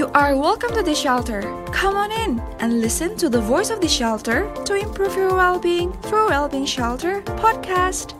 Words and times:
You 0.00 0.08
are 0.16 0.32
welcome 0.32 0.72
to 0.72 0.80
the 0.80 0.96
shelter. 0.96 1.44
Come 1.76 1.92
on 1.92 2.08
in 2.08 2.40
and 2.64 2.80
listen 2.80 3.20
to 3.20 3.28
the 3.28 3.36
voice 3.36 3.68
of 3.68 3.84
the 3.84 3.92
shelter 3.92 4.48
to 4.64 4.72
improve 4.72 5.12
your 5.12 5.28
well-being 5.36 5.92
through 6.08 6.32
Wellbeing 6.32 6.64
Shelter 6.64 7.20
podcast. 7.36 8.16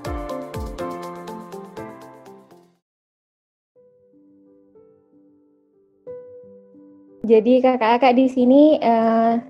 Jadi 7.24 7.64
kakak-kakak 7.64 8.12
di 8.12 8.28
sini 8.28 8.76
uh, 8.84 9.40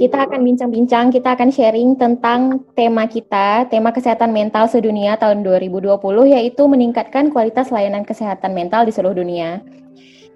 kita 0.00 0.32
akan 0.32 0.40
bincang-bincang, 0.40 1.12
kita 1.12 1.36
akan 1.36 1.52
sharing 1.52 1.92
tentang 2.00 2.64
tema 2.72 3.04
kita, 3.04 3.68
tema 3.68 3.92
kesehatan 3.92 4.32
mental 4.32 4.64
sedunia 4.64 5.20
tahun 5.20 5.44
2020 5.44 5.92
yaitu 6.24 6.64
meningkatkan 6.64 7.28
kualitas 7.28 7.68
layanan 7.68 8.08
kesehatan 8.08 8.56
mental 8.56 8.88
di 8.88 8.96
seluruh 8.96 9.20
dunia. 9.20 9.60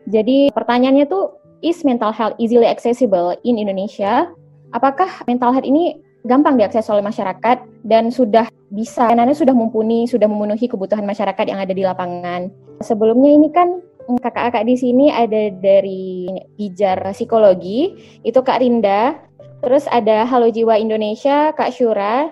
Jadi 0.09 0.53
pertanyaannya 0.53 1.09
tuh 1.09 1.37
is 1.65 1.81
mental 1.83 2.13
health 2.13 2.37
easily 2.37 2.69
accessible 2.69 3.33
in 3.45 3.57
Indonesia? 3.57 4.29
Apakah 4.77 5.09
mental 5.25 5.55
health 5.55 5.65
ini 5.65 5.97
gampang 6.25 6.57
diakses 6.57 6.89
oleh 6.89 7.05
masyarakat 7.05 7.63
dan 7.85 8.09
sudah 8.09 8.49
bisa, 8.73 9.09
layanannya 9.09 9.37
sudah 9.37 9.55
mumpuni, 9.55 10.09
sudah 10.09 10.27
memenuhi 10.27 10.67
kebutuhan 10.67 11.05
masyarakat 11.05 11.45
yang 11.47 11.61
ada 11.61 11.73
di 11.73 11.85
lapangan. 11.85 12.49
Sebelumnya 12.81 13.31
ini 13.33 13.49
kan 13.53 13.81
kakak-kakak 14.09 14.69
di 14.69 14.77
sini 14.77 15.09
ada 15.09 15.53
dari 15.53 16.29
Pijar 16.57 17.01
Psikologi, 17.13 17.97
itu 18.25 18.41
Kak 18.41 18.61
Rinda, 18.61 19.17
terus 19.65 19.89
ada 19.89 20.29
Halo 20.29 20.53
Jiwa 20.53 20.77
Indonesia, 20.77 21.53
Kak 21.57 21.73
Syura, 21.73 22.29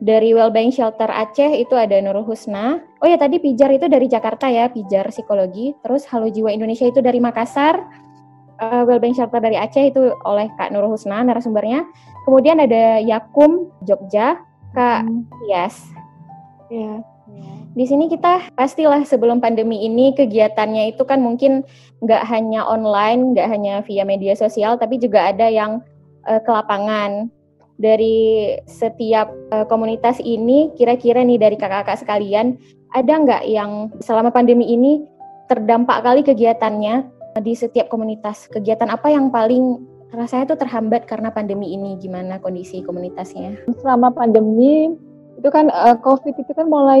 dari 0.00 0.32
Wellbeing 0.32 0.72
Shelter 0.72 1.12
Aceh 1.12 1.60
itu 1.60 1.76
ada 1.76 2.00
Nurul 2.00 2.24
Husna. 2.24 2.80
Oh 3.04 3.06
ya 3.06 3.20
tadi 3.20 3.36
Pijar 3.36 3.68
itu 3.68 3.84
dari 3.86 4.08
Jakarta 4.08 4.48
ya, 4.48 4.72
Pijar 4.72 5.12
Psikologi. 5.12 5.76
Terus 5.84 6.08
Halo 6.08 6.32
Jiwa 6.32 6.48
Indonesia 6.50 6.88
itu 6.88 7.04
dari 7.04 7.20
Makassar. 7.20 7.84
Uh, 8.60 8.84
Wellbeing 8.84 9.16
Shelter 9.16 9.40
dari 9.40 9.56
Aceh 9.56 9.92
itu 9.92 10.12
oleh 10.24 10.48
Kak 10.56 10.72
Nurul 10.72 10.96
Husna 10.96 11.20
narasumbernya. 11.24 11.84
Kemudian 12.24 12.60
ada 12.60 13.00
Yakum 13.00 13.68
Jogja, 13.84 14.40
Kak 14.72 15.04
hmm. 15.04 15.28
Yes. 15.48 15.88
Ya. 16.72 17.04
Di 17.70 17.84
sini 17.86 18.10
kita 18.10 18.50
pastilah 18.58 19.06
sebelum 19.06 19.38
pandemi 19.38 19.86
ini 19.86 20.12
kegiatannya 20.12 20.92
itu 20.92 21.06
kan 21.06 21.22
mungkin 21.22 21.62
nggak 22.02 22.24
hanya 22.26 22.66
online, 22.66 23.32
nggak 23.32 23.48
hanya 23.48 23.74
via 23.86 24.04
media 24.04 24.34
sosial, 24.34 24.76
tapi 24.76 24.98
juga 25.00 25.30
ada 25.30 25.46
yang 25.46 25.80
uh, 26.28 26.40
ke 26.42 26.50
lapangan. 26.50 27.32
Dari 27.80 28.52
setiap 28.68 29.32
uh, 29.56 29.64
komunitas 29.64 30.20
ini, 30.20 30.68
kira-kira 30.76 31.24
nih 31.24 31.40
dari 31.40 31.56
kakak-kakak 31.56 32.04
sekalian, 32.04 32.60
ada 32.92 33.12
nggak 33.16 33.42
yang 33.48 33.88
selama 34.04 34.28
pandemi 34.28 34.68
ini 34.68 35.00
terdampak 35.48 36.04
kali 36.04 36.20
kegiatannya 36.20 37.08
di 37.40 37.56
setiap 37.56 37.88
komunitas? 37.88 38.52
Kegiatan 38.52 38.92
apa 38.92 39.08
yang 39.08 39.32
paling 39.32 39.80
rasanya 40.12 40.52
tuh 40.52 40.60
terhambat 40.60 41.08
karena 41.08 41.32
pandemi 41.32 41.72
ini? 41.72 41.96
Gimana 41.96 42.36
kondisi 42.36 42.84
komunitasnya? 42.84 43.56
Selama 43.80 44.12
pandemi 44.12 44.92
itu 45.40 45.48
kan 45.48 45.72
uh, 45.72 45.96
COVID 46.04 46.36
itu 46.36 46.52
kan 46.52 46.68
mulai 46.68 47.00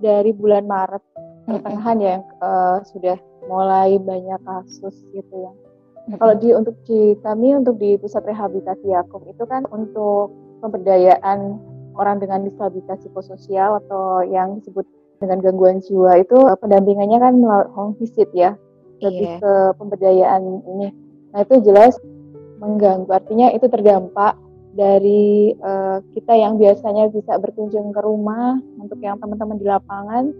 dari 0.00 0.32
bulan 0.32 0.64
Maret 0.64 1.04
pertengahan 1.44 1.98
ya 2.00 2.16
uh, 2.40 2.80
sudah 2.88 3.20
mulai 3.44 4.00
banyak 4.00 4.40
kasus 4.40 4.96
gitu 5.12 5.34
ya. 5.36 5.52
Nah, 6.04 6.16
kalau 6.20 6.34
di 6.36 6.52
untuk 6.52 6.76
di 6.84 7.16
kami 7.24 7.56
untuk 7.56 7.80
di 7.80 7.96
pusat 7.96 8.28
rehabilitasi 8.28 8.92
Yakum 8.92 9.24
itu 9.24 9.40
kan 9.48 9.64
untuk 9.72 10.36
pemberdayaan 10.60 11.56
orang 11.96 12.20
dengan 12.20 12.44
disabilitas 12.44 13.00
psikososial 13.00 13.80
atau 13.84 14.20
yang 14.20 14.60
disebut 14.60 14.84
dengan 15.22 15.40
gangguan 15.40 15.80
jiwa 15.80 16.20
itu 16.20 16.36
uh, 16.36 16.58
pendampingannya 16.60 17.16
kan 17.16 17.34
melalui 17.40 17.70
home 17.72 17.94
visit 17.96 18.28
ya 18.36 18.52
lebih 19.00 19.38
yeah. 19.38 19.40
ke 19.40 19.52
pemberdayaan 19.80 20.42
ini. 20.76 20.92
Nah 21.32 21.40
itu 21.40 21.64
jelas 21.64 21.96
mengganggu 22.60 23.08
artinya 23.08 23.48
itu 23.56 23.64
terdampak 23.66 24.36
dari 24.74 25.54
uh, 25.62 26.04
kita 26.12 26.34
yang 26.36 26.60
biasanya 26.60 27.08
bisa 27.08 27.38
berkunjung 27.40 27.94
ke 27.94 28.00
rumah 28.02 28.58
untuk 28.76 28.98
yang 29.00 29.16
teman-teman 29.22 29.56
di 29.56 29.66
lapangan 29.66 30.34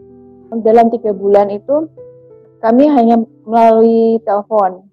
dalam 0.62 0.86
tiga 0.92 1.10
bulan 1.10 1.50
itu 1.50 1.90
kami 2.62 2.86
hanya 2.86 3.18
melalui 3.42 4.22
telepon 4.22 4.86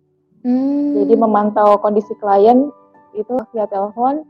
hmm. 0.44 1.04
jadi 1.04 1.14
memantau 1.18 1.78
kondisi 1.82 2.14
klien 2.20 2.70
itu 3.18 3.36
via 3.52 3.68
telepon 3.68 4.24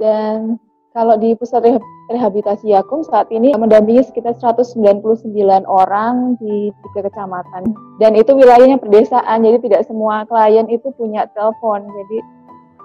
dan 0.00 0.56
kalau 0.92 1.16
di 1.16 1.32
pusat 1.32 1.64
rehabilitasi 2.12 2.68
Yakum 2.68 3.00
saat 3.00 3.32
ini 3.32 3.56
mendampingi 3.56 4.04
sekitar 4.04 4.36
199 4.36 5.32
orang 5.64 6.36
di 6.36 6.68
tiga 6.68 7.08
kecamatan 7.08 7.72
dan 7.96 8.12
itu 8.12 8.36
wilayahnya 8.36 8.76
perdesaan 8.76 9.40
jadi 9.40 9.58
tidak 9.64 9.82
semua 9.88 10.28
klien 10.28 10.68
itu 10.68 10.92
punya 10.96 11.24
telepon 11.32 11.88
jadi 11.88 12.18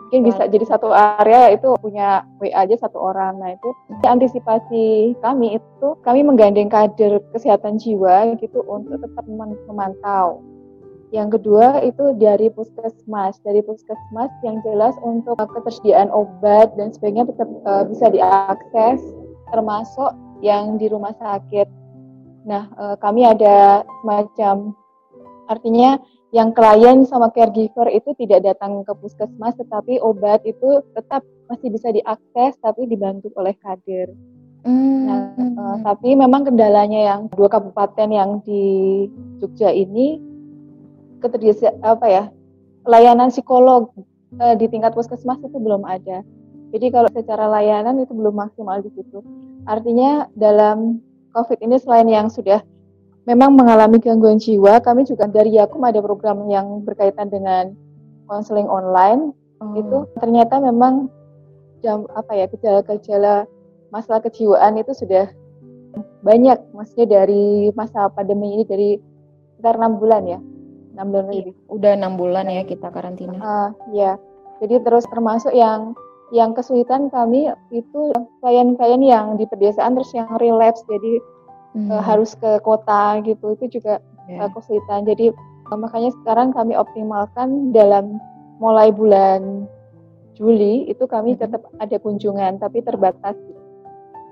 mungkin 0.07 0.23
bisa 0.23 0.47
jadi 0.47 0.63
satu 0.63 0.87
area 0.95 1.51
itu 1.51 1.75
punya 1.83 2.23
WA 2.39 2.63
aja 2.63 2.79
satu 2.79 2.95
orang. 2.95 3.43
Nah 3.43 3.59
itu 3.59 3.75
antisipasi 4.07 5.19
kami 5.19 5.59
itu 5.59 5.87
kami 5.99 6.23
menggandeng 6.23 6.71
kader 6.71 7.19
kesehatan 7.35 7.75
jiwa 7.75 8.39
gitu 8.39 8.63
untuk 8.71 9.03
tetap 9.03 9.27
memantau. 9.67 10.39
Yang 11.15 11.39
kedua 11.39 11.87
itu 11.87 12.19
dari 12.19 12.51
puskesmas, 12.51 13.39
dari 13.47 13.63
puskesmas 13.63 14.27
yang 14.43 14.59
jelas 14.67 14.91
untuk 14.99 15.39
ketersediaan 15.39 16.11
obat 16.11 16.75
dan 16.75 16.91
sebagainya 16.91 17.31
tetap 17.31 17.47
uh, 17.63 17.87
bisa 17.87 18.11
diakses, 18.11 18.99
termasuk 19.55 20.11
yang 20.43 20.75
di 20.75 20.91
rumah 20.91 21.15
sakit. 21.15 21.67
Nah 22.43 22.67
uh, 22.75 22.95
kami 22.99 23.23
ada 23.23 23.87
semacam 24.03 24.75
artinya 25.47 25.95
yang 26.35 26.51
klien 26.51 27.07
sama 27.07 27.31
caregiver 27.31 27.87
itu 27.87 28.11
tidak 28.19 28.43
datang 28.43 28.83
ke 28.83 28.91
puskesmas 28.99 29.55
tetapi 29.55 30.03
obat 30.03 30.43
itu 30.43 30.83
tetap 30.91 31.23
masih 31.47 31.71
bisa 31.71 31.87
diakses 31.95 32.59
tapi 32.59 32.83
dibantu 32.83 33.31
oleh 33.39 33.55
kader. 33.63 34.11
Hmm. 34.67 35.07
Nah, 35.07 35.19
uh, 35.39 35.77
tapi 35.87 36.19
memang 36.19 36.43
kendalanya 36.43 37.15
yang 37.15 37.31
dua 37.31 37.47
kabupaten 37.47 38.11
yang 38.11 38.43
di 38.43 39.07
Jogja 39.39 39.71
ini 39.71 40.19
ketersediaan 41.23 41.81
apa 41.81 42.05
ya 42.07 42.23
layanan 42.87 43.29
psikolog 43.29 43.91
uh, 44.39 44.55
di 44.55 44.65
tingkat 44.71 44.95
puskesmas 44.95 45.39
itu 45.43 45.57
belum 45.59 45.83
ada. 45.83 46.23
Jadi 46.71 46.91
kalau 46.91 47.07
secara 47.11 47.47
layanan 47.47 47.99
itu 48.03 48.11
belum 48.11 48.35
maksimal 48.35 48.83
di 48.83 48.91
situ. 48.91 49.23
Artinya 49.63 50.27
dalam 50.35 50.99
COVID 51.31 51.59
ini 51.63 51.79
selain 51.79 52.07
yang 52.11 52.27
sudah 52.27 52.59
memang 53.27 53.55
mengalami 53.55 53.99
gangguan 53.99 54.39
jiwa, 54.39 54.79
kami 54.83 55.03
juga 55.03 55.27
dari 55.27 55.55
Yakum 55.55 55.83
ada 55.83 55.99
program 55.99 56.47
yang 56.47 56.83
berkaitan 56.83 57.27
dengan 57.31 57.75
konseling 58.27 58.67
online. 58.67 59.31
Oh. 59.59 59.79
Itu 59.79 59.97
ternyata 60.19 60.59
memang 60.59 61.11
jam 61.83 62.07
apa 62.15 62.35
ya 62.35 62.45
gejala-gejala 62.51 63.47
masalah 63.91 64.19
kejiwaan 64.23 64.75
itu 64.79 64.91
sudah 64.91 65.31
banyak, 66.21 66.59
maksudnya 66.75 67.23
dari 67.23 67.71
masa 67.73 68.11
pandemi 68.11 68.59
ini 68.59 68.63
dari 68.67 68.89
sekitar 69.55 69.79
enam 69.79 69.97
bulan 69.97 70.23
ya, 70.27 70.39
enam 70.97 71.13
bulan 71.13 71.25
lebih. 71.29 71.53
Udah 71.69 71.91
enam 71.93 72.13
bulan 72.17 72.49
ya 72.49 72.65
kita 72.65 72.89
karantina. 72.89 73.37
Uh, 73.37 73.69
ya, 73.93 74.17
jadi 74.59 74.81
terus 74.81 75.05
termasuk 75.13 75.53
yang 75.53 75.93
yang 76.35 76.51
kesulitan 76.51 77.07
kami 77.07 77.47
itu 77.71 78.11
klien-klien 78.43 78.99
yang 78.99 79.39
di 79.39 79.47
pedesaan 79.47 79.95
terus 79.95 80.11
yang 80.11 80.27
relapse 80.43 80.83
jadi 80.83 81.23
hmm. 81.77 81.89
uh, 81.91 82.03
harus 82.03 82.35
ke 82.35 82.59
kota 82.67 83.23
gitu 83.23 83.55
itu 83.55 83.79
juga 83.79 84.03
yeah. 84.27 84.43
uh, 84.43 84.49
kesulitan 84.51 85.07
jadi 85.07 85.31
uh, 85.71 85.77
makanya 85.79 86.11
sekarang 86.23 86.51
kami 86.51 86.75
optimalkan 86.75 87.71
dalam 87.71 88.19
mulai 88.59 88.91
bulan 88.91 89.69
Juli 90.35 90.85
itu 90.91 91.07
kami 91.07 91.33
hmm. 91.33 91.47
tetap 91.47 91.63
ada 91.79 91.95
kunjungan 91.95 92.59
tapi 92.59 92.83
terbatas 92.83 93.39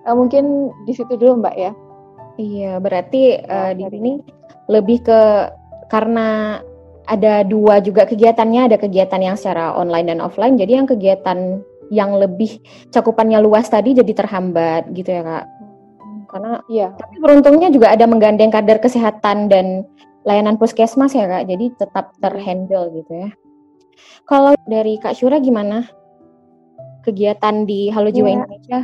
uh, 0.04 0.16
mungkin 0.16 0.76
di 0.84 0.92
situ 0.92 1.16
dulu 1.16 1.40
mbak 1.40 1.56
ya 1.56 1.72
iya 2.36 2.76
berarti 2.84 3.40
uh, 3.40 3.72
di 3.72 3.88
sini 3.88 4.14
lebih 4.68 5.00
ke 5.00 5.22
karena 5.96 6.60
ada 7.08 7.48
dua 7.48 7.80
juga 7.80 8.04
kegiatannya 8.04 8.68
ada 8.68 8.76
kegiatan 8.76 9.22
yang 9.24 9.40
secara 9.40 9.72
online 9.80 10.12
dan 10.12 10.20
offline 10.20 10.60
jadi 10.60 10.84
yang 10.84 10.88
kegiatan 10.92 11.64
yang 11.94 12.18
lebih 12.18 12.60
cakupannya 12.92 13.40
luas 13.40 13.70
tadi 13.70 13.94
jadi 13.96 14.12
terhambat 14.12 14.90
gitu 14.92 15.10
ya 15.10 15.22
kak. 15.22 15.46
Karena 16.26 16.52
ya 16.68 16.88
tapi 16.98 17.16
beruntungnya 17.22 17.70
juga 17.72 17.94
ada 17.94 18.10
menggandeng 18.10 18.52
kader 18.52 18.82
kesehatan 18.82 19.48
dan 19.48 19.86
layanan 20.26 20.58
puskesmas 20.58 21.14
ya 21.14 21.30
kak. 21.30 21.46
Jadi 21.46 21.66
tetap 21.78 22.12
terhandle 22.20 22.92
gitu 22.98 23.12
ya. 23.14 23.30
Kalau 24.26 24.58
dari 24.66 24.98
kak 24.98 25.16
Syura 25.16 25.38
gimana? 25.38 25.86
Kegiatan 27.06 27.70
di 27.70 27.94
Halo 27.94 28.10
Jiwa 28.10 28.30
ya. 28.34 28.36
Indonesia? 28.42 28.80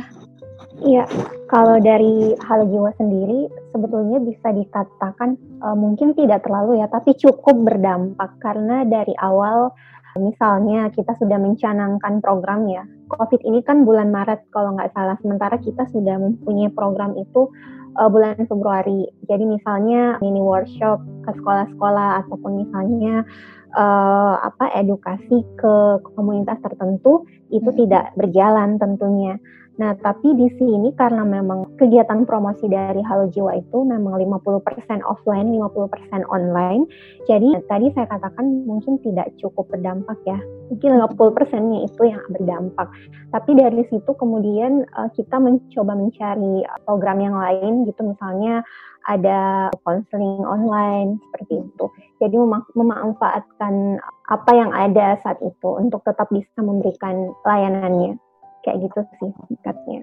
Iya, 0.82 1.04
kalau 1.50 1.82
dari 1.82 2.38
Halo 2.46 2.64
Jiwa 2.70 2.94
sendiri 2.94 3.50
sebetulnya 3.72 4.20
bisa 4.22 4.52
dikatakan 4.52 5.40
uh, 5.64 5.74
mungkin 5.74 6.12
tidak 6.14 6.44
terlalu 6.44 6.84
ya, 6.84 6.86
tapi 6.92 7.16
cukup 7.16 7.56
berdampak 7.64 8.36
karena 8.38 8.84
dari 8.84 9.16
awal 9.18 9.72
misalnya 10.12 10.92
kita 10.92 11.16
sudah 11.16 11.40
mencanangkan 11.40 12.20
program 12.20 12.68
ya 12.68 12.84
COVID 13.12 13.44
ini 13.44 13.60
kan 13.60 13.84
bulan 13.84 14.08
Maret 14.08 14.48
kalau 14.48 14.76
nggak 14.76 14.92
salah, 14.96 15.16
sementara 15.20 15.60
kita 15.60 15.84
sudah 15.92 16.16
mempunyai 16.16 16.72
program 16.72 17.12
itu 17.20 17.52
uh, 18.00 18.08
bulan 18.08 18.40
Februari. 18.48 19.04
Jadi 19.28 19.44
misalnya 19.44 20.16
mini 20.24 20.40
workshop 20.40 21.04
ke 21.28 21.30
sekolah-sekolah 21.36 22.24
ataupun 22.24 22.64
misalnya 22.64 23.28
uh, 23.76 24.40
apa 24.40 24.72
edukasi 24.80 25.44
ke 25.60 25.74
komunitas 26.16 26.56
tertentu 26.64 27.28
itu 27.52 27.68
hmm. 27.68 27.78
tidak 27.84 28.04
berjalan 28.16 28.80
tentunya. 28.80 29.36
Nah, 29.80 29.96
tapi 30.04 30.36
di 30.36 30.52
sini 30.60 30.92
karena 30.92 31.24
memang 31.24 31.64
kegiatan 31.80 32.28
promosi 32.28 32.68
dari 32.68 33.00
Halo 33.00 33.32
Jiwa 33.32 33.56
itu 33.56 33.88
memang 33.88 34.20
50% 34.20 35.00
offline, 35.00 35.48
50% 35.48 36.28
online. 36.28 36.84
Jadi 37.24 37.56
tadi 37.72 37.88
saya 37.96 38.04
katakan 38.04 38.68
mungkin 38.68 39.00
tidak 39.00 39.32
cukup 39.40 39.72
berdampak 39.72 40.20
ya. 40.28 40.36
Mungkin 40.68 41.00
50%-nya 41.08 41.88
itu 41.88 42.02
yang 42.04 42.20
berdampak. 42.28 42.88
Tapi 43.32 43.50
dari 43.56 43.82
situ 43.88 44.12
kemudian 44.12 44.84
uh, 44.92 45.08
kita 45.16 45.40
mencoba 45.40 45.96
mencari 45.96 46.68
program 46.84 47.18
yang 47.24 47.36
lain 47.40 47.88
gitu 47.88 48.04
misalnya 48.04 48.60
ada 49.08 49.72
konseling 49.88 50.44
online 50.44 51.16
seperti 51.32 51.64
itu. 51.64 51.84
Jadi 52.20 52.36
mem 52.36 52.60
memanfaatkan 52.76 53.98
apa 54.28 54.50
yang 54.52 54.70
ada 54.70 55.16
saat 55.24 55.40
itu 55.40 55.68
untuk 55.80 56.04
tetap 56.04 56.28
bisa 56.28 56.60
memberikan 56.60 57.32
layanannya 57.42 58.20
kayak 58.62 58.88
gitu 58.88 59.00
sih 59.20 59.30
singkatnya. 59.50 60.02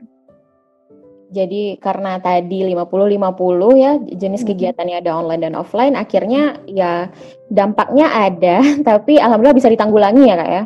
Jadi 1.30 1.78
karena 1.78 2.18
tadi 2.18 2.66
50-50 2.74 3.78
ya 3.78 3.92
jenis 4.02 4.42
hmm. 4.42 4.50
kegiatannya 4.50 4.96
ada 4.98 5.12
online 5.14 5.44
dan 5.46 5.54
offline, 5.54 5.94
akhirnya 5.94 6.58
ya 6.66 7.08
dampaknya 7.54 8.10
ada, 8.10 8.66
tapi 8.90 9.22
alhamdulillah 9.22 9.58
bisa 9.58 9.70
ditanggulangi 9.70 10.26
ya 10.26 10.36
kak 10.38 10.50
ya? 10.50 10.64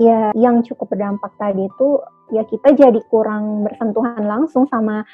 Ya, 0.00 0.20
yang 0.36 0.64
cukup 0.64 0.88
berdampak 0.88 1.36
tadi 1.36 1.68
itu 1.68 2.00
ya 2.32 2.48
kita 2.48 2.72
jadi 2.72 3.00
kurang 3.12 3.68
bersentuhan 3.68 4.24
langsung 4.24 4.64
sama 4.72 5.04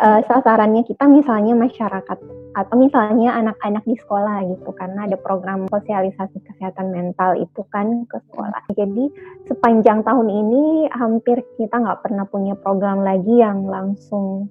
uh, 0.00 0.20
sasarannya 0.28 0.84
kita 0.84 1.08
misalnya 1.08 1.56
masyarakat 1.56 2.18
atau 2.56 2.74
misalnya 2.76 3.36
anak-anak 3.36 3.84
di 3.84 3.96
sekolah 4.00 4.44
gitu 4.48 4.72
karena 4.76 5.04
ada 5.04 5.16
program 5.20 5.68
sosialisasi 5.68 6.40
kesehatan 6.40 6.92
mental 6.92 7.36
itu 7.36 7.62
kan 7.68 8.08
ke 8.08 8.16
sekolah. 8.30 8.64
Jadi 8.72 9.12
sepanjang 9.48 10.04
tahun 10.04 10.28
ini 10.28 10.88
hampir 10.92 11.44
kita 11.60 11.76
nggak 11.76 12.00
pernah 12.04 12.24
punya 12.28 12.56
program 12.56 13.04
lagi 13.04 13.40
yang 13.40 13.68
langsung 13.68 14.48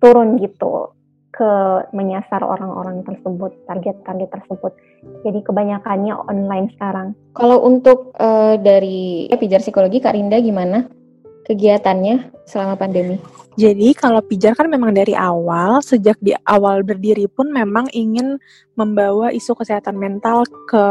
turun 0.00 0.40
gitu 0.40 0.92
ke 1.30 1.52
menyasar 1.96 2.42
orang-orang 2.44 3.00
tersebut, 3.06 3.54
target-target 3.64 4.28
tersebut. 4.28 4.76
Jadi 5.24 5.40
kebanyakannya 5.40 6.12
online 6.12 6.68
sekarang. 6.76 7.16
Kalau 7.32 7.64
untuk 7.64 8.12
uh, 8.20 8.60
dari 8.60 9.30
pijar 9.40 9.64
psikologi 9.64 10.02
Kak 10.02 10.12
Rinda 10.12 10.36
gimana 10.42 10.84
kegiatannya 11.50 12.46
selama 12.46 12.78
pandemi? 12.78 13.18
Jadi 13.58 13.92
kalau 13.98 14.22
pijar 14.22 14.54
kan 14.54 14.70
memang 14.70 14.94
dari 14.94 15.12
awal, 15.12 15.82
sejak 15.82 16.16
di 16.22 16.30
awal 16.46 16.86
berdiri 16.86 17.26
pun 17.26 17.50
memang 17.50 17.90
ingin 17.90 18.38
membawa 18.78 19.34
isu 19.34 19.58
kesehatan 19.58 19.98
mental 19.98 20.46
ke 20.70 20.84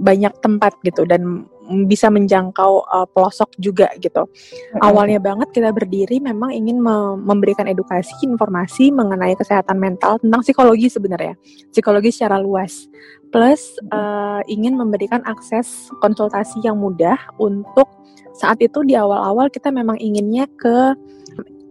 banyak 0.00 0.32
tempat 0.40 0.72
gitu 0.82 1.04
dan 1.04 1.44
bisa 1.84 2.08
menjangkau 2.08 2.88
uh, 2.88 3.04
pelosok 3.12 3.52
juga 3.60 3.92
gitu. 4.00 4.24
Awalnya 4.80 5.20
banget 5.20 5.52
kita 5.52 5.68
berdiri 5.68 6.16
memang 6.16 6.48
ingin 6.48 6.80
me 6.80 7.20
memberikan 7.20 7.68
edukasi, 7.68 8.10
informasi 8.24 8.88
mengenai 8.88 9.36
kesehatan 9.36 9.76
mental 9.76 10.16
tentang 10.16 10.40
psikologi 10.40 10.88
sebenarnya, 10.88 11.36
psikologi 11.68 12.08
secara 12.08 12.40
luas. 12.40 12.88
Plus 13.28 13.76
uh, 13.92 14.40
ingin 14.48 14.72
memberikan 14.80 15.20
akses 15.28 15.92
konsultasi 16.00 16.64
yang 16.64 16.80
mudah 16.80 17.20
untuk 17.36 17.84
saat 18.38 18.62
itu 18.62 18.86
di 18.86 18.94
awal-awal 18.94 19.50
kita 19.50 19.74
memang 19.74 19.98
inginnya 19.98 20.46
ke 20.54 20.94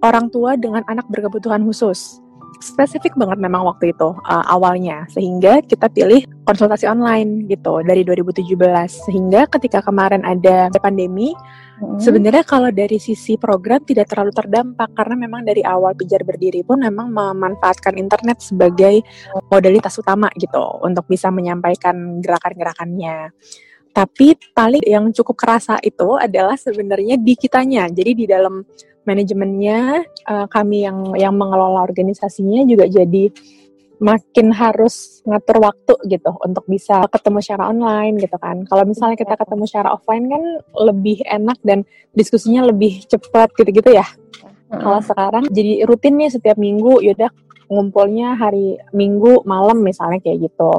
orang 0.03 0.27
tua 0.27 0.59
dengan 0.59 0.83
anak 0.91 1.07
berkebutuhan 1.07 1.63
khusus. 1.63 2.19
Spesifik 2.57 3.13
banget 3.13 3.37
memang 3.37 3.69
waktu 3.69 3.93
itu 3.93 4.17
uh, 4.17 4.45
awalnya, 4.49 5.05
sehingga 5.13 5.61
kita 5.61 5.93
pilih 5.93 6.25
konsultasi 6.41 6.89
online 6.89 7.45
gitu 7.45 7.85
dari 7.85 8.01
2017. 8.01 8.49
Sehingga 9.07 9.45
ketika 9.45 9.85
kemarin 9.85 10.25
ada 10.25 10.73
pandemi, 10.81 11.37
hmm. 11.77 12.01
sebenarnya 12.01 12.41
kalau 12.41 12.73
dari 12.73 12.97
sisi 12.97 13.37
program 13.37 13.85
tidak 13.85 14.09
terlalu 14.09 14.33
terdampak 14.33 14.89
karena 14.97 15.15
memang 15.15 15.45
dari 15.45 15.61
awal 15.61 15.93
pijar 15.93 16.25
berdiri 16.25 16.65
pun 16.65 16.81
memang 16.81 17.13
memanfaatkan 17.13 17.93
internet 17.93 18.41
sebagai 18.41 19.05
modalitas 19.53 19.93
utama 20.01 20.25
gitu 20.41 20.81
untuk 20.81 21.05
bisa 21.05 21.29
menyampaikan 21.29 22.25
gerakan-gerakannya. 22.25 23.37
Tapi 23.97 24.37
paling 24.53 24.85
yang 24.85 25.09
cukup 25.09 25.33
kerasa 25.33 25.81
itu 25.81 26.13
adalah 26.21 26.53
sebenarnya 26.53 27.17
di 27.17 27.33
kitanya. 27.33 27.89
Jadi 27.89 28.11
di 28.13 28.25
dalam 28.29 28.61
manajemennya 29.09 30.05
uh, 30.29 30.45
kami 30.45 30.85
yang 30.85 31.17
yang 31.17 31.33
mengelola 31.33 31.81
organisasinya 31.81 32.61
juga 32.69 32.85
jadi 32.85 33.33
makin 33.97 34.53
harus 34.53 35.25
ngatur 35.25 35.57
waktu 35.57 35.93
gitu 36.05 36.29
untuk 36.45 36.69
bisa 36.69 37.09
ketemu 37.09 37.41
secara 37.41 37.73
online 37.73 38.21
gitu 38.21 38.37
kan. 38.37 38.61
Kalau 38.69 38.85
misalnya 38.85 39.17
kita 39.17 39.33
ketemu 39.33 39.65
secara 39.65 39.89
offline 39.97 40.29
kan 40.29 40.43
lebih 40.77 41.25
enak 41.25 41.57
dan 41.65 41.81
diskusinya 42.13 42.69
lebih 42.69 43.01
cepat 43.09 43.49
gitu-gitu 43.57 43.97
ya. 43.97 44.05
Kalau 44.69 45.01
sekarang 45.01 45.49
jadi 45.49 45.89
rutin 45.89 46.21
nih 46.21 46.29
setiap 46.29 46.61
minggu, 46.61 47.01
yaudah 47.01 47.33
ngumpulnya 47.73 48.37
hari 48.37 48.77
minggu 48.93 49.41
malam 49.49 49.81
misalnya 49.81 50.21
kayak 50.21 50.51
gitu. 50.51 50.71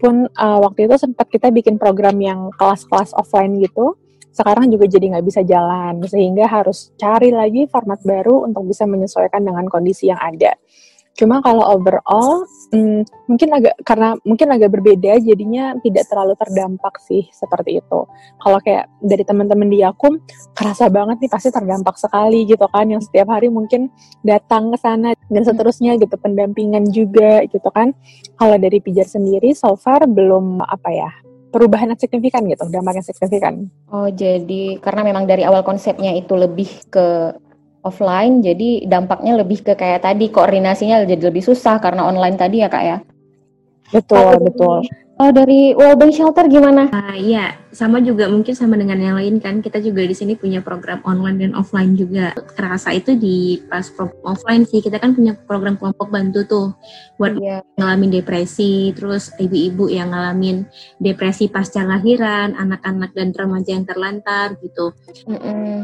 Pun 0.00 0.24
uh, 0.32 0.58
waktu 0.64 0.88
itu 0.88 0.96
sempat 0.96 1.28
kita 1.28 1.52
bikin 1.52 1.76
program 1.76 2.16
yang 2.18 2.48
kelas-kelas 2.56 3.12
offline 3.12 3.60
gitu 3.60 4.00
sekarang 4.30 4.70
juga 4.70 4.86
jadi 4.86 5.10
nggak 5.10 5.26
bisa 5.26 5.42
jalan 5.42 6.06
sehingga 6.06 6.46
harus 6.46 6.94
cari 6.94 7.34
lagi 7.34 7.66
format 7.66 7.98
baru 8.06 8.46
untuk 8.46 8.62
bisa 8.70 8.86
menyesuaikan 8.86 9.42
dengan 9.42 9.66
kondisi 9.66 10.06
yang 10.06 10.22
ada. 10.22 10.54
Cuma 11.20 11.44
kalau 11.44 11.60
overall 11.76 12.48
hmm, 12.72 13.04
mungkin 13.28 13.48
agak 13.52 13.76
karena 13.84 14.16
mungkin 14.24 14.48
agak 14.56 14.72
berbeda 14.72 15.20
jadinya 15.20 15.76
tidak 15.84 16.08
terlalu 16.08 16.32
terdampak 16.40 16.96
sih 17.04 17.28
seperti 17.28 17.76
itu. 17.84 18.00
Kalau 18.40 18.56
kayak 18.64 18.88
dari 19.04 19.20
teman-teman 19.20 19.68
di 19.68 19.84
Yakum 19.84 20.16
kerasa 20.56 20.88
banget 20.88 21.20
nih 21.20 21.28
pasti 21.28 21.52
terdampak 21.52 22.00
sekali 22.00 22.48
gitu 22.48 22.64
kan 22.72 22.88
yang 22.88 23.04
setiap 23.04 23.28
hari 23.36 23.52
mungkin 23.52 23.92
datang 24.24 24.72
ke 24.72 24.80
sana 24.80 25.12
dan 25.28 25.42
seterusnya 25.44 26.00
gitu 26.00 26.16
pendampingan 26.16 26.88
juga 26.88 27.44
gitu 27.44 27.68
kan. 27.68 27.92
Kalau 28.40 28.56
dari 28.56 28.80
Pijar 28.80 29.04
sendiri 29.04 29.52
so 29.52 29.76
far 29.76 30.08
belum 30.08 30.64
apa 30.64 30.88
ya 30.88 31.12
perubahan 31.52 31.92
yang 31.92 32.00
signifikan 32.00 32.46
gitu, 32.46 32.64
dampak 32.70 33.02
yang 33.02 33.06
signifikan. 33.06 33.54
Oh, 33.90 34.08
jadi 34.08 34.78
karena 34.78 35.02
memang 35.02 35.26
dari 35.26 35.42
awal 35.42 35.66
konsepnya 35.66 36.14
itu 36.14 36.32
lebih 36.38 36.70
ke 36.88 37.34
offline, 37.80 38.44
jadi 38.44 38.84
dampaknya 38.84 39.40
lebih 39.40 39.64
ke 39.64 39.72
kayak 39.76 40.04
tadi 40.04 40.28
koordinasinya 40.28 41.04
jadi 41.04 41.32
lebih 41.32 41.44
susah 41.44 41.80
karena 41.80 42.04
online 42.04 42.36
tadi 42.36 42.60
ya 42.60 42.68
kak 42.68 42.84
ya. 42.84 42.98
Betul, 43.90 44.38
betul. 44.46 44.86
Oh, 45.20 45.28
dari 45.28 45.76
Wellbeing 45.76 46.16
Shelter 46.16 46.48
gimana? 46.48 46.88
Uh, 46.88 47.12
iya, 47.12 47.52
sama 47.76 48.00
juga 48.00 48.24
mungkin 48.32 48.56
sama 48.56 48.80
dengan 48.80 48.96
yang 48.96 49.20
lain 49.20 49.36
kan. 49.36 49.60
Kita 49.60 49.76
juga 49.76 50.00
di 50.00 50.16
sini 50.16 50.32
punya 50.32 50.64
program 50.64 51.04
online 51.04 51.44
dan 51.44 51.52
offline 51.52 51.92
juga. 51.92 52.32
Kerasa 52.56 52.96
itu 52.96 53.12
di 53.20 53.60
pas 53.68 53.84
program 53.92 54.32
offline 54.32 54.64
sih. 54.64 54.80
Kita 54.80 54.96
kan 54.96 55.12
punya 55.12 55.36
program 55.36 55.76
kelompok 55.76 56.08
bantu 56.08 56.40
tuh 56.48 56.66
buat 57.20 57.36
yeah. 57.36 57.60
ngalamin 57.76 58.16
depresi, 58.16 58.96
terus 58.96 59.28
ibu-ibu 59.36 59.92
yang 59.92 60.16
ngalamin 60.16 60.64
depresi 60.96 61.52
pasca 61.52 61.84
lahiran, 61.84 62.56
anak-anak 62.56 63.12
dan 63.12 63.36
remaja 63.36 63.76
yang 63.76 63.84
terlantar 63.84 64.56
gitu. 64.64 64.96
Mm 65.28 65.36
-mm. 65.36 65.76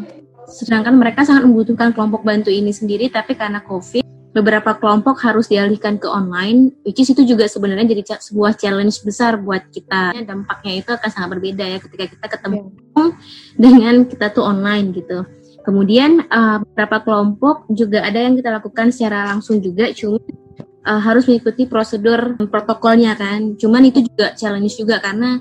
Sedangkan 0.46 0.94
mereka 0.94 1.26
sangat 1.26 1.46
membutuhkan 1.46 1.90
kelompok 1.92 2.22
bantu 2.22 2.50
ini 2.54 2.70
sendiri, 2.70 3.10
tapi 3.10 3.34
karena 3.34 3.62
COVID 3.66 4.06
beberapa 4.36 4.76
kelompok 4.76 5.16
harus 5.24 5.48
dialihkan 5.48 5.96
ke 5.96 6.04
online, 6.04 6.68
which 6.84 7.00
is 7.00 7.08
itu 7.08 7.24
juga 7.24 7.48
sebenarnya 7.48 7.96
jadi 7.96 8.20
sebuah 8.20 8.60
challenge 8.60 9.00
besar 9.00 9.40
buat 9.40 9.64
kita. 9.72 10.12
Dampaknya 10.28 10.84
itu 10.84 10.92
akan 10.92 11.08
sangat 11.08 11.28
berbeda 11.40 11.64
ya 11.64 11.78
ketika 11.80 12.04
kita 12.04 12.26
ketemu 12.36 12.68
yeah. 12.68 13.10
dengan 13.56 13.94
kita 14.04 14.28
tuh 14.36 14.44
online 14.44 14.92
gitu. 14.92 15.24
Kemudian 15.64 16.28
uh, 16.28 16.60
beberapa 16.62 17.02
kelompok 17.02 17.64
juga 17.72 18.04
ada 18.04 18.22
yang 18.22 18.36
kita 18.36 18.54
lakukan 18.54 18.92
secara 18.92 19.26
langsung 19.34 19.58
juga, 19.58 19.90
cuma 19.96 20.20
uh, 20.86 21.00
harus 21.00 21.26
mengikuti 21.26 21.64
prosedur 21.64 22.36
protokolnya 22.46 23.16
kan. 23.16 23.56
Cuman 23.56 23.88
itu 23.88 24.04
juga 24.04 24.36
challenge 24.36 24.76
juga 24.78 25.00
karena 25.00 25.40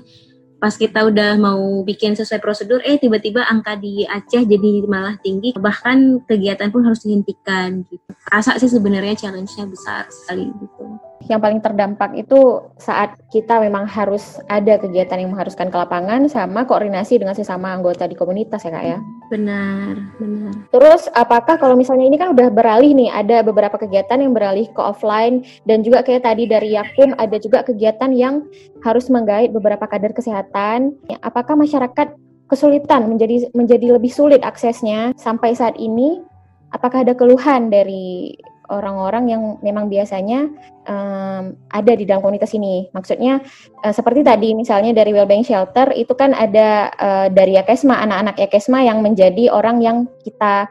pas 0.56 0.72
kita 0.72 1.04
udah 1.04 1.36
mau 1.36 1.84
bikin 1.84 2.16
sesuai 2.16 2.40
prosedur 2.40 2.80
eh 2.82 2.96
tiba-tiba 2.96 3.44
angka 3.44 3.76
di 3.76 4.08
Aceh 4.08 4.44
jadi 4.48 4.84
malah 4.88 5.20
tinggi. 5.20 5.52
Bahkan 5.56 6.28
kegiatan 6.28 6.72
pun 6.72 6.84
harus 6.84 7.04
dihentikan 7.04 7.84
gitu. 7.86 8.10
Rasa 8.26 8.56
sih 8.56 8.70
sebenarnya 8.70 9.14
challenge-nya 9.14 9.68
besar 9.68 10.08
sekali 10.08 10.48
gitu. 10.48 10.84
Yang 11.26 11.40
paling 11.42 11.60
terdampak 11.60 12.10
itu 12.16 12.62
saat 12.78 13.18
kita 13.34 13.58
memang 13.58 13.84
harus 13.88 14.38
ada 14.46 14.78
kegiatan 14.78 15.18
yang 15.18 15.34
mengharuskan 15.34 15.68
ke 15.68 15.76
lapangan 15.76 16.30
sama 16.30 16.64
koordinasi 16.64 17.18
dengan 17.18 17.34
sesama 17.34 17.74
anggota 17.74 18.06
di 18.06 18.14
komunitas 18.14 18.62
ya 18.62 18.70
kak 18.70 18.84
ya. 18.84 18.98
Benar, 19.26 19.98
benar. 20.22 20.54
Terus 20.70 21.10
apakah 21.10 21.58
kalau 21.58 21.74
misalnya 21.74 22.06
ini 22.06 22.14
kan 22.14 22.30
udah 22.30 22.46
beralih 22.46 22.94
nih, 22.94 23.10
ada 23.10 23.42
beberapa 23.42 23.74
kegiatan 23.74 24.22
yang 24.22 24.30
beralih 24.30 24.70
ke 24.70 24.78
offline 24.78 25.42
dan 25.66 25.82
juga 25.82 26.06
kayak 26.06 26.22
tadi 26.22 26.46
dari 26.46 26.78
Yakum 26.78 27.10
ada 27.18 27.34
juga 27.42 27.66
kegiatan 27.66 28.14
yang 28.14 28.46
harus 28.86 29.10
menggait 29.10 29.50
beberapa 29.50 29.82
kader 29.82 30.14
kesehatan. 30.14 30.94
Apakah 31.26 31.58
masyarakat 31.58 32.14
kesulitan 32.46 33.10
menjadi 33.10 33.50
menjadi 33.50 33.98
lebih 33.98 34.14
sulit 34.14 34.46
aksesnya 34.46 35.10
sampai 35.18 35.58
saat 35.58 35.74
ini? 35.74 36.22
Apakah 36.70 37.02
ada 37.02 37.14
keluhan 37.14 37.70
dari 37.70 38.34
orang-orang 38.68 39.24
yang 39.30 39.42
memang 39.62 39.86
biasanya 39.90 40.50
um, 40.86 41.54
ada 41.70 41.92
di 41.94 42.04
dalam 42.06 42.22
komunitas 42.22 42.54
ini. 42.54 42.88
Maksudnya 42.90 43.42
uh, 43.84 43.94
seperti 43.94 44.26
tadi 44.26 44.54
misalnya 44.54 44.94
dari 44.94 45.14
Wellbeing 45.14 45.46
Shelter 45.46 45.92
itu 45.94 46.12
kan 46.14 46.32
ada 46.32 46.90
uh, 46.96 47.26
dari 47.30 47.54
Yakesma 47.58 48.02
anak-anak 48.02 48.36
Yakesma 48.40 48.82
yang 48.82 49.02
menjadi 49.02 49.50
orang 49.50 49.82
yang 49.82 49.96
kita 50.22 50.70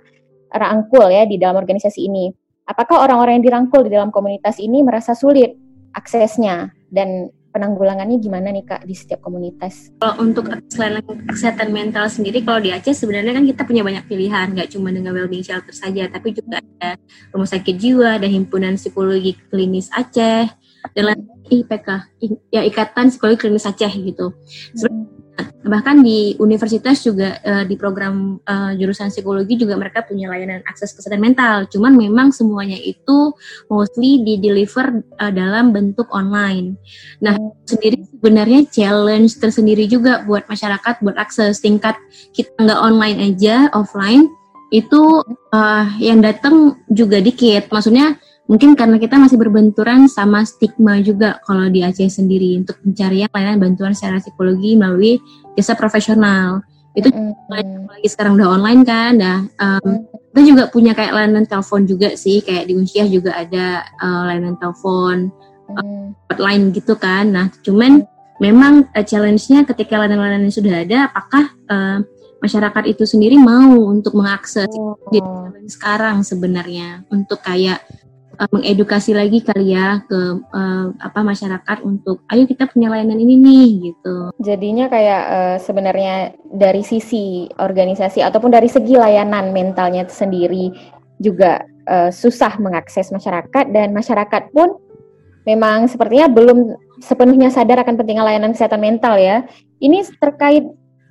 rangkul 0.55 1.07
ya 1.11 1.27
di 1.27 1.35
dalam 1.39 1.59
organisasi 1.59 2.07
ini. 2.07 2.31
Apakah 2.65 3.05
orang-orang 3.05 3.39
yang 3.39 3.45
dirangkul 3.45 3.85
di 3.85 3.93
dalam 3.93 4.09
komunitas 4.09 4.57
ini 4.57 4.81
merasa 4.81 5.13
sulit 5.13 5.53
aksesnya 5.93 6.73
dan 6.89 7.29
penanggulangannya 7.55 8.19
gimana 8.19 8.51
nih 8.51 8.67
kak 8.67 8.83
di 8.83 8.91
setiap 8.91 9.23
komunitas? 9.23 9.95
Kalau 10.03 10.19
untuk 10.19 10.51
selain 10.67 10.99
kesehatan 11.31 11.71
mental 11.71 12.11
sendiri, 12.11 12.43
kalau 12.43 12.59
di 12.59 12.75
Aceh 12.75 12.91
sebenarnya 12.91 13.31
kan 13.31 13.47
kita 13.47 13.63
punya 13.63 13.87
banyak 13.87 14.03
pilihan, 14.11 14.51
nggak 14.51 14.75
cuma 14.75 14.91
dengan 14.91 15.15
wellbeing 15.15 15.47
shelter 15.47 15.71
saja, 15.71 16.11
tapi 16.11 16.35
juga 16.35 16.59
ada 16.59 16.99
rumah 17.31 17.47
sakit 17.47 17.75
jiwa, 17.79 18.19
ada 18.19 18.27
himpunan 18.27 18.75
psikologi 18.75 19.39
klinis 19.47 19.87
Aceh, 19.95 20.51
dan 20.91 21.17
IPK, 21.49 21.87
ya 22.53 22.61
Ikatan 22.61 23.09
Psikologi 23.09 23.47
Klinis 23.47 23.65
Aceh 23.65 23.89
gitu. 23.89 24.35
Sebenarnya 24.75 25.14
bahkan 25.65 26.05
di 26.05 26.37
universitas 26.37 27.01
juga 27.01 27.41
uh, 27.41 27.65
di 27.65 27.73
program 27.75 28.37
uh, 28.45 28.71
jurusan 28.77 29.09
psikologi 29.09 29.57
juga 29.57 29.73
mereka 29.75 30.05
punya 30.05 30.29
layanan 30.29 30.61
akses 30.69 30.93
kesehatan 30.93 31.19
mental. 31.19 31.65
Cuman 31.67 31.97
memang 31.97 32.29
semuanya 32.29 32.77
itu 32.77 33.33
mostly 33.67 34.21
di 34.21 34.37
deliver 34.37 35.01
uh, 35.17 35.33
dalam 35.33 35.73
bentuk 35.73 36.05
online. 36.13 36.77
Nah, 37.19 37.35
sendiri 37.65 38.05
sebenarnya 38.05 38.69
challenge 38.69 39.41
tersendiri 39.41 39.89
juga 39.89 40.21
buat 40.23 40.45
masyarakat 40.45 41.01
buat 41.01 41.17
akses 41.17 41.59
tingkat 41.59 41.97
kita 42.31 42.53
nggak 42.61 42.79
online 42.79 43.33
aja 43.33 43.67
offline 43.73 44.29
itu 44.69 45.23
uh, 45.53 45.87
yang 45.97 46.21
datang 46.21 46.77
juga 46.93 47.17
dikit. 47.21 47.73
Maksudnya 47.73 48.21
mungkin 48.45 48.77
karena 48.77 49.01
kita 49.01 49.17
masih 49.17 49.41
berbenturan 49.41 50.05
sama 50.05 50.45
stigma 50.45 51.01
juga 51.01 51.41
kalau 51.41 51.65
di 51.65 51.81
Aceh 51.81 52.21
sendiri 52.21 52.61
untuk 52.61 52.77
pencarian 52.81 53.29
layanan 53.33 53.57
bantuan 53.57 53.97
secara 53.97 54.21
psikologi 54.21 54.77
melalui 54.77 55.17
jasa 55.57 55.73
profesional 55.73 56.61
itu 56.95 57.09
mm-hmm. 57.09 57.89
lagi 57.89 58.07
sekarang 58.07 58.37
udah 58.37 58.49
online 58.55 58.81
kan 58.85 59.17
dah 59.17 59.39
um, 59.57 60.05
kita 60.31 60.41
juga 60.45 60.63
punya 60.69 60.93
kayak 60.93 61.11
layanan 61.11 61.45
telepon 61.49 61.89
juga 61.89 62.13
sih 62.13 62.39
kayak 62.45 62.69
di 62.69 62.73
Unsyah 62.77 63.07
juga 63.09 63.31
ada 63.33 63.83
uh, 63.99 64.23
layanan 64.29 64.55
telepon 64.61 65.33
mm-hmm. 65.73 66.29
hotline 66.29 66.65
gitu 66.69 66.93
kan 66.95 67.33
nah 67.33 67.45
cuman 67.65 68.05
memang 68.37 68.85
uh, 68.93 69.01
challenge-nya 69.03 69.65
ketika 69.65 69.97
layanan-layanan 69.97 70.53
sudah 70.53 70.85
ada 70.85 71.09
apakah 71.09 71.49
uh, 71.65 71.99
masyarakat 72.45 72.83
itu 72.93 73.09
sendiri 73.09 73.41
mau 73.41 73.89
untuk 73.89 74.13
mengakses 74.13 74.69
oh. 74.77 74.93
sekarang 75.65 76.21
sebenarnya 76.21 77.01
untuk 77.09 77.41
kayak 77.41 77.81
uh, 78.35 78.49
mengedukasi 78.51 79.15
lagi 79.15 79.39
kali 79.41 79.73
ya 79.73 80.03
ke 80.03 80.19
uh, 80.51 80.87
apa 80.99 81.19
masyarakat 81.23 81.77
untuk 81.87 82.21
ayo 82.31 82.43
kita 82.45 82.67
punya 82.67 82.91
layanan 82.91 83.19
ini 83.19 83.35
nih 83.39 83.67
gitu. 83.91 84.35
Jadinya 84.43 84.91
kayak 84.91 85.23
uh, 85.31 85.57
sebenarnya 85.63 86.35
dari 86.51 86.83
sisi 86.83 87.47
organisasi 87.55 88.19
ataupun 88.19 88.51
dari 88.51 88.67
segi 88.67 88.95
layanan 88.99 89.55
mentalnya 89.55 90.03
sendiri 90.07 90.71
juga 91.19 91.63
uh, 91.87 92.11
susah 92.11 92.59
mengakses 92.59 93.09
masyarakat 93.11 93.71
dan 93.71 93.95
masyarakat 93.95 94.51
pun 94.51 94.75
memang 95.47 95.87
sepertinya 95.87 96.27
belum 96.27 96.75
sepenuhnya 96.99 97.51
sadar 97.53 97.83
akan 97.83 97.95
pentingnya 97.95 98.25
layanan 98.25 98.51
kesehatan 98.51 98.81
mental 98.81 99.15
ya. 99.15 99.47
Ini 99.79 100.03
terkait 100.19 100.65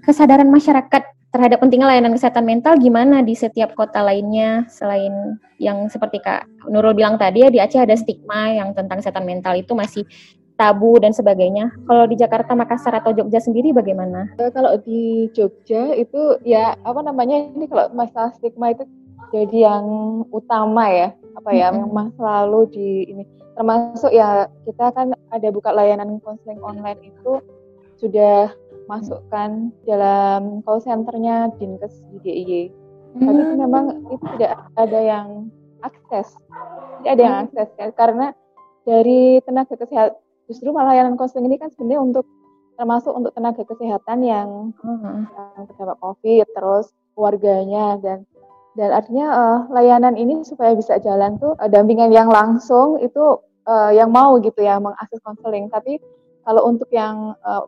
kesadaran 0.05 0.49
masyarakat 0.53 1.14
terhadap 1.35 1.59
pentingnya 1.59 1.91
layanan 1.91 2.15
kesehatan 2.15 2.47
mental 2.47 2.79
gimana 2.79 3.19
di 3.27 3.35
setiap 3.35 3.75
kota 3.75 4.07
lainnya 4.07 4.71
selain 4.71 5.35
yang 5.59 5.91
seperti 5.91 6.23
Kak 6.23 6.47
Nurul 6.71 6.95
bilang 6.95 7.19
tadi 7.19 7.43
ya 7.43 7.51
di 7.51 7.59
Aceh 7.59 7.83
ada 7.83 7.99
stigma 7.99 8.55
yang 8.55 8.71
tentang 8.71 9.03
kesehatan 9.03 9.27
mental 9.27 9.59
itu 9.59 9.75
masih 9.75 10.07
tabu 10.55 10.95
dan 11.03 11.11
sebagainya. 11.11 11.75
Kalau 11.91 12.07
di 12.07 12.15
Jakarta, 12.15 12.55
Makassar 12.55 12.95
atau 12.95 13.11
Jogja 13.11 13.43
sendiri 13.43 13.75
bagaimana? 13.75 14.31
Eh, 14.39 14.55
kalau 14.55 14.79
di 14.79 15.27
Jogja 15.35 15.99
itu 15.99 16.39
ya 16.47 16.79
apa 16.87 17.03
namanya 17.03 17.51
ini 17.51 17.67
kalau 17.67 17.91
masalah 17.91 18.31
stigma 18.39 18.71
itu 18.71 18.87
jadi 19.35 19.67
yang 19.67 19.87
utama 20.31 20.87
ya 20.87 21.11
apa 21.35 21.51
ya 21.51 21.75
mm-hmm. 21.75 21.91
memang 21.91 22.07
selalu 22.15 22.61
di 22.71 22.91
ini 23.11 23.23
termasuk 23.59 24.15
ya 24.15 24.47
kita 24.63 24.95
kan 24.95 25.11
ada 25.35 25.49
buka 25.51 25.75
layanan 25.75 26.23
konseling 26.23 26.63
online 26.63 27.03
itu 27.03 27.43
sudah 27.99 28.55
masukkan 28.87 29.73
dalam 29.89 30.61
call 30.63 30.81
centernya 30.83 31.53
Dinkes 31.57 32.05
di 32.13 32.19
DIY. 32.25 32.63
Hmm. 33.15 33.27
Tapi 33.31 33.43
memang 33.59 33.85
itu 34.11 34.25
tidak 34.37 34.53
ada 34.75 35.01
yang 35.01 35.27
akses, 35.85 36.35
tidak 37.01 37.11
ada 37.15 37.23
yang 37.23 37.35
hmm. 37.37 37.45
akses 37.47 37.69
ya, 37.79 37.89
karena 37.95 38.27
dari 38.85 39.39
tenaga 39.47 39.75
kesehatan 39.79 40.19
justru 40.45 40.69
malah 40.77 40.93
layanan 40.93 41.17
konseling 41.17 41.49
ini 41.49 41.57
kan 41.57 41.73
sebenarnya 41.73 42.01
untuk 42.05 42.27
termasuk 42.75 43.13
untuk 43.15 43.33
tenaga 43.33 43.63
kesehatan 43.65 44.19
yang, 44.27 44.49
hmm. 44.83 45.31
yang 45.31 45.65
terdampak 45.71 45.99
COVID, 46.03 46.47
terus 46.53 46.91
keluarganya 47.15 47.97
dan 48.03 48.27
dan 48.75 48.91
artinya 48.91 49.27
uh, 49.31 49.59
layanan 49.71 50.19
ini 50.19 50.43
supaya 50.43 50.75
bisa 50.75 50.99
jalan 50.99 51.39
tuh 51.39 51.55
uh, 51.63 51.71
dampingan 51.71 52.11
yang 52.11 52.27
langsung 52.27 52.99
itu 52.99 53.39
uh, 53.71 53.91
yang 53.95 54.11
mau 54.11 54.35
gitu 54.43 54.59
ya 54.67 54.83
mengakses 54.83 55.23
konseling. 55.23 55.71
Tapi 55.71 56.03
kalau 56.43 56.67
untuk 56.67 56.91
yang 56.91 57.39
uh, 57.47 57.63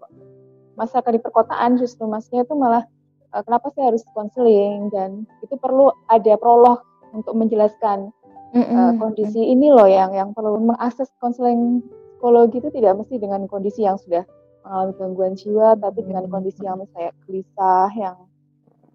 masyarakat 0.77 1.13
di 1.17 1.21
perkotaan 1.21 1.81
justru 1.81 2.05
masnya 2.07 2.45
itu 2.45 2.55
malah 2.55 2.85
uh, 3.33 3.43
kenapa 3.43 3.73
sih 3.73 3.83
harus 3.83 4.05
konseling? 4.13 4.93
Dan 4.93 5.25
itu 5.43 5.57
perlu 5.57 5.91
ada 6.13 6.37
prolog 6.37 6.85
untuk 7.17 7.33
menjelaskan 7.35 8.13
mm 8.53 8.63
-hmm. 8.63 8.77
uh, 8.77 8.93
kondisi 9.01 9.41
ini 9.41 9.73
loh 9.73 9.89
yang 9.89 10.13
yang 10.13 10.31
perlu 10.37 10.61
mengakses 10.61 11.09
konseling 11.19 11.81
psikologi 12.17 12.59
itu 12.59 12.71
tidak 12.73 12.99
mesti 12.99 13.21
dengan 13.21 13.45
kondisi 13.47 13.85
yang 13.85 14.01
sudah 14.01 14.27
mengalami 14.67 14.93
gangguan 14.99 15.33
jiwa 15.39 15.79
tapi 15.79 16.03
dengan 16.03 16.25
kondisi 16.27 16.65
yang 16.67 16.83
misalnya 16.83 17.15
gelisah 17.23 17.91
yang 17.95 18.17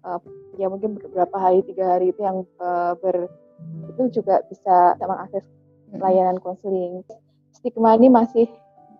uh, 0.04 0.20
ya 0.60 0.68
mungkin 0.68 1.00
beberapa 1.00 1.36
hari 1.40 1.64
tiga 1.64 1.96
hari 1.96 2.12
itu 2.12 2.20
yang 2.20 2.44
uh, 2.60 2.92
ber 3.00 3.30
itu 3.94 4.20
juga 4.20 4.42
bisa 4.50 4.98
mengakses 4.98 5.46
layanan 5.94 6.42
konseling. 6.42 7.06
Stigma 7.54 7.94
ini 7.94 8.10
masih 8.10 8.50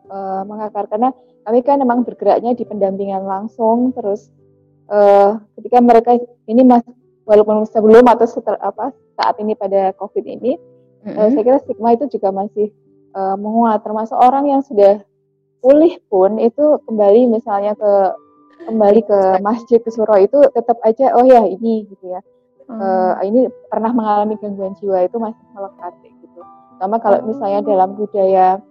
uh, 0.08 0.42
mengakar. 0.46 0.88
Karena 0.88 1.12
kami 1.42 1.58
kan 1.66 1.82
memang 1.82 2.06
bergeraknya 2.06 2.54
di 2.54 2.62
pendampingan 2.62 3.26
langsung 3.26 3.90
terus 3.94 4.30
uh, 4.90 5.38
ketika 5.58 5.82
mereka 5.82 6.10
ini 6.46 6.62
mas 6.62 6.86
walaupun 7.26 7.66
sebelum 7.66 8.06
atau 8.06 8.26
setelah 8.26 8.58
apa 8.62 8.94
saat 9.18 9.38
ini 9.42 9.54
pada 9.58 9.94
covid 9.98 10.22
ini 10.22 10.58
mm-hmm. 11.02 11.18
uh, 11.18 11.28
saya 11.34 11.42
kira 11.42 11.58
stigma 11.62 11.94
itu 11.94 12.06
juga 12.10 12.30
masih 12.30 12.70
uh, 13.14 13.34
menguat. 13.34 13.82
Termasuk 13.82 14.16
orang 14.18 14.50
yang 14.50 14.62
sudah 14.62 15.02
pulih 15.62 15.98
pun 16.10 16.38
itu 16.42 16.82
kembali 16.86 17.30
misalnya 17.30 17.78
ke 17.78 17.92
kembali 18.62 19.00
ke 19.02 19.18
masjid 19.42 19.82
ke 19.82 19.90
surau 19.90 20.18
itu 20.22 20.38
tetap 20.54 20.78
aja 20.86 21.14
oh 21.18 21.26
ya 21.26 21.42
ini 21.46 21.86
gitu 21.90 22.06
ya. 22.14 22.22
Hmm. 22.70 22.78
uh, 22.78 23.14
ini 23.26 23.50
pernah 23.66 23.90
mengalami 23.90 24.38
gangguan 24.38 24.78
jiwa 24.78 25.02
itu 25.02 25.18
masih 25.18 25.42
melekat 25.50 25.92
gitu. 26.06 26.40
Sama 26.78 27.02
kalau 27.02 27.18
misalnya 27.26 27.60
dalam 27.66 27.98
budaya 27.98 28.62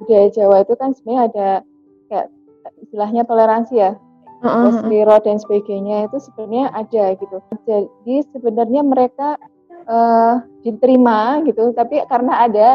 budaya 0.00 0.26
Jawa 0.32 0.56
itu 0.64 0.74
kan 0.78 0.90
sebenarnya 0.96 1.22
ada 1.28 1.48
kayak 2.10 2.26
istilahnya 2.82 3.22
toleransi 3.24 3.74
ya 3.78 3.90
uh 4.42 4.70
-huh. 4.74 5.18
dan 5.22 5.36
sebagainya 5.38 6.10
itu 6.10 6.16
sebenarnya 6.18 6.66
ada 6.74 7.04
gitu 7.16 7.36
jadi 7.66 8.16
sebenarnya 8.34 8.82
mereka 8.82 9.38
uh, 9.86 10.42
diterima 10.66 11.42
gitu 11.46 11.70
tapi 11.72 12.02
karena 12.10 12.46
ada 12.46 12.68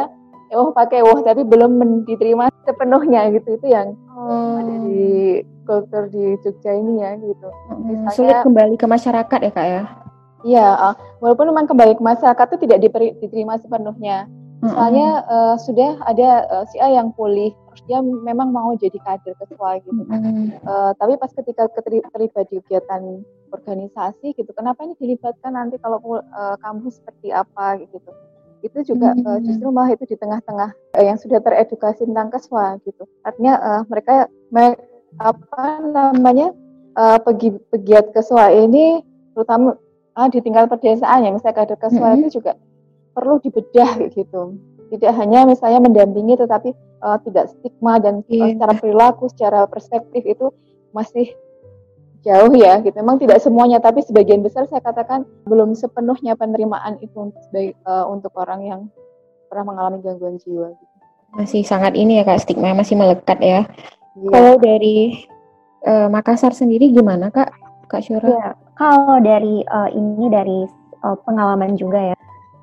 oh 0.56 0.72
pakai 0.72 1.04
wah 1.04 1.20
tapi 1.24 1.44
belum 1.44 2.04
diterima 2.08 2.48
sepenuhnya 2.63 3.27
gitu 3.36 3.60
itu 3.60 3.68
yang 3.68 3.96
oh. 4.16 4.63
ada 4.63 4.75
di 4.88 5.44
kultur 5.68 6.08
di 6.08 6.39
Jogja 6.39 6.72
ini 6.72 7.04
ya 7.04 7.20
gitu 7.20 7.48
Misalnya, 7.84 8.12
sulit 8.16 8.38
kembali 8.48 8.75
ke 8.80 8.88
masyarakat 8.88 9.39
ya 9.44 9.51
kak 9.51 9.68
ya 9.68 9.84
Iya, 10.46 10.70
uh, 10.70 10.96
walaupun 11.18 11.50
memang 11.50 11.66
kembali 11.66 11.98
ke 11.98 12.04
masyarakat 12.06 12.46
itu 12.54 12.58
tidak 12.70 12.80
diterima 13.18 13.58
sepenuhnya. 13.58 14.30
Misalnya 14.58 15.22
mm-hmm. 15.22 15.34
uh, 15.38 15.56
sudah 15.62 15.92
ada 16.10 16.30
uh, 16.50 16.66
si 16.66 16.82
A 16.82 16.90
yang 16.90 17.14
pulih, 17.14 17.54
terus 17.70 17.82
dia 17.86 18.02
memang 18.02 18.50
mau 18.50 18.74
jadi 18.74 18.98
kader 19.06 19.38
ketua 19.38 19.78
gitu. 19.86 20.02
Mm-hmm. 20.02 20.66
Uh, 20.66 20.92
tapi 20.98 21.14
pas 21.22 21.30
ketika 21.30 21.70
terlibat 21.78 22.50
di 22.50 22.58
kegiatan 22.66 23.22
organisasi 23.54 24.34
gitu, 24.34 24.50
kenapa 24.58 24.82
ini 24.82 24.98
dilibatkan 24.98 25.54
nanti 25.54 25.78
kalau 25.78 26.02
uh, 26.02 26.58
kamu 26.58 26.90
seperti 26.90 27.30
apa 27.30 27.78
gitu? 27.86 28.02
Itu 28.66 28.82
juga 28.82 29.14
mm-hmm. 29.14 29.30
uh, 29.30 29.40
justru 29.46 29.68
malah 29.70 29.94
itu 29.94 30.10
di 30.10 30.18
tengah-tengah 30.18 30.74
uh, 30.74 31.04
yang 31.06 31.22
sudah 31.22 31.38
teredukasi 31.38 32.10
tentang 32.10 32.34
keswa 32.34 32.82
gitu. 32.82 33.06
Artinya 33.22 33.54
uh, 33.62 33.82
mereka 33.86 34.26
me, 34.50 34.74
apa 35.22 35.86
namanya 35.86 36.50
uh, 36.98 37.22
pegi, 37.22 37.54
pegiat 37.70 38.10
keswa 38.10 38.50
ini 38.50 39.06
terutama 39.38 39.78
uh, 40.18 40.28
di 40.34 40.42
tingkat 40.42 40.66
pedesaan 40.66 41.22
ya, 41.22 41.30
misalnya 41.30 41.62
kader 41.62 41.78
keswa 41.78 42.10
mm-hmm. 42.10 42.26
itu 42.26 42.42
juga 42.42 42.58
perlu 43.18 43.42
dibedah 43.42 43.98
gitu. 44.14 44.62
Tidak 44.94 45.12
hanya 45.18 45.50
misalnya 45.50 45.82
mendampingi 45.82 46.38
tetapi 46.38 46.70
uh, 47.02 47.18
tidak 47.26 47.50
stigma 47.50 47.98
dan 47.98 48.22
uh, 48.22 48.48
secara 48.54 48.74
perilaku, 48.78 49.26
secara 49.34 49.66
perspektif 49.66 50.22
itu 50.22 50.54
masih 50.94 51.34
jauh 52.22 52.54
ya 52.54 52.78
gitu. 52.86 52.94
Memang 53.02 53.18
tidak 53.18 53.42
semuanya 53.42 53.82
tapi 53.82 54.06
sebagian 54.06 54.46
besar 54.46 54.70
saya 54.70 54.86
katakan 54.86 55.26
belum 55.50 55.74
sepenuhnya 55.74 56.38
penerimaan 56.38 57.02
itu 57.02 57.34
untuk, 57.34 57.42
uh, 57.90 58.06
untuk 58.06 58.32
orang 58.38 58.62
yang 58.62 58.82
pernah 59.50 59.74
mengalami 59.74 60.00
gangguan 60.06 60.38
jiwa. 60.38 60.78
Gitu. 60.78 60.94
Masih 61.36 61.62
sangat 61.66 61.98
ini 61.98 62.22
ya 62.22 62.24
kak 62.24 62.46
stigma 62.46 62.72
masih 62.78 62.96
melekat 62.96 63.42
ya. 63.42 63.66
Yeah. 64.16 64.32
Kalau 64.32 64.56
dari 64.62 65.28
uh, 65.84 66.08
Makassar 66.08 66.54
sendiri 66.56 66.94
gimana 66.94 67.34
kak? 67.34 67.52
Kak 67.88 68.04
Syura? 68.04 68.28
Ya, 68.28 68.50
kalau 68.76 69.20
dari 69.20 69.64
uh, 69.68 69.90
ini 69.92 70.28
dari 70.28 70.60
uh, 71.04 71.16
pengalaman 71.24 71.80
juga 71.80 72.12
ya 72.12 72.18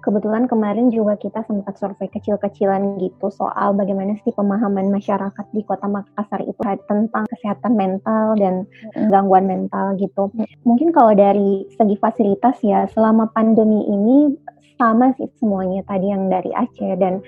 kebetulan 0.05 0.45
kemarin 0.45 0.93
juga 0.93 1.17
kita 1.17 1.41
sempat 1.49 1.81
survei 1.81 2.13
kecil-kecilan 2.13 3.01
gitu 3.01 3.33
soal 3.33 3.73
bagaimana 3.73 4.21
sih 4.21 4.37
pemahaman 4.37 4.93
masyarakat 4.93 5.47
di 5.57 5.65
Kota 5.65 5.89
Makassar 5.89 6.45
itu 6.45 6.61
tentang 6.85 7.25
kesehatan 7.33 7.73
mental 7.73 8.37
dan 8.37 8.69
gangguan 9.09 9.49
mental 9.49 9.97
gitu. 9.97 10.29
Mungkin 10.69 10.93
kalau 10.93 11.17
dari 11.17 11.65
segi 11.73 11.97
fasilitas 11.97 12.61
ya 12.61 12.85
selama 12.93 13.33
pandemi 13.33 13.81
ini 13.89 14.37
sama 14.77 15.17
sih 15.17 15.31
semuanya 15.41 15.81
tadi 15.89 16.13
yang 16.13 16.29
dari 16.29 16.53
Aceh 16.53 17.01
dan 17.01 17.25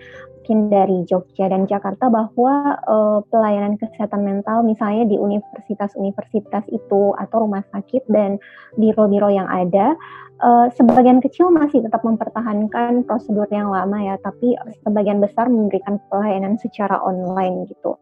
mungkin 0.47 0.71
dari 0.71 1.03
Jogja 1.11 1.51
dan 1.51 1.67
Jakarta 1.67 2.07
bahwa 2.07 2.79
uh, 2.87 3.19
pelayanan 3.35 3.75
kesehatan 3.83 4.23
mental 4.23 4.63
misalnya 4.63 5.03
di 5.11 5.19
universitas-universitas 5.19 6.63
itu 6.71 7.11
atau 7.19 7.43
rumah 7.43 7.67
sakit 7.75 8.07
dan 8.07 8.39
biro-biro 8.79 9.27
yang 9.27 9.51
ada 9.51 9.99
uh, 10.41 10.67
sebagian 10.75 11.21
kecil 11.23 11.49
masih 11.53 11.85
tetap 11.85 12.05
mempertahankan 12.05 13.05
prosedur 13.05 13.49
yang 13.49 13.73
lama 13.73 13.97
ya 14.01 14.17
tapi 14.21 14.57
sebagian 14.85 15.21
besar 15.21 15.49
memberikan 15.49 16.01
pelayanan 16.09 16.61
secara 16.61 17.01
online 17.01 17.69
gitu. 17.71 17.97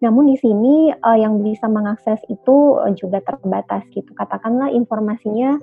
Namun 0.00 0.32
di 0.32 0.36
sini 0.40 0.94
uh, 0.94 1.18
yang 1.18 1.44
bisa 1.44 1.68
mengakses 1.68 2.20
itu 2.32 2.80
uh, 2.80 2.92
juga 2.96 3.20
terbatas 3.20 3.84
gitu. 3.92 4.08
Katakanlah 4.16 4.72
informasinya 4.72 5.60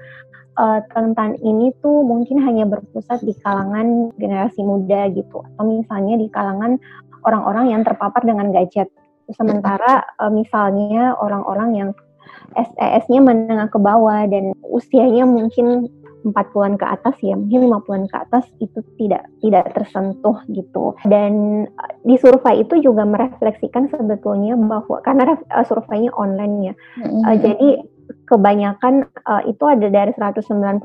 uh, 0.59 0.79
tentang 0.93 1.39
ini 1.41 1.73
tuh 1.81 2.05
mungkin 2.05 2.43
hanya 2.45 2.69
berpusat 2.69 3.25
di 3.25 3.33
kalangan 3.41 4.13
generasi 4.19 4.61
muda 4.61 5.09
gitu 5.13 5.41
atau 5.41 5.63
misalnya 5.65 6.21
di 6.21 6.27
kalangan 6.29 6.77
orang-orang 7.25 7.73
yang 7.73 7.81
terpapar 7.81 8.21
dengan 8.23 8.53
gadget. 8.53 8.91
Sementara 9.33 10.05
uh, 10.21 10.31
misalnya 10.31 11.17
orang-orang 11.17 11.69
yang 11.75 11.89
SES-nya 12.55 13.19
menengah 13.21 13.69
ke 13.69 13.79
bawah 13.81 14.23
dan 14.29 14.55
usianya 14.63 15.27
mungkin 15.27 15.89
40-an 16.25 16.79
ke 16.79 16.85
atas 16.85 17.15
ya, 17.21 17.37
mungkin 17.37 17.69
50-an 17.69 18.05
ke 18.09 18.17
atas 18.17 18.45
itu 18.57 18.79
tidak 18.97 19.29
tidak 19.43 19.73
tersentuh 19.77 20.37
gitu. 20.49 20.97
Dan 21.05 21.65
uh, 21.69 21.91
di 22.01 22.15
survei 22.17 22.65
itu 22.65 22.81
juga 22.81 23.05
merefleksikan 23.05 23.91
sebetulnya 23.91 24.57
bahwa 24.57 25.01
karena 25.05 25.37
uh, 25.53 25.65
surveinya 25.65 26.09
online 26.17 26.71
ya. 26.71 26.73
Mm-hmm. 27.01 27.21
Uh, 27.23 27.37
jadi 27.37 27.69
kebanyakan 28.27 29.07
uh, 29.27 29.43
itu 29.47 29.63
ada 29.67 29.87
dari 29.91 30.11
198 30.15 30.79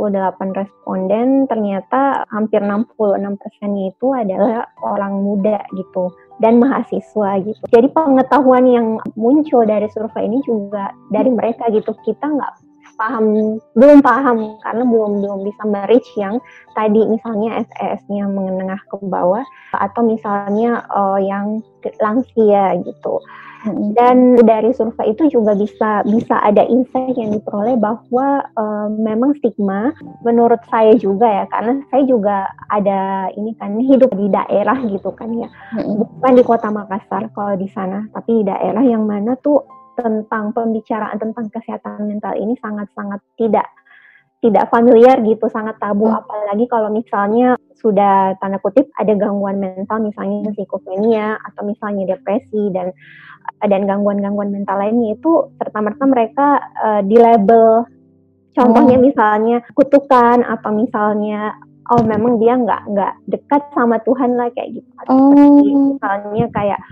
responden 0.58 1.46
ternyata 1.46 2.26
hampir 2.30 2.62
66 2.62 2.98
persennya 3.38 3.94
itu 3.94 4.06
adalah 4.14 4.66
orang 4.82 5.22
muda 5.22 5.62
gitu 5.74 6.10
dan 6.42 6.58
mahasiswa 6.58 7.38
gitu. 7.46 7.62
Jadi 7.70 7.88
pengetahuan 7.94 8.66
yang 8.66 8.86
muncul 9.14 9.62
dari 9.62 9.86
survei 9.94 10.26
ini 10.26 10.42
juga 10.42 10.90
dari 11.14 11.30
mereka 11.30 11.70
gitu. 11.70 11.94
Kita 12.02 12.26
nggak 12.26 12.52
paham 13.02 13.58
belum 13.74 13.98
paham 13.98 14.62
karena 14.62 14.84
belum 14.86 15.12
belum 15.26 15.40
bisa 15.42 15.62
merich 15.66 16.06
yang 16.14 16.38
tadi 16.78 17.02
misalnya 17.02 17.66
SES-nya 17.66 18.30
menengah 18.30 18.78
ke 18.86 19.02
bawah 19.02 19.42
atau 19.74 20.06
misalnya 20.06 20.86
uh, 20.94 21.18
yang 21.18 21.58
lansia 21.98 22.78
gitu. 22.86 23.18
Dan 23.94 24.42
dari 24.42 24.74
survei 24.74 25.14
itu 25.14 25.30
juga 25.30 25.54
bisa 25.54 26.02
bisa 26.02 26.34
ada 26.42 26.66
insight 26.66 27.14
yang 27.14 27.30
diperoleh 27.30 27.78
bahwa 27.78 28.42
uh, 28.58 28.90
memang 28.90 29.38
stigma 29.38 29.94
menurut 30.26 30.58
saya 30.66 30.98
juga 30.98 31.30
ya 31.30 31.44
karena 31.46 31.78
saya 31.94 32.02
juga 32.02 32.50
ada 32.74 33.30
ini 33.38 33.54
kan 33.54 33.78
hidup 33.78 34.10
di 34.18 34.26
daerah 34.34 34.82
gitu 34.82 35.14
kan 35.14 35.30
ya. 35.38 35.46
Bukan 35.78 36.32
di 36.34 36.42
Kota 36.42 36.74
Makassar 36.74 37.30
kalau 37.30 37.54
di 37.54 37.70
sana, 37.70 38.02
tapi 38.10 38.42
di 38.42 38.50
daerah 38.50 38.82
yang 38.82 39.06
mana 39.06 39.38
tuh 39.38 39.62
tentang 39.98 40.52
pembicaraan 40.56 41.18
tentang 41.18 41.48
kesehatan 41.52 42.08
mental 42.08 42.34
ini 42.36 42.56
sangat-sangat 42.60 43.20
tidak 43.36 43.66
tidak 44.42 44.66
familiar 44.74 45.22
gitu, 45.22 45.46
sangat 45.54 45.78
tabu. 45.78 46.10
Hmm. 46.10 46.18
Apalagi 46.18 46.66
kalau 46.66 46.90
misalnya 46.90 47.54
sudah 47.78 48.34
tanda 48.42 48.58
kutip 48.58 48.90
ada 48.98 49.14
gangguan 49.14 49.62
mental, 49.62 50.02
misalnya 50.02 50.50
psikopenia 50.50 51.38
atau 51.38 51.62
misalnya 51.62 52.18
depresi 52.18 52.74
dan 52.74 52.90
dan 53.62 53.86
gangguan-gangguan 53.86 54.50
mental 54.50 54.82
lainnya 54.82 55.14
itu 55.14 55.54
serta 55.62 55.78
merta 55.78 56.04
mereka 56.10 56.46
uh, 56.58 57.00
di 57.06 57.14
label, 57.14 57.86
contohnya 58.50 58.98
hmm. 58.98 59.06
misalnya 59.06 59.56
kutukan 59.78 60.42
atau 60.42 60.70
misalnya 60.74 61.54
oh 61.94 62.02
memang 62.02 62.42
dia 62.42 62.58
nggak 62.58 62.82
nggak 62.90 63.14
dekat 63.30 63.62
sama 63.74 64.02
Tuhan 64.02 64.34
lah 64.34 64.50
kayak 64.54 64.82
gitu. 64.82 64.90
Oh. 65.06 65.94
misalnya 65.94 66.46
kayak 66.50 66.82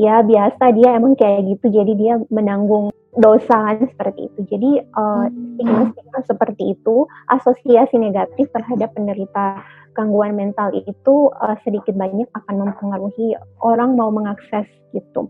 ya 0.00 0.24
biasa 0.24 0.72
dia 0.72 0.96
emang 0.96 1.12
kayak 1.12 1.44
gitu 1.44 1.68
jadi 1.68 1.92
dia 1.92 2.14
menanggung 2.32 2.88
dosa 3.20 3.76
seperti 3.76 4.32
itu 4.32 4.40
jadi 4.48 4.70
uh, 4.96 5.28
stigma-stigma 5.28 6.20
seperti 6.24 6.62
itu 6.72 7.04
asosiasi 7.28 8.00
negatif 8.00 8.48
terhadap 8.56 8.96
penderita 8.96 9.60
gangguan 9.92 10.32
mental 10.32 10.72
itu 10.72 11.28
uh, 11.36 11.58
sedikit 11.66 11.92
banyak 11.92 12.24
akan 12.32 12.54
mempengaruhi 12.64 13.36
orang 13.60 13.92
mau 13.98 14.08
mengakses 14.08 14.64
gitu 14.96 15.28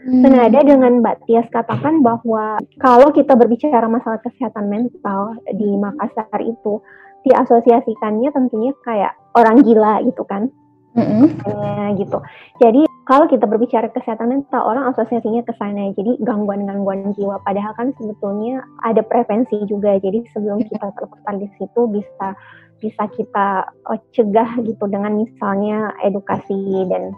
Hmm. 0.00 0.24
Senada 0.24 0.64
dengan 0.64 1.04
Mbak 1.04 1.28
Tias 1.28 1.44
katakan 1.52 2.00
bahwa 2.00 2.56
kalau 2.80 3.12
kita 3.12 3.36
berbicara 3.36 3.84
masalah 3.84 4.16
kesehatan 4.24 4.72
mental 4.72 5.36
di 5.52 5.76
Makassar 5.76 6.40
itu 6.40 6.80
diasosiasikannya 7.28 8.32
tentunya 8.32 8.72
kayak 8.80 9.12
orang 9.36 9.60
gila 9.60 10.00
gitu 10.08 10.24
kan. 10.24 10.48
Mm-hmm. 10.90 12.02
gitu. 12.02 12.18
Jadi 12.58 12.82
kalau 13.10 13.26
kita 13.26 13.42
berbicara 13.42 13.90
kesehatan 13.90 14.30
mental, 14.30 14.62
orang 14.62 14.94
asosiasinya 14.94 15.42
ke 15.42 15.50
sana. 15.58 15.90
Jadi 15.98 16.22
gangguan-gangguan 16.22 17.10
jiwa. 17.18 17.42
Padahal 17.42 17.74
kan 17.74 17.90
sebetulnya 17.98 18.62
ada 18.86 19.02
prevensi 19.02 19.58
juga. 19.66 19.98
Jadi 19.98 20.30
sebelum 20.30 20.62
kita 20.62 20.94
terpapar 20.94 21.34
di 21.42 21.50
situ 21.58 21.90
bisa 21.90 22.38
bisa 22.78 23.10
kita 23.18 23.66
oh, 23.90 23.98
cegah 24.14 24.62
gitu 24.62 24.86
dengan 24.86 25.18
misalnya 25.18 25.90
edukasi 26.06 26.86
dan 26.86 27.10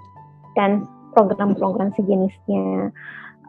dan 0.57 0.88
program-program 1.12 1.92
sejenisnya. 1.92 2.88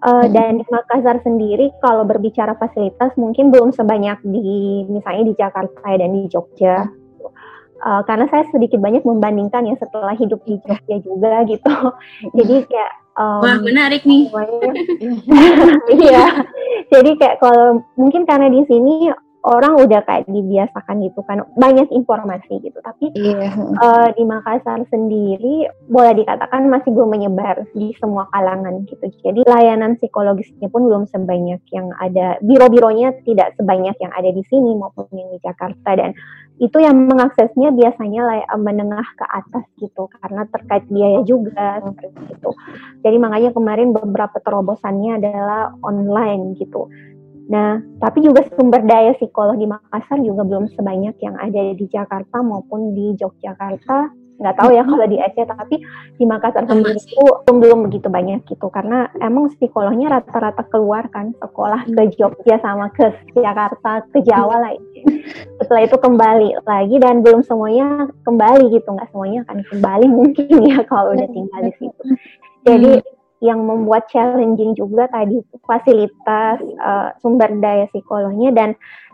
Uh, 0.03 0.27
dan 0.35 0.59
di 0.59 0.67
Makassar 0.67 1.23
sendiri 1.23 1.71
kalau 1.79 2.03
berbicara 2.03 2.59
fasilitas 2.59 3.15
mungkin 3.15 3.55
belum 3.55 3.71
sebanyak 3.71 4.19
di 4.19 4.83
misalnya 4.91 5.31
di 5.31 5.33
Jakarta 5.39 5.95
dan 5.95 6.11
di 6.11 6.27
Jogja 6.27 6.91
uh, 7.83 8.01
karena 8.07 8.25
saya 8.31 8.47
sedikit 8.49 8.79
banyak 8.79 9.03
membandingkan 9.03 9.67
ya 9.67 9.75
setelah 9.77 10.15
hidup 10.15 10.39
di 10.47 10.57
Jogja 10.63 10.97
juga 11.03 11.43
gitu. 11.45 11.75
Jadi 12.37 12.55
kayak 12.71 12.93
um, 13.19 13.43
wah 13.43 13.59
menarik 13.59 14.07
nih. 14.07 14.31
iya. 16.03 16.47
Jadi 16.89 17.11
kayak 17.19 17.43
kalau 17.43 17.83
mungkin 17.99 18.23
karena 18.23 18.47
di 18.49 18.63
sini 18.65 19.11
orang 19.43 19.75
udah 19.75 20.07
kayak 20.07 20.23
dibiasakan 20.31 21.03
gitu 21.03 21.19
kan 21.27 21.43
banyak 21.59 21.91
informasi 21.91 22.63
gitu. 22.63 22.79
Tapi 22.79 23.11
yeah. 23.13 23.51
Iya, 23.51 23.51
uh, 23.79 24.07
di 24.15 24.23
Makassar 24.23 24.87
sendiri 24.87 25.67
boleh 25.91 26.15
dikatakan 26.23 26.71
masih 26.71 26.95
belum 26.95 27.11
menyebar 27.11 27.67
di 27.75 27.91
semua 27.99 28.31
kalangan 28.31 28.87
gitu. 28.87 29.11
Jadi 29.19 29.43
layanan 29.43 29.99
psikologisnya 29.99 30.71
pun 30.71 30.87
belum 30.87 31.03
sebanyak 31.11 31.59
yang 31.75 31.91
ada 31.99 32.39
biro-bironya 32.39 33.19
tidak 33.27 33.53
sebanyak 33.59 33.95
yang 33.99 34.13
ada 34.15 34.31
di 34.31 34.43
sini 34.47 34.79
maupun 34.79 35.11
yang 35.11 35.29
di 35.35 35.39
Jakarta. 35.43 35.91
Dan 35.93 36.15
itu 36.61 36.77
yang 36.77 37.09
mengaksesnya 37.09 37.73
biasanya 37.73 38.21
lay- 38.29 38.49
menengah 38.61 39.07
ke 39.17 39.25
atas 39.25 39.65
gitu 39.81 40.05
karena 40.21 40.45
terkait 40.53 40.85
biaya 40.89 41.25
juga 41.25 41.81
seperti 41.81 42.37
itu 42.37 42.49
jadi 43.01 43.17
makanya 43.17 43.49
kemarin 43.53 43.89
beberapa 43.91 44.37
terobosannya 44.41 45.17
adalah 45.17 45.73
online 45.81 46.53
gitu 46.61 46.89
Nah, 47.43 47.75
tapi 47.99 48.23
juga 48.23 48.47
sumber 48.55 48.87
daya 48.87 49.11
psikolog 49.19 49.59
di 49.59 49.67
Makassar 49.67 50.15
juga 50.23 50.47
belum 50.47 50.71
sebanyak 50.79 51.19
yang 51.19 51.35
ada 51.35 51.75
di 51.75 51.85
Jakarta 51.91 52.39
maupun 52.39 52.95
di 52.95 53.19
Yogyakarta. 53.19 54.22
Nggak 54.37 54.55
tahu 54.59 54.69
ya 54.73 54.83
kalau 54.83 55.05
di 55.05 55.17
Aceh, 55.21 55.45
tapi 55.45 55.75
di 56.17 56.25
Makassar 56.25 56.65
sendiri 56.65 56.97
itu 56.97 57.25
belum 57.47 57.57
belum 57.63 57.79
begitu 57.89 58.07
banyak 58.09 58.39
gitu. 58.49 58.67
Karena 58.73 59.07
emang 59.21 59.53
psikolognya 59.53 60.19
rata-rata 60.19 60.65
keluar 60.67 61.07
kan 61.13 61.31
sekolah 61.37 61.85
ke 61.87 62.03
Jogja 62.17 62.57
sama 62.59 62.89
ke 62.93 63.13
Jakarta, 63.37 64.03
ke 64.09 64.19
Jawa 64.25 64.55
lah. 64.59 64.73
Setelah 65.61 65.83
itu 65.85 65.97
kembali 65.97 66.49
lagi 66.65 66.95
dan 66.99 67.21
belum 67.21 67.45
semuanya 67.45 68.09
kembali 68.25 68.73
gitu. 68.73 68.89
Nggak 68.89 69.09
semuanya 69.13 69.39
akan 69.47 69.57
kembali 69.69 70.05
mungkin 70.09 70.55
ya 70.65 70.81
kalau 70.85 71.13
udah 71.13 71.27
tinggal 71.29 71.61
di 71.63 71.73
situ. 71.79 72.03
Jadi 72.63 72.93
yang 73.43 73.59
membuat 73.59 74.07
challenging 74.07 74.71
juga 74.71 75.03
tadi 75.11 75.43
fasilitas 75.67 76.63
uh, 76.79 77.11
sumber 77.19 77.51
daya 77.59 77.91
psikolognya 77.91 78.55
dan 78.55 78.69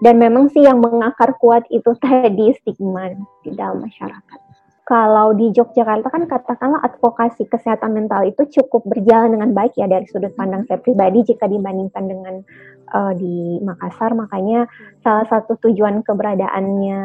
dan 0.05 0.21
memang 0.21 0.53
sih 0.53 0.61
yang 0.61 0.77
mengakar 0.77 1.33
kuat 1.41 1.65
itu 1.73 1.97
tadi 1.97 2.53
stigma 2.61 3.09
di 3.41 3.57
dalam 3.57 3.81
masyarakat. 3.81 4.48
Kalau 4.89 5.37
di 5.37 5.53
Yogyakarta 5.53 6.09
kan 6.09 6.25
katakanlah 6.25 6.81
advokasi 6.81 7.45
kesehatan 7.45 7.93
mental 7.93 8.25
itu 8.25 8.41
cukup 8.57 8.89
berjalan 8.89 9.37
dengan 9.37 9.53
baik 9.53 9.77
ya 9.77 9.85
dari 9.85 10.09
sudut 10.09 10.33
pandang 10.33 10.65
saya 10.65 10.81
pribadi 10.81 11.29
jika 11.29 11.45
dibandingkan 11.45 12.09
dengan 12.09 12.41
uh, 12.97 13.13
di 13.13 13.61
Makassar, 13.61 14.17
makanya 14.17 14.65
salah 15.05 15.29
satu 15.29 15.61
tujuan 15.61 16.01
keberadaannya 16.01 17.01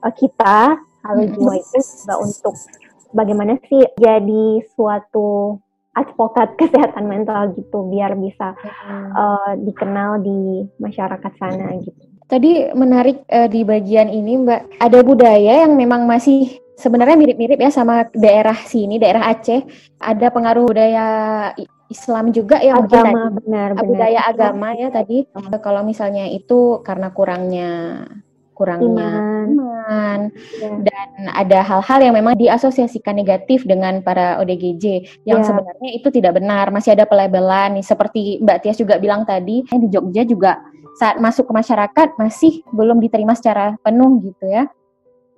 uh, 0.00 0.12
kita 0.16 0.80
Halo 1.04 1.28
Jiwa 1.28 1.60
itu 1.60 1.76
juga 1.76 2.14
untuk 2.24 2.56
bagaimana 3.12 3.60
sih 3.68 3.84
jadi 4.00 4.64
suatu 4.72 5.60
advokat 5.92 6.54
kesehatan 6.60 7.04
mental 7.04 7.52
gitu 7.52 7.84
biar 7.92 8.16
bisa 8.16 8.56
uh, 9.12 9.52
dikenal 9.60 10.24
di 10.24 10.64
masyarakat 10.80 11.32
sana 11.36 11.84
gitu. 11.84 12.00
Tadi 12.32 12.72
menarik 12.72 13.28
uh, 13.28 13.44
di 13.44 13.60
bagian 13.60 14.08
ini 14.08 14.40
Mbak, 14.40 14.80
ada 14.80 14.98
budaya 15.04 15.68
yang 15.68 15.76
memang 15.76 16.08
masih 16.08 16.64
sebenarnya 16.76 17.16
mirip-mirip 17.16 17.58
ya 17.58 17.70
sama 17.72 18.06
daerah 18.12 18.56
sini, 18.68 19.00
daerah 19.00 19.32
Aceh. 19.32 19.64
Ada 19.96 20.28
pengaruh 20.28 20.68
budaya 20.68 21.06
Islam 21.88 22.34
juga 22.34 22.60
ya 22.60 22.76
mungkin 22.76 22.98
agama, 22.98 23.22
benar, 23.40 23.70
benar. 23.74 23.86
budaya 23.88 24.20
agama 24.28 24.68
ya 24.76 24.88
tadi. 24.92 25.24
Kalau 25.62 25.82
misalnya 25.82 26.28
itu 26.28 26.84
karena 26.84 27.08
kurangnya 27.10 28.04
kurangnya 28.56 28.88
iman, 28.88 29.48
iman 29.52 30.20
ya. 30.32 30.70
dan 30.80 31.08
ada 31.28 31.60
hal-hal 31.60 32.08
yang 32.08 32.14
memang 32.16 32.40
diasosiasikan 32.40 33.12
negatif 33.12 33.68
dengan 33.68 34.00
para 34.00 34.40
ODGJ 34.40 34.84
yang 35.28 35.44
ya. 35.44 35.46
sebenarnya 35.52 35.90
itu 35.92 36.08
tidak 36.08 36.40
benar 36.40 36.72
masih 36.72 36.96
ada 36.96 37.04
pelabelan 37.04 37.76
nih 37.76 37.84
seperti 37.84 38.40
Mbak 38.40 38.58
Tias 38.64 38.80
juga 38.80 38.96
bilang 38.96 39.28
tadi 39.28 39.60
di 39.60 39.88
Jogja 39.92 40.24
juga 40.24 40.56
saat 40.96 41.20
masuk 41.20 41.44
ke 41.44 41.52
masyarakat 41.52 42.16
masih 42.16 42.64
belum 42.72 42.96
diterima 43.04 43.36
secara 43.36 43.76
penuh 43.84 44.24
gitu 44.24 44.48
ya. 44.48 44.64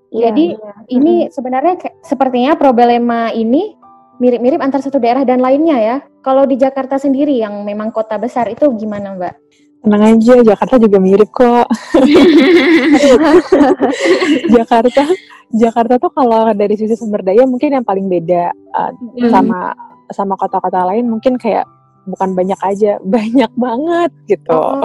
Ya 0.08 0.30
Jadi 0.30 0.56
ya. 0.56 0.72
ini 0.92 1.14
sebenarnya 1.28 1.74
sepertinya 2.00 2.56
problema 2.56 3.28
ini 3.32 3.76
mirip-mirip 4.18 4.58
antar 4.58 4.82
satu 4.82 4.98
daerah 4.98 5.22
dan 5.22 5.38
lainnya 5.38 5.78
ya. 5.78 5.96
Kalau 6.22 6.44
di 6.44 6.58
Jakarta 6.58 6.98
sendiri 6.98 7.38
yang 7.38 7.62
memang 7.62 7.94
kota 7.94 8.18
besar 8.18 8.50
itu 8.50 8.66
gimana 8.74 9.14
Mbak? 9.14 9.34
Tenang 9.78 10.02
aja, 10.18 10.34
Jakarta 10.42 10.74
juga 10.82 10.98
mirip 10.98 11.30
kok. 11.30 11.70
Jakarta, 14.58 15.02
Jakarta 15.54 15.94
tuh 16.02 16.10
kalau 16.10 16.50
dari 16.50 16.74
sisi 16.74 16.98
sumber 16.98 17.22
daya 17.22 17.46
mungkin 17.46 17.78
yang 17.78 17.86
paling 17.86 18.10
beda 18.10 18.50
uh, 18.74 18.90
hmm. 18.90 19.30
sama 19.30 19.72
sama 20.10 20.34
kota-kota 20.34 20.88
lain 20.88 21.06
mungkin 21.06 21.38
kayak 21.38 21.68
bukan 22.08 22.32
banyak 22.32 22.58
aja, 22.64 22.96
banyak 23.16 23.52
banget 23.54 24.10
gitu. 24.26 24.56
Oh. 24.56 24.82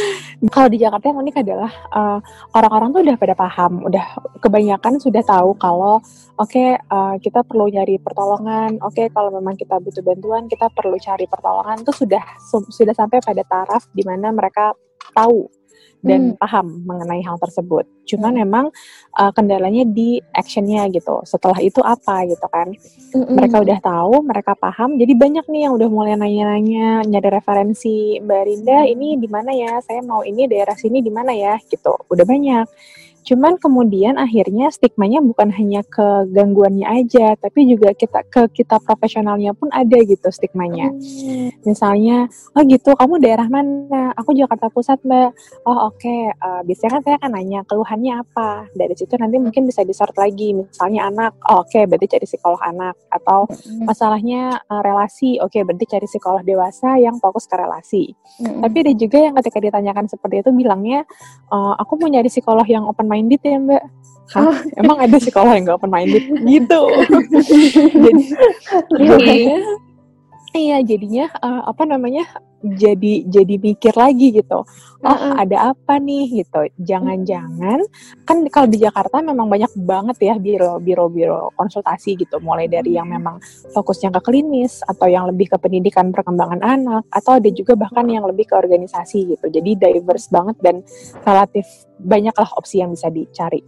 Kalau 0.54 0.68
di 0.68 0.78
Jakarta 0.82 1.08
yang 1.08 1.22
unik 1.24 1.36
adalah 1.40 1.72
eh, 1.72 2.18
orang-orang 2.52 2.88
tuh 2.92 3.00
udah 3.06 3.16
pada 3.16 3.34
paham, 3.38 3.72
udah 3.86 4.04
kebanyakan 4.44 5.00
sudah 5.00 5.24
tahu 5.24 5.56
kalau 5.56 6.04
oke 6.36 6.50
okay, 6.50 6.76
uh, 6.92 7.16
eh, 7.16 7.24
kita 7.24 7.40
perlu 7.46 7.72
nyari 7.72 7.96
pertolongan, 7.96 8.76
oke 8.84 8.92
okay, 8.92 9.06
kalau 9.08 9.32
memang 9.32 9.56
kita 9.56 9.80
butuh 9.80 10.04
bantuan 10.04 10.44
kita 10.44 10.68
perlu 10.68 11.00
cari 11.00 11.24
pertolongan 11.24 11.80
itu 11.80 11.92
sudah 11.96 12.24
sudah 12.68 12.92
sampai 12.92 13.24
pada 13.24 13.40
taraf 13.48 13.88
di 13.96 14.04
mana 14.04 14.28
mereka 14.36 14.76
tahu 15.16 15.48
dan 16.04 16.36
hmm. 16.36 16.38
paham 16.38 16.84
mengenai 16.84 17.24
hal 17.24 17.40
tersebut. 17.40 17.88
Cuman 18.04 18.36
hmm. 18.36 18.40
memang 18.44 18.66
uh, 19.16 19.32
kendalanya 19.32 19.88
di 19.88 20.20
actionnya 20.36 20.84
gitu. 20.92 21.24
Setelah 21.24 21.58
itu 21.64 21.80
apa 21.80 22.28
gitu 22.28 22.44
kan? 22.52 22.68
Hmm. 23.16 23.40
Mereka 23.40 23.64
udah 23.64 23.78
tahu, 23.80 24.20
mereka 24.20 24.52
paham. 24.52 25.00
Jadi 25.00 25.16
banyak 25.16 25.48
nih 25.48 25.66
yang 25.66 25.72
udah 25.74 25.88
mulai 25.88 26.14
nanya-nanya, 26.20 27.08
nyari 27.08 27.28
referensi 27.32 28.20
Mbak 28.20 28.42
Rinda 28.44 28.78
ini 28.84 29.16
di 29.16 29.28
mana 29.32 29.50
ya? 29.56 29.80
Saya 29.80 30.04
mau 30.04 30.20
ini 30.20 30.44
daerah 30.44 30.76
sini 30.76 31.00
di 31.00 31.08
mana 31.08 31.32
ya? 31.32 31.56
Gitu. 31.64 31.96
Udah 32.12 32.24
banyak. 32.28 32.68
Cuman 33.24 33.56
kemudian 33.56 34.20
akhirnya 34.20 34.68
stigmanya 34.68 35.24
bukan 35.24 35.48
hanya 35.48 35.80
ke 35.88 36.28
gangguannya 36.28 36.84
aja, 36.84 37.32
tapi 37.40 37.64
juga 37.64 37.96
kita 37.96 38.20
ke 38.28 38.52
kita 38.52 38.76
profesionalnya 38.84 39.56
pun 39.56 39.72
ada 39.72 39.96
gitu 40.04 40.28
stigmanya. 40.28 40.92
Hmm. 40.92 41.48
Misalnya, 41.64 42.28
oh 42.52 42.62
gitu, 42.68 42.92
kamu 42.92 43.24
daerah 43.24 43.48
mana? 43.48 44.12
Aku 44.20 44.36
Jakarta 44.36 44.68
Pusat, 44.68 45.00
Mbak. 45.08 45.30
Oh 45.64 45.88
oke, 45.88 45.96
okay. 45.96 46.28
uh, 46.36 46.60
eh, 46.60 46.68
biasanya 46.68 47.00
kan 47.00 47.02
saya 47.08 47.16
akan 47.16 47.30
nanya 47.32 47.60
keluhannya 47.64 48.14
apa. 48.20 48.68
Dari 48.76 48.92
situ 48.92 49.16
nanti 49.16 49.40
mungkin 49.40 49.64
bisa 49.64 49.80
disort 49.88 50.12
lagi. 50.20 50.52
Misalnya 50.52 51.08
anak, 51.08 51.32
oh, 51.48 51.64
oke 51.64 51.72
okay, 51.72 51.88
berarti 51.88 52.06
cari 52.12 52.26
psikolog 52.28 52.60
anak. 52.60 52.92
Atau 53.08 53.48
hmm. 53.48 53.88
masalahnya 53.88 54.60
uh, 54.68 54.84
relasi, 54.84 55.40
oke 55.40 55.56
okay, 55.56 55.64
berarti 55.64 55.86
cari 55.88 56.04
psikolog 56.04 56.44
dewasa 56.44 57.00
yang 57.00 57.16
fokus 57.16 57.48
ke 57.48 57.56
relasi. 57.56 58.12
Hmm. 58.36 58.60
Tapi 58.60 58.76
ada 58.84 58.92
juga 58.92 59.16
yang 59.16 59.34
ketika 59.40 59.58
ditanyakan 59.64 60.12
seperti 60.12 60.44
itu 60.44 60.50
bilangnya, 60.52 61.08
uh, 61.48 61.72
aku 61.80 61.96
mau 61.96 62.12
nyari 62.12 62.28
psikolog 62.28 62.68
yang 62.68 62.84
open 62.84 63.13
minded 63.14 63.40
ya 63.46 63.62
mbak? 63.62 63.84
Hah, 64.34 64.50
oh. 64.50 64.56
emang 64.80 64.98
ada 64.98 65.14
sekolah 65.20 65.54
yang 65.54 65.70
gak 65.70 65.78
open 65.78 65.92
minded 65.94 66.26
gitu. 66.42 66.82
Jadi 68.90 69.06
okay. 69.14 69.42
Iya 70.54 70.78
jadinya 70.80 71.26
uh, 71.42 71.66
apa 71.66 71.82
namanya 71.84 72.24
jadi 72.64 73.28
jadi 73.28 73.54
mikir 73.60 73.92
lagi 73.92 74.32
gitu. 74.40 74.64
Oh 75.04 75.08
uh-uh. 75.12 75.36
ada 75.36 75.76
apa 75.76 76.00
nih 76.00 76.40
gitu. 76.40 76.64
Jangan-jangan 76.80 77.84
kan 78.24 78.36
kalau 78.48 78.72
di 78.72 78.80
Jakarta 78.80 79.20
memang 79.20 79.52
banyak 79.52 79.68
banget 79.76 80.16
ya 80.24 80.34
biro 80.40 80.80
biro 80.80 81.12
biro 81.12 81.52
konsultasi 81.60 82.16
gitu. 82.16 82.40
Mulai 82.40 82.72
dari 82.72 82.96
yang 82.96 83.12
memang 83.12 83.36
fokusnya 83.76 84.16
ke 84.16 84.20
klinis 84.24 84.80
atau 84.80 85.04
yang 85.12 85.28
lebih 85.28 85.52
ke 85.52 85.60
pendidikan 85.60 86.08
perkembangan 86.08 86.64
anak 86.64 87.04
atau 87.12 87.36
ada 87.36 87.50
juga 87.52 87.76
bahkan 87.76 88.08
yang 88.08 88.24
lebih 88.24 88.48
ke 88.48 88.56
organisasi 88.56 89.36
gitu. 89.36 89.46
Jadi 89.52 89.76
diverse 89.76 90.32
banget 90.32 90.56
dan 90.64 90.80
relatif 91.20 91.68
banyaklah 92.00 92.48
opsi 92.56 92.80
yang 92.80 92.96
bisa 92.96 93.12
dicari 93.12 93.60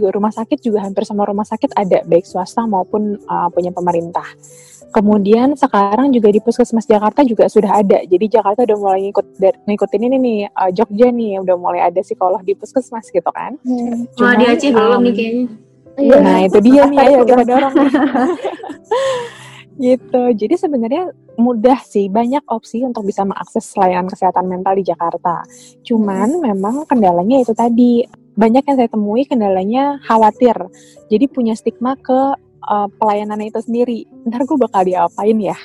rumah 0.00 0.32
sakit 0.32 0.58
juga 0.62 0.84
hampir 0.84 1.04
semua 1.04 1.28
rumah 1.28 1.44
sakit 1.44 1.76
ada 1.76 2.04
baik 2.06 2.24
swasta 2.24 2.64
maupun 2.64 3.20
uh, 3.28 3.48
punya 3.52 3.74
pemerintah 3.74 4.26
Kemudian 4.92 5.56
sekarang 5.56 6.12
juga 6.12 6.28
di 6.28 6.36
Puskesmas 6.36 6.84
Jakarta 6.84 7.24
juga 7.24 7.48
sudah 7.48 7.80
ada. 7.80 8.04
Jadi 8.04 8.28
Jakarta 8.28 8.68
udah 8.68 8.76
mulai 8.76 9.08
ngikut 9.08 9.26
ngikutin 9.64 10.02
ini 10.04 10.16
nih 10.20 10.38
uh, 10.52 10.68
Jogja 10.68 11.08
nih 11.08 11.40
udah 11.40 11.56
mulai 11.56 11.80
ada 11.88 12.04
psikolog 12.04 12.44
di 12.44 12.52
Puskesmas 12.52 13.08
gitu 13.08 13.30
kan. 13.32 13.56
Hmm. 13.64 14.04
Cuma 14.12 14.36
di 14.36 14.44
Aceh 14.52 14.68
um, 14.68 14.76
belum 14.76 15.00
nih 15.08 15.14
kayaknya. 15.16 15.44
Iya. 15.96 16.16
Nah, 16.20 16.38
itu 16.44 16.58
dia 16.60 16.82
nih 16.92 16.98
ayo 17.08 17.18
kita 17.28 17.44
dorong. 17.48 17.74
gitu. 19.88 20.22
Jadi 20.36 20.54
sebenarnya 20.60 21.04
mudah 21.40 21.80
sih, 21.88 22.12
banyak 22.12 22.44
opsi 22.52 22.84
untuk 22.84 23.08
bisa 23.08 23.24
mengakses 23.24 23.72
layanan 23.72 24.12
kesehatan 24.12 24.44
mental 24.44 24.76
di 24.76 24.84
Jakarta. 24.84 25.40
Cuman 25.88 26.36
hmm. 26.36 26.42
memang 26.52 26.74
kendalanya 26.84 27.40
itu 27.40 27.56
tadi 27.56 28.04
banyak 28.32 28.64
yang 28.64 28.76
saya 28.80 28.88
temui 28.88 29.28
kendalanya 29.28 30.00
khawatir. 30.08 30.56
Jadi 31.12 31.24
punya 31.28 31.52
stigma 31.52 31.96
ke 32.00 32.36
uh, 32.66 32.88
pelayanannya 32.98 33.50
itu 33.50 33.60
sendiri 33.62 33.98
ntar 34.28 34.46
gue 34.46 34.58
bakal 34.58 34.86
diapain 34.86 35.38
ya 35.38 35.58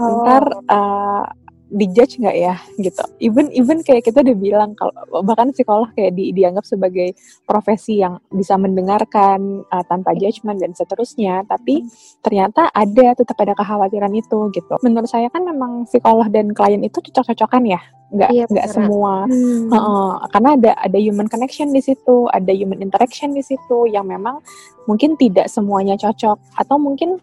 oh. 0.00 0.24
ntar 0.24 0.44
uh, 0.68 1.24
dijudge 1.68 2.20
nggak 2.20 2.36
ya 2.36 2.54
gitu. 2.80 3.04
Even 3.20 3.52
even 3.52 3.84
kayak 3.84 4.08
kita 4.08 4.24
udah 4.24 4.36
bilang 4.36 4.72
kalau 4.72 4.92
bahkan 5.24 5.52
psikolog 5.52 5.92
kayak 5.92 6.16
di, 6.16 6.32
dianggap 6.32 6.64
sebagai 6.64 7.12
profesi 7.44 8.00
yang 8.00 8.16
bisa 8.32 8.56
mendengarkan 8.56 9.62
uh, 9.68 9.84
tanpa 9.84 10.16
judgement 10.16 10.56
dan 10.56 10.72
seterusnya 10.72 11.44
tapi 11.44 11.84
ternyata 12.24 12.72
ada 12.72 13.12
tetap 13.12 13.36
ada 13.40 13.52
kekhawatiran 13.52 14.12
itu 14.16 14.48
gitu. 14.52 14.74
Menurut 14.80 15.08
saya 15.08 15.28
kan 15.28 15.44
memang 15.44 15.84
psikolog 15.84 16.28
dan 16.32 16.56
klien 16.56 16.80
itu 16.80 16.98
cocok-cocokan 17.04 17.64
ya 17.68 17.80
nggak 18.08 18.30
iya, 18.32 18.44
nggak 18.48 18.68
semua. 18.72 19.28
Hmm. 19.28 19.68
uh, 19.68 20.16
karena 20.32 20.56
ada 20.56 20.70
ada 20.80 20.98
human 20.98 21.28
connection 21.28 21.68
di 21.76 21.84
situ 21.84 22.24
ada 22.32 22.48
human 22.56 22.80
interaction 22.80 23.36
di 23.36 23.44
situ 23.44 23.84
yang 23.84 24.08
memang 24.08 24.40
mungkin 24.88 25.20
tidak 25.20 25.52
semuanya 25.52 26.00
cocok. 26.00 26.40
Atau 26.56 26.80
mungkin 26.80 27.20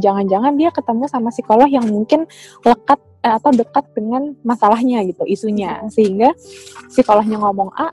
jangan-jangan 0.00 0.52
uh, 0.56 0.58
dia 0.58 0.70
ketemu 0.72 1.04
sama 1.08 1.28
psikolog 1.28 1.68
yang 1.68 1.84
mungkin 1.84 2.24
lekat 2.64 3.00
eh, 3.00 3.09
atau 3.20 3.50
dekat 3.52 3.84
dengan 3.92 4.32
masalahnya 4.42 5.04
gitu 5.04 5.24
isunya. 5.28 5.84
Sehingga 5.92 6.32
psikolognya 6.88 7.40
ngomong 7.40 7.70
A 7.76 7.92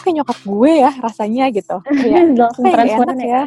kayak 0.00 0.22
nyokap 0.22 0.38
gue 0.46 0.72
ya 0.80 0.92
rasanya 1.02 1.44
gitu. 1.52 1.76
Kayak 1.84 2.24
kayak 2.64 2.86
enak 3.04 3.18
ya. 3.20 3.26
ya? 3.26 3.44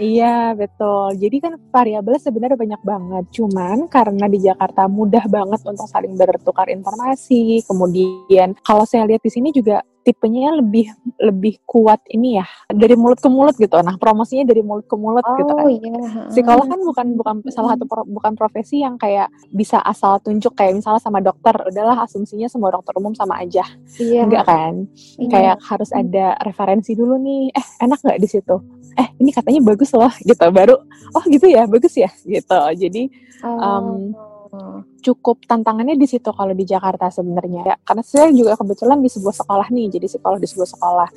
Iya 0.00 0.36
betul. 0.56 1.18
Jadi 1.20 1.36
kan 1.42 1.52
variabelnya 1.68 2.22
sebenarnya 2.22 2.56
banyak 2.56 2.82
banget. 2.82 3.24
Cuman 3.36 3.76
karena 3.90 4.26
di 4.30 4.38
Jakarta 4.40 4.88
mudah 4.88 5.24
banget 5.28 5.60
untuk 5.66 5.86
saling 5.90 6.16
bertukar 6.16 6.72
informasi 6.72 7.62
kemudian 7.68 8.56
kalau 8.64 8.88
saya 8.88 9.04
lihat 9.04 9.20
di 9.20 9.30
sini 9.30 9.52
juga 9.52 9.84
tipenya 10.10 10.58
lebih 10.58 10.90
lebih 11.22 11.62
kuat 11.62 12.02
ini 12.10 12.42
ya 12.42 12.46
dari 12.66 12.98
mulut 12.98 13.22
ke 13.22 13.30
mulut 13.30 13.54
gitu. 13.54 13.78
Nah 13.78 13.94
promosinya 13.94 14.50
dari 14.50 14.66
mulut 14.66 14.90
ke 14.90 14.96
mulut 14.98 15.22
oh, 15.22 15.38
gitu 15.38 15.52
kan. 15.54 15.66
Iya. 15.70 16.02
Psikolog 16.34 16.66
kan 16.66 16.80
bukan 16.82 17.06
bukan 17.14 17.34
salah 17.54 17.78
satu 17.78 17.86
pro, 17.86 18.02
bukan 18.02 18.34
profesi 18.34 18.82
yang 18.82 18.98
kayak 18.98 19.30
bisa 19.54 19.78
asal 19.86 20.18
tunjuk 20.18 20.58
kayak 20.58 20.74
misalnya 20.74 20.98
sama 20.98 21.22
dokter 21.22 21.54
udahlah 21.54 22.02
asumsinya 22.02 22.50
semua 22.50 22.74
dokter 22.74 22.90
umum 22.98 23.14
sama 23.14 23.38
aja. 23.38 23.62
Iya. 24.02 24.26
Enggak 24.26 24.44
kan? 24.50 24.74
Iya. 25.22 25.30
Kayak 25.30 25.56
harus 25.62 25.90
ada 25.94 26.34
referensi 26.42 26.98
dulu 26.98 27.14
nih. 27.22 27.54
Eh 27.54 27.66
enak 27.86 28.02
nggak 28.02 28.18
di 28.18 28.28
situ? 28.28 28.56
Eh 28.98 29.08
ini 29.22 29.30
katanya 29.30 29.62
bagus 29.62 29.94
loh 29.94 30.10
gitu. 30.26 30.46
Baru 30.50 30.74
oh 31.14 31.24
gitu 31.30 31.46
ya 31.46 31.70
bagus 31.70 31.94
ya 31.94 32.10
gitu. 32.26 32.58
Jadi 32.74 33.06
oh. 33.46 33.62
um, 33.62 33.86
cukup 35.00 35.46
tantangannya 35.46 35.94
di 35.94 36.06
situ 36.10 36.34
kalau 36.34 36.50
di 36.50 36.66
Jakarta 36.66 37.06
sebenarnya. 37.08 37.62
Ya 37.62 37.76
karena 37.86 38.02
saya 38.02 38.28
juga 38.34 38.58
kebetulan 38.58 38.98
di 38.98 39.10
sebuah 39.10 39.34
sekolah 39.44 39.66
nih 39.70 39.86
jadi 39.94 40.06
psikolog 40.10 40.38
di 40.42 40.48
sebuah 40.50 40.68
sekolah. 40.74 41.08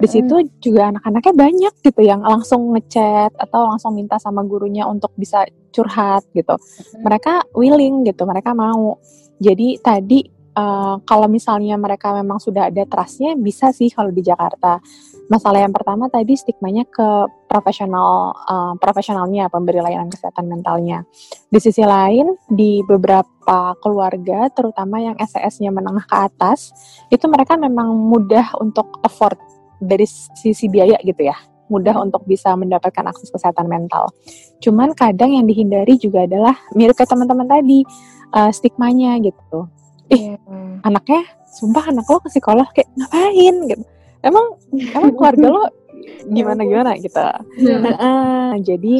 Di 0.00 0.08
situ 0.08 0.34
juga 0.64 0.94
anak-anaknya 0.94 1.34
banyak 1.36 1.74
gitu 1.84 2.00
yang 2.00 2.24
langsung 2.24 2.72
ngechat 2.72 3.36
atau 3.36 3.68
langsung 3.68 3.92
minta 3.92 4.16
sama 4.16 4.40
gurunya 4.44 4.88
untuk 4.88 5.12
bisa 5.14 5.44
curhat 5.70 6.24
gitu. 6.32 6.56
Mereka 7.00 7.52
willing 7.52 8.08
gitu 8.08 8.24
mereka 8.24 8.56
mau. 8.56 8.96
Jadi 9.38 9.78
tadi 9.78 10.37
uh, 10.58 10.98
kalau 11.06 11.30
misalnya 11.30 11.78
mereka 11.78 12.10
memang 12.10 12.42
sudah 12.42 12.66
ada 12.68 12.82
trustnya 12.90 13.38
bisa 13.38 13.70
sih 13.70 13.88
kalau 13.94 14.10
di 14.10 14.26
Jakarta 14.26 14.82
masalah 15.30 15.62
yang 15.62 15.70
pertama 15.70 16.10
tadi 16.10 16.34
stigmanya 16.34 16.82
ke 16.90 17.30
profesional 17.46 18.34
uh, 18.34 18.74
profesionalnya 18.82 19.46
pemberi 19.46 19.78
layanan 19.78 20.10
kesehatan 20.10 20.50
mentalnya 20.50 21.06
di 21.48 21.58
sisi 21.62 21.86
lain 21.86 22.34
di 22.50 22.82
beberapa 22.82 23.78
keluarga 23.78 24.50
terutama 24.50 24.98
yang 24.98 25.16
SES-nya 25.16 25.70
menengah 25.70 26.04
ke 26.04 26.16
atas 26.16 26.74
itu 27.14 27.24
mereka 27.30 27.54
memang 27.54 27.94
mudah 27.94 28.58
untuk 28.58 28.98
afford 29.06 29.38
dari 29.78 30.04
sisi 30.34 30.66
biaya 30.66 30.98
gitu 31.06 31.22
ya 31.30 31.38
mudah 31.68 32.00
untuk 32.00 32.24
bisa 32.24 32.56
mendapatkan 32.56 33.12
akses 33.12 33.28
kesehatan 33.28 33.68
mental. 33.68 34.08
Cuman 34.64 34.96
kadang 34.96 35.36
yang 35.36 35.44
dihindari 35.44 36.00
juga 36.00 36.24
adalah 36.24 36.56
mirip 36.72 36.96
ke 36.96 37.04
teman-teman 37.04 37.44
tadi 37.44 37.84
uh, 38.32 38.48
stigmanya 38.48 39.20
gitu. 39.20 39.68
Ih, 40.08 40.34
yeah. 40.34 40.86
anaknya 40.86 41.22
sumpah 41.48 41.92
anak 41.92 42.08
lo 42.08 42.18
ke 42.24 42.28
psikolog 42.32 42.68
kayak 42.72 42.88
ngapain 42.96 43.56
gitu. 43.68 43.84
Emang 44.24 44.46
emang 44.72 45.12
keluarga 45.14 45.46
lo 45.52 45.64
gimana 46.36 46.62
gimana 46.64 46.92
gitu. 46.96 47.28
Yeah. 47.60 47.96
Uh, 47.96 48.52
jadi 48.64 48.94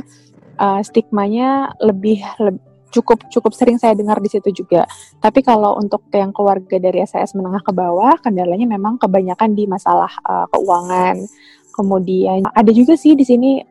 uh, 0.60 0.80
stigmanya 0.84 1.72
lebih, 1.80 2.20
lebih 2.38 2.62
cukup 2.88 3.20
cukup 3.28 3.52
sering 3.52 3.76
saya 3.76 3.92
dengar 3.92 4.16
di 4.16 4.32
situ 4.32 4.48
juga. 4.64 4.88
Tapi 5.20 5.44
kalau 5.44 5.76
untuk 5.76 6.08
yang 6.08 6.32
keluarga 6.32 6.80
dari 6.80 7.04
SAS 7.04 7.36
menengah 7.36 7.60
ke 7.60 7.72
bawah, 7.72 8.16
kendalanya 8.16 8.64
memang 8.64 8.96
kebanyakan 8.96 9.52
di 9.52 9.68
masalah 9.68 10.08
uh, 10.24 10.48
keuangan, 10.48 11.28
Kemudian 11.78 12.42
ada 12.58 12.74
juga 12.74 12.98
sih 12.98 13.14
di 13.14 13.22
sini 13.22 13.62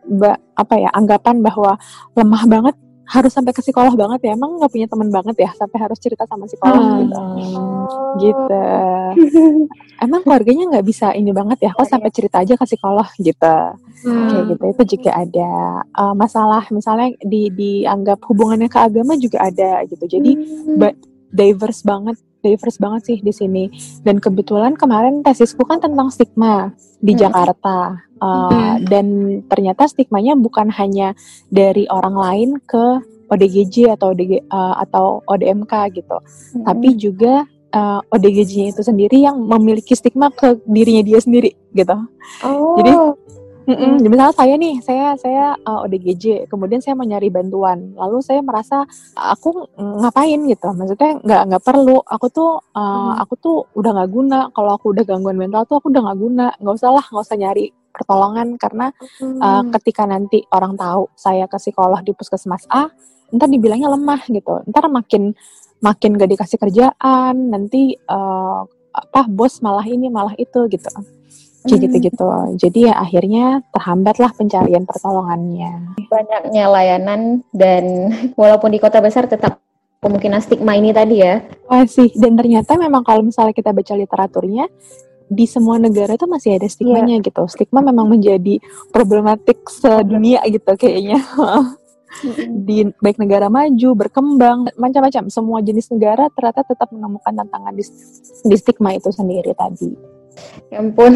apa 0.56 0.80
ya 0.80 0.88
anggapan 0.96 1.44
bahwa 1.44 1.76
lemah 2.16 2.44
banget 2.48 2.76
harus 3.08 3.32
sampai 3.32 3.56
ke 3.56 3.64
psikolog 3.64 3.96
banget 3.96 4.28
ya. 4.28 4.32
Emang 4.36 4.60
nggak 4.60 4.72
punya 4.72 4.88
teman 4.88 5.10
banget 5.10 5.36
ya 5.48 5.52
sampai 5.56 5.78
harus 5.80 5.98
cerita 5.98 6.28
sama 6.28 6.44
psikolog 6.46 6.84
hmm. 6.84 7.00
gitu. 7.02 7.22
Gitu. 8.20 8.66
Emang 10.06 10.22
keluarganya 10.28 10.64
nggak 10.76 10.86
bisa 10.86 11.16
ini 11.16 11.32
banget 11.32 11.58
ya 11.66 11.72
kok 11.74 11.88
sampai 11.88 12.10
cerita 12.12 12.44
aja 12.44 12.54
ke 12.54 12.66
psikolog 12.68 13.08
gitu. 13.18 13.56
Hmm. 13.98 14.30
kayak 14.30 14.44
gitu 14.54 14.66
itu 14.70 14.84
juga 15.00 15.12
ada. 15.18 15.52
Uh, 15.96 16.14
masalah 16.14 16.64
misalnya 16.70 17.16
di 17.24 17.50
dianggap 17.50 18.22
hubungannya 18.28 18.70
ke 18.70 18.78
agama 18.78 19.16
juga 19.16 19.48
ada 19.48 19.82
gitu. 19.88 20.06
Jadi 20.06 20.32
hmm. 20.36 20.94
diverse 21.32 21.82
banget 21.88 22.20
diverse 22.48 22.80
banget 22.80 23.02
sih 23.12 23.18
di 23.20 23.34
sini. 23.36 23.64
Dan 24.02 24.24
kebetulan 24.24 24.80
kemarin 24.80 25.20
tesisku 25.22 25.68
kan 25.68 25.84
tentang 25.84 26.08
stigma 26.08 26.72
di 27.04 27.14
hmm. 27.14 27.22
Jakarta. 27.22 28.08
Uh, 28.18 28.50
hmm. 28.50 28.76
Dan 28.88 29.06
ternyata 29.46 29.86
stigmanya 29.86 30.34
bukan 30.34 30.72
hanya 30.74 31.14
dari 31.52 31.86
orang 31.92 32.16
lain 32.16 32.50
ke 32.64 33.04
ODGJ 33.28 34.00
atau 34.00 34.16
ODG, 34.16 34.48
uh, 34.48 34.76
atau 34.88 35.22
ODMK 35.28 35.74
gitu, 36.00 36.18
hmm. 36.18 36.64
tapi 36.64 36.96
juga 36.96 37.44
uh, 37.76 38.00
ODGJ-nya 38.08 38.72
itu 38.72 38.82
sendiri 38.84 39.20
yang 39.20 39.36
memiliki 39.44 39.94
stigma 39.94 40.32
ke 40.32 40.56
dirinya 40.64 41.04
dia 41.04 41.20
sendiri 41.20 41.52
gitu. 41.76 41.98
Oh. 42.44 42.80
Jadi 42.80 42.92
Mm-mm. 43.68 44.00
Misalnya 44.00 44.32
saya 44.32 44.56
nih, 44.56 44.76
saya 44.80 45.08
saya 45.20 45.46
uh, 45.68 45.84
eh, 45.84 45.92
ODGJ, 45.92 46.26
kemudian 46.48 46.80
saya 46.80 46.96
mau 46.96 47.04
nyari 47.04 47.28
bantuan, 47.28 47.92
lalu 48.00 48.24
saya 48.24 48.40
merasa 48.40 48.88
aku 49.12 49.68
ngapain? 49.76 50.40
gitu, 50.48 50.72
maksudnya 50.72 51.20
nggak 51.20 51.42
nggak 51.52 51.64
perlu, 51.68 52.00
aku 52.08 52.32
tuh 52.32 52.52
uh, 52.72 52.80
hmm. 52.80 53.28
aku 53.28 53.34
tuh 53.44 53.58
udah 53.76 53.92
nggak 53.92 54.10
guna, 54.16 54.40
kalau 54.56 54.72
aku 54.80 54.96
udah 54.96 55.04
gangguan 55.04 55.36
mental 55.36 55.68
tuh 55.68 55.84
aku 55.84 55.92
udah 55.92 56.00
nggak 56.00 56.20
guna, 56.24 56.48
nggak 56.64 56.76
usah 56.80 56.92
lah, 56.96 57.06
nggak 57.12 57.26
usah 57.28 57.36
nyari 57.36 57.66
pertolongan. 57.92 58.48
Karena 58.56 58.88
hmm. 59.20 59.40
uh, 59.44 59.64
ketika 59.76 60.08
nanti 60.08 60.48
orang 60.56 60.80
tahu 60.80 61.12
saya 61.20 61.44
ke 61.52 61.60
psikolog 61.60 62.00
di 62.08 62.16
puskesmas 62.16 62.64
A, 62.72 62.88
ntar 63.36 63.52
dibilangnya 63.52 63.92
lemah 63.92 64.24
gitu, 64.32 64.64
ntar 64.72 64.88
makin 64.88 65.36
makin 65.84 66.16
gak 66.16 66.32
dikasih 66.32 66.58
kerjaan, 66.58 67.36
nanti 67.52 68.00
uh, 68.08 68.64
apa 68.96 69.28
bos 69.28 69.60
malah 69.60 69.86
ini 69.86 70.08
malah 70.08 70.34
itu 70.40 70.66
gitu 70.72 71.17
kayak 71.68 71.82
gitu-gitu. 71.92 72.28
Jadi 72.58 72.80
ya 72.88 72.96
akhirnya 72.98 73.62
terhambatlah 73.76 74.32
pencarian 74.34 74.88
pertolongannya. 74.88 76.00
Banyaknya 76.08 76.64
layanan 76.72 77.22
dan 77.52 78.16
walaupun 78.40 78.72
di 78.72 78.80
kota 78.80 79.04
besar 79.04 79.28
tetap 79.28 79.60
kemungkinan 80.02 80.40
stigma 80.40 80.80
ini 80.80 80.96
tadi 80.96 81.20
ya. 81.20 81.44
Oh 81.68 81.84
sih, 81.84 82.14
dan 82.16 82.40
ternyata 82.40 82.80
memang 82.80 83.04
kalau 83.04 83.26
misalnya 83.26 83.52
kita 83.52 83.76
baca 83.76 83.94
literaturnya 83.98 84.66
di 85.28 85.44
semua 85.44 85.76
negara 85.76 86.16
itu 86.16 86.24
masih 86.24 86.56
ada 86.56 86.68
stigmanya 86.72 87.20
yeah. 87.20 87.26
gitu. 87.26 87.44
Stigma 87.52 87.84
memang 87.84 88.08
menjadi 88.08 88.64
problematik 88.96 89.68
sedunia 89.68 90.40
gitu 90.48 90.72
kayaknya. 90.80 91.20
di 92.50 92.88
baik 92.98 93.20
negara 93.22 93.52
maju, 93.52 93.90
berkembang, 93.94 94.74
macam-macam 94.80 95.30
semua 95.30 95.60
jenis 95.62 95.92
negara 95.94 96.32
ternyata 96.34 96.66
tetap 96.66 96.90
menemukan 96.90 97.30
tantangan 97.30 97.74
di, 97.76 97.84
di 98.48 98.56
stigma 98.58 98.96
itu 98.96 99.12
sendiri 99.14 99.54
tadi. 99.54 100.17
Ya 100.68 100.84
ampun. 100.84 101.12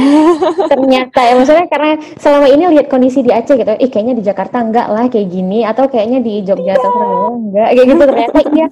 Ternyata 0.72 1.20
ya 1.22 1.32
maksudnya 1.38 1.66
karena 1.70 1.90
selama 2.18 2.46
ini 2.50 2.64
lihat 2.74 2.86
kondisi 2.90 3.22
di 3.22 3.30
Aceh 3.30 3.54
gitu, 3.54 3.70
ih 3.70 3.90
kayaknya 3.90 4.14
di 4.18 4.24
Jakarta 4.26 4.60
enggak 4.62 4.90
lah 4.90 5.06
kayak 5.06 5.28
gini 5.30 5.62
atau 5.62 5.86
kayaknya 5.86 6.18
di 6.20 6.42
Jogja 6.42 6.74
atau 6.74 6.90
Surabaya 6.90 7.28
enggak 7.38 7.68
kayak 7.70 7.86
gitu 7.86 8.02
ternyata 8.02 8.38
iya. 8.50 8.66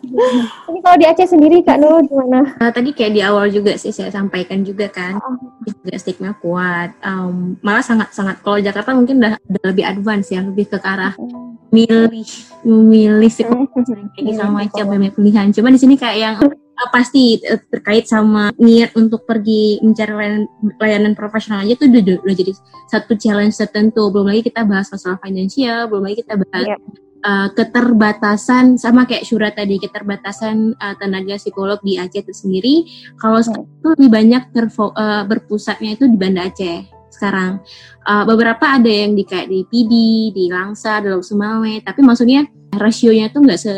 Ini 0.73 0.79
kalau 0.83 0.97
di 0.99 1.07
Aceh 1.07 1.29
sendiri 1.31 1.57
Kak 1.63 1.79
Nurul 1.79 2.03
gimana? 2.07 2.41
Uh, 2.59 2.71
tadi 2.75 2.91
kayak 2.91 3.13
di 3.15 3.21
awal 3.23 3.47
juga 3.49 3.79
sih 3.79 3.95
saya 3.95 4.11
sampaikan 4.11 4.67
juga 4.67 4.91
kan, 4.91 5.23
uh. 5.23 5.37
juga 5.63 5.95
stigma 5.99 6.35
kuat. 6.43 6.99
Um, 7.07 7.57
malah 7.63 7.85
sangat 7.85 8.11
sangat 8.11 8.43
kalau 8.43 8.59
Jakarta 8.59 8.91
mungkin 8.93 9.23
udah, 9.23 9.39
udah 9.39 9.65
lebih 9.71 9.85
advance 9.87 10.35
ya, 10.35 10.43
lebih 10.43 10.67
ke 10.67 10.79
arah 10.83 11.15
milih 11.73 12.29
memilih 12.63 13.31
psikolog 13.33 13.67
kayak 13.73 14.37
sama 14.37 14.69
macam 14.69 14.85
banyak 14.85 15.13
pilihan. 15.17 15.47
Cuma 15.57 15.73
di 15.73 15.81
sini 15.81 15.95
kayak 15.97 16.19
yang 16.21 16.37
pasti 16.91 17.39
uh, 17.47 17.61
terkait 17.71 18.09
sama 18.09 18.51
niat 18.59 18.97
untuk 18.99 19.29
pergi 19.29 19.79
mencari 19.85 20.13
layanan, 20.13 20.45
layanan 20.81 21.15
profesional 21.15 21.63
aja 21.63 21.79
tuh 21.79 21.93
udah, 21.93 22.19
udah 22.25 22.37
jadi 22.37 22.53
satu 22.91 23.13
challenge 23.15 23.55
tertentu. 23.55 24.09
Belum 24.11 24.33
lagi 24.33 24.49
kita 24.49 24.67
bahas 24.67 24.89
masalah 24.91 25.21
finansial, 25.23 25.87
belum 25.87 26.09
lagi 26.09 26.25
kita 26.27 26.35
bahas 26.41 26.67
yep. 26.67 26.79
Iya. 26.79 26.79
uh, 27.23 27.49
keterbatasan 27.55 28.65
sama 28.81 29.07
kayak 29.07 29.29
surat 29.29 29.53
tadi 29.55 29.79
keterbatasan 29.79 30.75
uh, 30.81 30.95
tenaga 30.99 31.39
psikolog 31.39 31.79
di 31.85 32.01
Aceh 32.01 32.25
itu 32.25 32.35
sendiri. 32.35 32.75
Kalau 33.21 33.39
hmm. 33.39 33.79
itu 33.79 33.87
lebih 33.99 34.11
banyak 34.11 34.43
terfo, 34.51 34.91
uh, 34.97 35.23
berpusatnya 35.29 35.95
itu 35.95 36.09
di 36.09 36.17
Banda 36.19 36.49
Aceh 36.49 36.89
sekarang. 37.13 37.61
Uh, 38.03 38.25
beberapa 38.27 38.65
ada 38.81 38.89
yang 38.89 39.15
di 39.15 39.23
kayak 39.23 39.47
di 39.47 39.63
PD, 39.69 39.93
di 40.35 40.45
Langsa, 40.51 40.99
di 40.99 41.13
Laut 41.13 41.23
Sumawe, 41.23 41.85
tapi 41.85 42.01
maksudnya 42.03 42.49
rasionya 42.73 43.29
tuh 43.29 43.45
nggak 43.45 43.61
se 43.61 43.75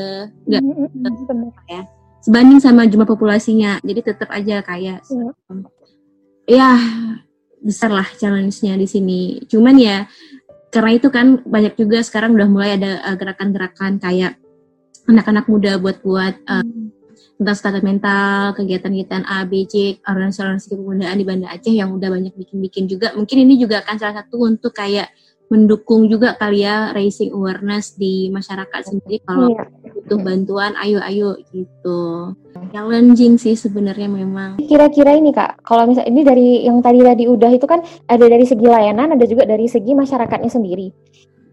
nggak 0.46 0.62
mm 0.62 1.50
ya 1.66 1.82
sebanding 2.24 2.58
sama 2.58 2.88
jumlah 2.88 3.04
populasinya 3.04 3.78
jadi 3.84 4.00
tetap 4.00 4.32
aja 4.32 4.64
kayak 4.64 5.04
ya, 5.04 5.26
ya 6.48 6.70
besar 7.60 7.92
lah 7.92 8.08
challenge-nya 8.16 8.80
di 8.80 8.88
sini 8.88 9.20
cuman 9.44 9.76
ya 9.76 10.08
karena 10.74 10.90
itu 10.98 11.08
kan 11.12 11.38
banyak 11.46 11.78
juga 11.78 12.02
sekarang 12.02 12.34
udah 12.34 12.48
mulai 12.50 12.74
ada 12.74 12.98
uh, 13.06 13.14
gerakan-gerakan 13.14 14.02
kayak 14.02 14.42
anak-anak 15.06 15.46
muda 15.46 15.78
buat-buat 15.78 16.34
uh, 16.50 16.66
hmm. 16.66 16.90
tentang 17.38 17.54
kesehatan 17.54 17.84
mental, 17.86 18.40
kegiatan-kegiatan 18.58 19.22
A, 19.22 19.46
B, 19.46 19.70
C, 19.70 20.02
organisasi-organisasi 20.02 20.74
kepemudaan 20.74 21.14
di 21.14 21.26
Banda 21.26 21.46
Aceh 21.54 21.70
yang 21.70 21.94
udah 21.94 22.10
banyak 22.10 22.34
bikin-bikin 22.34 22.90
juga. 22.90 23.14
Mungkin 23.14 23.36
ini 23.46 23.54
juga 23.54 23.86
akan 23.86 23.96
salah 24.02 24.24
satu 24.24 24.42
untuk 24.42 24.74
kayak 24.74 25.14
mendukung 25.52 26.08
juga 26.08 26.34
kali 26.40 26.64
ya 26.64 26.90
raising 26.96 27.30
awareness 27.36 27.94
di 27.94 28.32
masyarakat 28.32 28.80
sendiri 28.90 29.20
kalau 29.28 29.52
iya. 29.52 29.68
butuh 29.92 30.18
bantuan 30.20 30.72
ayo 30.80 30.98
ayo 31.04 31.36
gitu. 31.52 32.32
Challenging 32.72 33.36
sih 33.36 33.54
sebenarnya 33.54 34.08
memang. 34.08 34.56
Kira-kira 34.64 35.14
ini 35.14 35.30
kak 35.30 35.60
kalau 35.62 35.84
misalnya 35.84 36.10
ini 36.10 36.22
dari 36.24 36.48
yang 36.64 36.80
tadi 36.80 37.04
tadi 37.04 37.24
udah 37.28 37.50
itu 37.52 37.66
kan 37.68 37.84
ada 38.08 38.24
dari 38.24 38.44
segi 38.48 38.64
layanan 38.64 39.14
ada 39.14 39.24
juga 39.28 39.44
dari 39.44 39.68
segi 39.68 39.92
masyarakatnya 39.92 40.50
sendiri. 40.50 40.88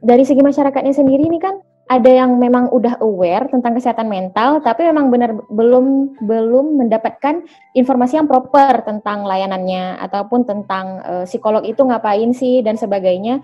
Dari 0.01 0.23
segi 0.25 0.41
masyarakatnya 0.41 0.95
sendiri 0.97 1.27
ini 1.27 1.37
kan 1.37 1.59
ada 1.91 2.07
yang 2.07 2.39
memang 2.39 2.71
udah 2.71 3.03
aware 3.03 3.51
tentang 3.51 3.75
kesehatan 3.75 4.07
mental 4.07 4.63
tapi 4.63 4.87
memang 4.87 5.11
benar 5.11 5.35
belum 5.51 6.15
belum 6.23 6.79
mendapatkan 6.79 7.43
informasi 7.75 8.15
yang 8.15 8.31
proper 8.31 8.79
tentang 8.87 9.27
layanannya 9.27 9.99
ataupun 9.99 10.47
tentang 10.47 11.03
uh, 11.03 11.25
psikolog 11.27 11.67
itu 11.67 11.83
ngapain 11.83 12.31
sih 12.31 12.63
dan 12.63 12.79
sebagainya 12.79 13.43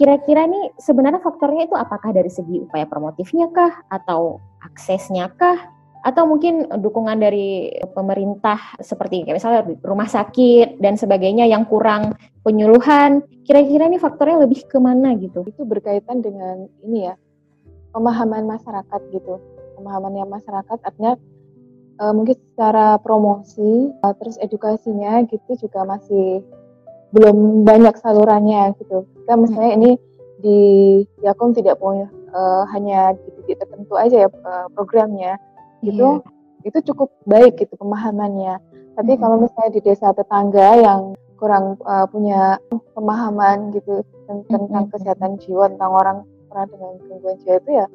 Kira-kira 0.00 0.48
nih 0.48 0.72
sebenarnya 0.80 1.20
faktornya 1.20 1.68
itu 1.68 1.76
apakah 1.76 2.10
dari 2.16 2.32
segi 2.32 2.64
upaya 2.64 2.88
promotifnya 2.88 3.52
kah 3.52 3.84
atau 3.92 4.40
aksesnya 4.64 5.28
kah 5.36 5.72
atau 6.02 6.26
mungkin 6.26 6.66
dukungan 6.66 7.14
dari 7.22 7.70
pemerintah 7.94 8.58
seperti 8.82 9.22
kayak 9.22 9.38
misalnya 9.38 9.62
rumah 9.86 10.10
sakit 10.10 10.82
dan 10.82 10.98
sebagainya 10.98 11.46
yang 11.46 11.62
kurang 11.62 12.18
penyuluhan. 12.42 13.22
Kira-kira 13.46 13.86
ini 13.86 14.02
faktornya 14.02 14.42
lebih 14.42 14.66
ke 14.66 14.82
mana 14.82 15.14
gitu? 15.14 15.46
Itu 15.46 15.62
berkaitan 15.62 16.18
dengan 16.18 16.66
ini 16.82 17.06
ya 17.06 17.14
pemahaman 17.94 18.50
masyarakat 18.50 19.00
gitu. 19.14 19.38
Pemahamannya 19.78 20.26
masyarakat 20.26 20.78
artinya 20.82 21.14
uh, 22.02 22.12
mungkin 22.14 22.34
secara 22.34 22.98
promosi 22.98 23.94
uh, 24.02 24.14
terus 24.18 24.34
edukasinya 24.42 25.22
gitu 25.30 25.54
juga 25.54 25.86
masih 25.86 26.42
belum 27.12 27.68
banyak 27.68 27.94
salurannya 28.00 28.76
gitu. 28.80 29.04
Kan 29.28 29.44
misalnya 29.44 29.72
ini 29.76 29.90
di 30.42 30.60
Yakum 31.22 31.54
tidak 31.54 31.78
punya 31.78 32.10
uh, 32.34 32.66
hanya 32.74 33.14
titik 33.44 33.62
tertentu 33.62 33.94
aja 33.94 34.26
ya 34.26 34.28
uh, 34.28 34.66
programnya 34.72 35.38
gitu. 35.84 36.20
Yeah. 36.20 36.40
itu 36.62 36.78
cukup 36.94 37.10
baik 37.26 37.58
gitu 37.58 37.74
pemahamannya. 37.74 38.62
Tapi 38.94 39.18
kalau 39.18 39.42
misalnya 39.42 39.74
di 39.74 39.80
desa 39.82 40.14
tetangga 40.14 40.78
yang 40.78 41.18
kurang 41.42 41.74
uh, 41.82 42.06
punya 42.06 42.54
pemahaman 42.94 43.74
gitu 43.74 44.06
tentang 44.30 44.86
kesehatan 44.94 45.42
jiwa 45.42 45.66
tentang 45.74 45.90
orang 45.90 46.18
orang 46.54 46.70
dengan 46.70 46.92
gangguan 47.10 47.36
jiwa 47.42 47.54
itu 47.58 47.70
ya 47.74 47.86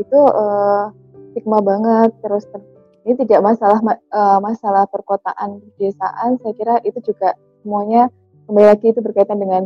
itu 0.00 0.20
uh, 0.24 0.88
stigma 1.30 1.60
banget 1.60 2.16
terus 2.24 2.48
ter 2.48 2.64
ini 3.04 3.20
tidak 3.20 3.44
masalah 3.44 3.84
uh, 3.84 4.40
masalah 4.40 4.88
perkotaan 4.88 5.60
pedesaan 5.76 6.40
saya 6.40 6.54
kira 6.56 6.74
itu 6.88 6.96
juga 7.04 7.36
semuanya 7.60 8.08
kembali 8.46 8.66
lagi 8.66 8.86
itu 8.92 9.00
berkaitan 9.00 9.40
dengan 9.40 9.62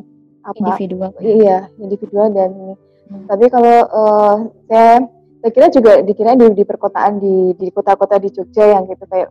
apa 0.46 0.56
individual 0.56 1.10
iya 1.20 1.66
individual 1.82 2.30
dan 2.32 2.50
ini 2.54 2.74
hmm. 3.10 3.26
tapi 3.26 3.44
kalau 3.50 3.76
uh, 3.90 4.36
saya 4.70 5.04
saya 5.38 5.50
kira 5.54 5.66
juga 5.70 6.02
dikira 6.02 6.34
di, 6.34 6.46
di 6.54 6.64
perkotaan 6.66 7.22
di 7.22 7.54
di 7.58 7.68
kota-kota 7.70 8.18
di 8.18 8.28
Jogja 8.32 8.74
yang 8.78 8.86
gitu 8.90 9.04
kayak 9.06 9.30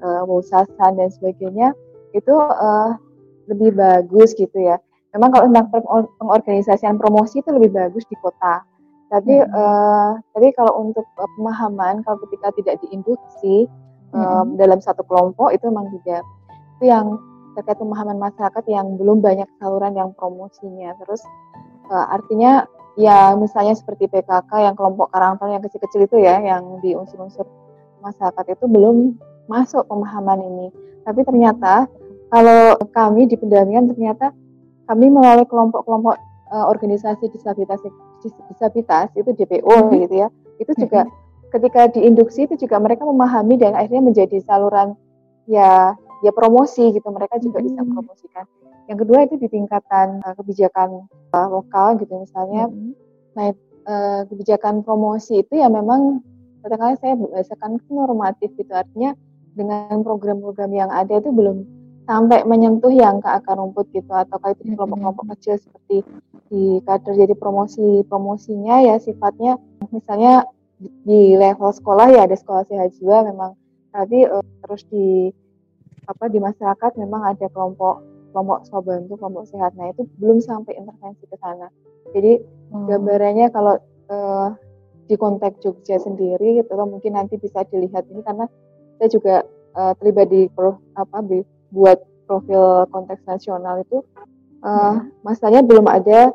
uh, 0.00 0.22
Wusasan 0.28 0.96
dan 0.96 1.08
sebagainya 1.12 1.72
itu 2.14 2.32
uh, 2.32 2.96
lebih 3.50 3.76
bagus 3.76 4.32
gitu 4.36 4.56
ya 4.56 4.80
memang 5.12 5.30
kalau 5.32 5.46
tentang 5.50 5.68
pengorganisasian 6.20 6.96
promosi 6.96 7.40
itu 7.40 7.50
lebih 7.52 7.74
bagus 7.74 8.04
di 8.08 8.16
kota 8.20 8.64
tapi 9.12 9.42
hmm. 9.42 9.52
uh, 9.52 10.16
tapi 10.32 10.48
kalau 10.56 10.86
untuk 10.86 11.04
uh, 11.20 11.28
pemahaman 11.36 12.00
kalau 12.04 12.20
ketika 12.28 12.52
tidak 12.56 12.80
diinduksi 12.84 13.68
hmm. 14.14 14.56
dalam 14.56 14.78
satu 14.80 15.04
kelompok 15.04 15.52
itu 15.52 15.66
memang 15.68 15.90
tidak 16.00 16.22
itu 16.78 16.84
yang 16.90 17.18
terkait 17.54 17.78
pemahaman 17.78 18.18
masyarakat 18.18 18.64
yang 18.66 18.98
belum 18.98 19.22
banyak 19.22 19.48
saluran 19.62 19.94
yang 19.94 20.10
promosinya 20.14 20.94
terus 21.00 21.22
uh, 21.88 22.06
artinya 22.12 22.66
ya 22.94 23.34
misalnya 23.34 23.74
seperti 23.74 24.06
PKK 24.06 24.50
yang 24.70 24.74
kelompok 24.78 25.10
karang 25.10 25.38
yang 25.42 25.62
kecil-kecil 25.62 26.06
itu 26.06 26.16
ya 26.22 26.38
yang 26.38 26.78
di 26.78 26.94
unsur-unsur 26.94 27.46
masyarakat 28.02 28.54
itu 28.54 28.66
belum 28.70 29.18
masuk 29.50 29.86
pemahaman 29.90 30.40
ini 30.42 30.66
tapi 31.02 31.26
ternyata 31.26 31.90
kalau 32.30 32.78
kami 32.94 33.26
di 33.26 33.36
pendampingan 33.38 33.90
ternyata 33.92 34.30
kami 34.86 35.10
melalui 35.10 35.46
kelompok-kelompok 35.48 36.16
uh, 36.52 36.66
organisasi 36.70 37.28
disabilitas 37.32 37.80
disabilitas 38.22 39.10
itu 39.18 39.30
DPO 39.34 39.74
hmm. 39.74 39.90
gitu 40.06 40.14
ya 40.26 40.28
itu 40.62 40.72
juga 40.78 41.04
hmm. 41.04 41.12
ketika 41.50 41.90
diinduksi 41.90 42.46
itu 42.46 42.54
juga 42.66 42.78
mereka 42.78 43.02
memahami 43.02 43.58
dan 43.58 43.74
akhirnya 43.74 44.02
menjadi 44.06 44.38
saluran 44.46 44.94
ya 45.50 45.98
ya 46.24 46.32
promosi 46.32 46.88
gitu 46.96 47.04
mereka 47.12 47.36
juga 47.36 47.60
hmm. 47.60 47.66
bisa 47.68 47.80
promosikan. 47.84 48.44
Yang 48.88 48.98
kedua 49.04 49.18
itu 49.28 49.34
di 49.36 49.48
tingkatan 49.52 50.24
uh, 50.24 50.34
kebijakan 50.40 51.04
uh, 51.36 51.48
lokal 51.52 52.00
gitu 52.00 52.24
misalnya. 52.24 52.72
Hmm. 52.72 52.96
nah 53.34 53.50
uh, 53.84 54.22
kebijakan 54.30 54.86
promosi 54.86 55.42
itu 55.44 55.60
ya 55.60 55.68
memang 55.68 56.24
kadang-kadang 56.64 56.96
saya 56.96 57.14
bahasakan 57.20 57.76
normatif 57.92 58.48
gitu. 58.56 58.72
Artinya 58.72 59.12
dengan 59.52 60.00
program-program 60.00 60.72
yang 60.72 60.88
ada 60.88 61.20
itu 61.20 61.28
belum 61.28 61.68
sampai 62.04 62.44
menyentuh 62.44 62.92
yang 62.92 63.20
ke 63.20 63.28
akar 63.28 63.60
rumput 63.60 63.92
gitu. 63.92 64.08
Atau 64.08 64.40
kayak 64.40 64.56
itu 64.56 64.72
di 64.72 64.74
kelompok-kelompok 64.80 65.36
kecil 65.36 65.60
seperti 65.60 65.96
di 66.48 66.80
kader 66.84 67.12
jadi 67.16 67.34
promosi 67.36 68.04
promosinya 68.08 68.84
ya 68.84 69.00
sifatnya 69.00 69.56
misalnya 69.88 70.44
di 70.80 71.34
level 71.34 71.72
sekolah 71.72 72.12
ya 72.12 72.28
ada 72.28 72.36
sekolah 72.36 72.64
sehat 72.64 72.96
jiwa 72.96 73.28
memang. 73.28 73.52
Tapi 73.92 74.26
uh, 74.26 74.44
terus 74.64 74.82
di 74.88 75.30
apa 76.04 76.24
di 76.28 76.38
masyarakat 76.38 76.90
memang 77.00 77.34
ada 77.34 77.46
kelompok 77.52 78.04
kelompok 78.34 78.66
sobantu 78.66 79.14
kelompok 79.14 79.46
sehat. 79.46 79.72
Nah 79.78 79.94
itu 79.94 80.04
belum 80.18 80.42
sampai 80.42 80.74
intervensi 80.74 81.24
ke 81.30 81.36
sana. 81.38 81.70
Jadi 82.10 82.42
hmm. 82.42 82.86
gambarannya 82.90 83.46
kalau 83.54 83.78
uh, 84.10 84.48
di 85.04 85.14
konteks 85.14 85.60
Jogja 85.60 86.00
sendiri 86.00 86.60
gitu 86.60 86.72
mungkin 86.88 87.14
nanti 87.14 87.36
bisa 87.36 87.62
dilihat 87.68 88.08
ini 88.08 88.24
karena 88.24 88.48
saya 88.96 89.08
juga 89.12 89.36
uh, 89.76 89.92
terlibat 90.00 90.32
di 90.32 90.48
pro, 90.48 90.80
apa 90.96 91.20
buat 91.74 92.00
profil 92.24 92.88
konteks 92.88 93.20
nasional 93.28 93.84
itu 93.84 94.00
uh, 94.64 95.04
masalahnya 95.20 95.60
belum 95.60 95.84
ada 95.84 96.32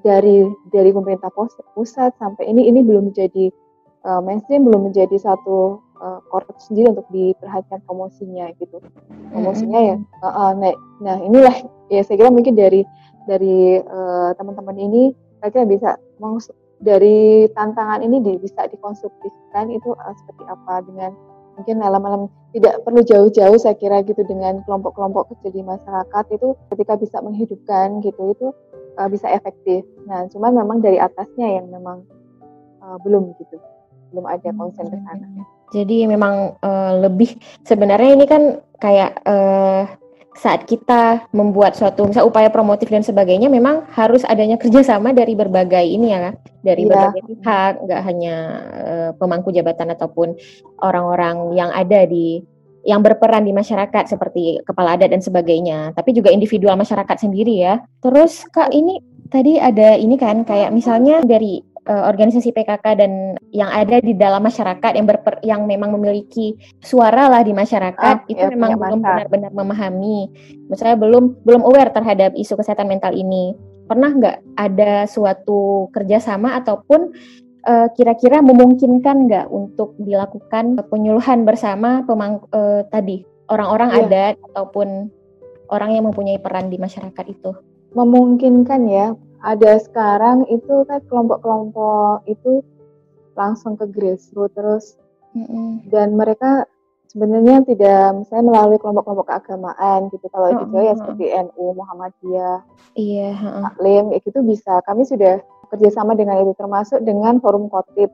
dari 0.00 0.46
dari 0.70 0.90
pemerintah 0.94 1.28
pusat 1.74 2.14
sampai 2.16 2.48
ini 2.48 2.70
ini 2.70 2.80
belum 2.80 3.10
menjadi 3.12 3.50
uh, 4.06 4.22
mainstream 4.22 4.64
belum 4.64 4.92
menjadi 4.92 5.16
satu 5.18 5.82
uh, 6.00 6.20
sendiri 6.58 6.90
untuk 6.90 7.06
diperhatikan 7.12 7.84
promosinya 7.84 8.50
gitu 8.58 8.80
promosinya 9.30 9.80
ya 9.80 9.96
uh, 10.24 10.26
uh, 10.26 10.50
nah, 10.56 10.74
nah 11.04 11.16
inilah 11.20 11.54
ya 11.92 12.00
saya 12.02 12.16
kira 12.18 12.32
mungkin 12.32 12.56
dari 12.56 12.82
dari 13.28 13.78
uh, 13.78 14.32
teman-teman 14.34 14.76
ini 14.80 15.02
saya 15.40 15.64
bisa 15.68 15.96
dari 16.80 17.48
tantangan 17.52 18.00
ini 18.00 18.24
bisa 18.40 18.64
dikonstruksikan 18.72 19.68
itu 19.68 19.92
uh, 19.92 20.14
seperti 20.24 20.44
apa 20.48 20.80
dengan 20.88 21.12
mungkin 21.60 21.76
malam-malam 21.76 22.22
tidak 22.56 22.80
perlu 22.82 23.04
jauh-jauh 23.04 23.60
saya 23.60 23.76
kira 23.76 24.00
gitu 24.02 24.24
dengan 24.24 24.64
kelompok-kelompok 24.64 25.28
kecil 25.36 25.60
di 25.60 25.62
masyarakat 25.62 26.24
itu 26.32 26.56
ketika 26.72 26.96
bisa 26.96 27.20
menghidupkan 27.20 28.00
gitu 28.00 28.32
itu 28.32 28.48
uh, 28.96 29.08
bisa 29.12 29.28
efektif. 29.28 29.84
Nah, 30.08 30.26
cuman 30.32 30.56
memang 30.56 30.80
dari 30.80 30.96
atasnya 30.96 31.60
yang 31.60 31.68
memang 31.70 32.02
uh, 32.80 32.96
belum 33.04 33.36
gitu, 33.38 33.60
belum 34.10 34.24
ada 34.26 34.50
konsen 34.56 34.88
ke 34.88 34.98
sana. 35.04 35.26
Jadi 35.70 36.06
memang 36.06 36.58
uh, 36.60 36.92
lebih 36.98 37.38
sebenarnya 37.62 38.10
ini 38.18 38.26
kan 38.26 38.42
kayak 38.82 39.22
uh, 39.22 39.86
saat 40.40 40.64
kita 40.64 41.26
membuat 41.34 41.74
suatu 41.74 42.06
misal 42.06 42.24
upaya 42.30 42.48
promotif 42.48 42.88
dan 42.88 43.02
sebagainya 43.02 43.50
memang 43.50 43.84
harus 43.92 44.22
adanya 44.24 44.56
kerjasama 44.56 45.10
dari 45.10 45.34
berbagai 45.34 45.82
ini 45.82 46.14
ya 46.14 46.32
dari 46.62 46.86
ya. 46.86 46.88
berbagai 46.88 47.22
pihak 47.28 47.72
nggak 47.84 48.02
hanya 48.08 48.36
uh, 48.72 49.10
pemangku 49.18 49.50
jabatan 49.52 49.92
ataupun 49.92 50.38
orang-orang 50.80 51.52
yang 51.58 51.70
ada 51.74 52.06
di 52.06 52.40
yang 52.88 53.04
berperan 53.04 53.44
di 53.44 53.52
masyarakat 53.52 54.08
seperti 54.08 54.64
kepala 54.64 54.96
adat 54.96 55.12
dan 55.12 55.20
sebagainya 55.20 55.92
tapi 55.92 56.16
juga 56.16 56.32
individual 56.32 56.78
masyarakat 56.80 57.16
sendiri 57.20 57.60
ya 57.60 57.84
terus 58.00 58.48
kak 58.48 58.72
ini 58.72 58.96
tadi 59.28 59.60
ada 59.60 59.98
ini 60.00 60.16
kan 60.16 60.48
kayak 60.48 60.72
misalnya 60.72 61.20
dari 61.20 61.60
uh, 61.90 62.06
organisasi 62.06 62.54
PKK 62.54 62.84
dan 62.94 63.34
yang 63.50 63.68
ada 63.68 63.98
di 63.98 64.14
dalam 64.14 64.46
masyarakat 64.46 64.94
yang 64.94 65.06
berper, 65.10 65.34
yang 65.42 65.66
memang 65.66 65.90
memiliki 65.98 66.54
suara 66.78 67.26
lah 67.26 67.42
di 67.42 67.50
masyarakat 67.50 68.16
oh, 68.24 68.30
itu 68.30 68.46
ya, 68.46 68.54
memang 68.54 68.78
belum 68.78 69.02
benar-benar 69.02 69.50
memahami, 69.50 70.30
misalnya 70.70 70.96
belum 70.96 71.42
belum 71.42 71.62
aware 71.66 71.90
terhadap 71.90 72.38
isu 72.38 72.54
kesehatan 72.54 72.86
mental 72.86 73.10
ini. 73.10 73.58
Pernah 73.90 74.10
nggak 74.14 74.36
ada 74.54 75.10
suatu 75.10 75.90
kerjasama 75.90 76.54
ataupun 76.62 77.10
kira 77.60 77.92
kira-kira 77.92 78.40
memungkinkan 78.40 79.28
nggak 79.28 79.46
untuk 79.52 79.92
dilakukan 80.00 80.80
penyuluhan 80.88 81.44
bersama 81.44 82.00
pemang 82.08 82.40
uh, 82.56 82.88
tadi 82.88 83.20
orang-orang 83.52 83.90
ya. 83.92 83.98
adat 84.00 84.34
ataupun 84.48 85.12
orang 85.68 85.90
yang 85.92 86.08
mempunyai 86.08 86.40
peran 86.40 86.72
di 86.72 86.80
masyarakat 86.80 87.24
itu? 87.28 87.52
Memungkinkan 87.92 88.80
ya, 88.86 89.12
ada 89.40 89.80
sekarang 89.80 90.44
itu 90.52 90.84
kan 90.84 91.00
kelompok-kelompok 91.08 92.28
itu 92.28 92.60
langsung 93.36 93.76
ke 93.76 93.88
grassroots 93.88 94.52
terus 94.52 94.84
mm-hmm. 95.32 95.88
dan 95.88 96.12
mereka 96.12 96.68
sebenarnya 97.08 97.64
tidak 97.66 98.22
misalnya 98.22 98.44
melalui 98.52 98.78
kelompok-kelompok 98.78 99.26
keagamaan 99.26 100.12
gitu 100.12 100.26
kalau 100.28 100.52
mm-hmm. 100.52 100.62
gitu 100.68 100.76
ya 100.76 100.94
seperti 100.94 101.24
NU 101.48 101.64
Muhammadiyah 101.72 102.58
iya 102.94 103.30
Taklim 103.34 104.04
ya 104.12 104.18
gitu 104.20 104.38
bisa 104.44 104.84
kami 104.84 105.02
sudah 105.08 105.40
kerjasama 105.72 106.12
dengan 106.18 106.44
itu 106.44 106.52
termasuk 106.58 107.00
dengan 107.02 107.40
forum 107.40 107.72
kotip 107.72 108.12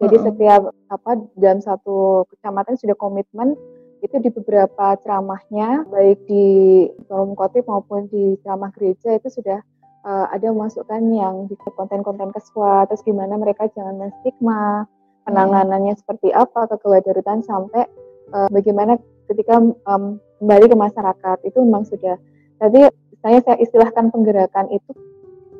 jadi 0.00 0.16
mm-hmm. 0.16 0.26
setiap 0.32 0.62
apa 0.88 1.10
dalam 1.36 1.60
satu 1.60 2.24
kecamatan 2.32 2.80
sudah 2.80 2.96
komitmen 2.96 3.52
itu 3.98 4.14
di 4.22 4.30
beberapa 4.30 4.94
ceramahnya 5.02 5.90
baik 5.90 6.22
di 6.30 6.86
forum 7.10 7.34
kotip 7.34 7.66
maupun 7.66 8.06
di 8.06 8.38
ceramah 8.46 8.70
gereja 8.70 9.18
itu 9.18 9.28
sudah 9.28 9.58
uh, 10.04 10.26
ada 10.30 10.52
masukan 10.52 11.02
yang 11.10 11.46
di 11.50 11.54
konten-konten 11.58 12.30
keswa, 12.34 12.84
terus 12.86 13.02
gimana 13.02 13.38
mereka 13.38 13.70
jangan 13.72 13.96
menstigma, 13.98 14.86
penanganannya 15.24 15.94
hmm. 15.94 16.00
seperti 16.00 16.28
apa, 16.34 16.68
kekewajarutan 16.70 17.42
sampai 17.44 17.86
uh, 18.34 18.48
bagaimana 18.52 18.96
ketika 19.28 19.60
um, 19.60 20.18
kembali 20.40 20.66
ke 20.70 20.76
masyarakat 20.76 21.38
itu 21.44 21.58
memang 21.60 21.84
sudah. 21.84 22.16
Tapi 22.58 22.88
saya 23.22 23.38
saya 23.42 23.56
istilahkan 23.58 24.10
penggerakan 24.14 24.70
itu 24.70 24.92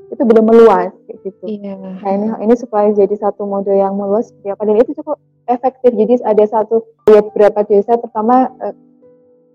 itu 0.09 0.23
belum 0.25 0.49
meluas 0.49 0.89
gitu. 1.21 1.45
Iya. 1.45 1.77
Nah 1.77 2.11
ini 2.11 2.27
ini 2.49 2.55
supaya 2.57 2.89
jadi 2.97 3.13
satu 3.13 3.45
mode 3.45 3.69
yang 3.69 3.93
meluas 3.93 4.33
seperti 4.33 4.49
apa 4.57 4.63
dan 4.65 4.77
itu 4.81 4.91
cukup 4.97 5.21
efektif. 5.45 5.91
Jadi 5.93 6.15
ada 6.25 6.45
satu 6.49 6.81
ya 7.13 7.21
beberapa 7.21 7.61
desa 7.69 8.01
terutama 8.01 8.49
uh, 8.65 8.75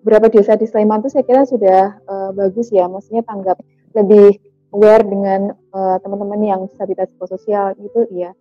beberapa 0.05 0.29
desa 0.29 0.53
di 0.59 0.67
Sleman 0.67 1.01
itu 1.01 1.09
saya 1.09 1.25
kira 1.25 1.47
sudah 1.47 1.97
uh, 2.05 2.29
bagus 2.35 2.69
ya, 2.69 2.85
maksudnya 2.91 3.23
tanggap 3.23 3.57
lebih 3.95 4.37
aware 4.73 5.05
dengan 5.05 5.53
uh, 5.71 5.97
teman-teman 6.01 6.41
yang 6.41 6.61
disabilitas 6.67 7.07
psikososial 7.13 7.77
gitu 7.77 8.09
ya. 8.11 8.33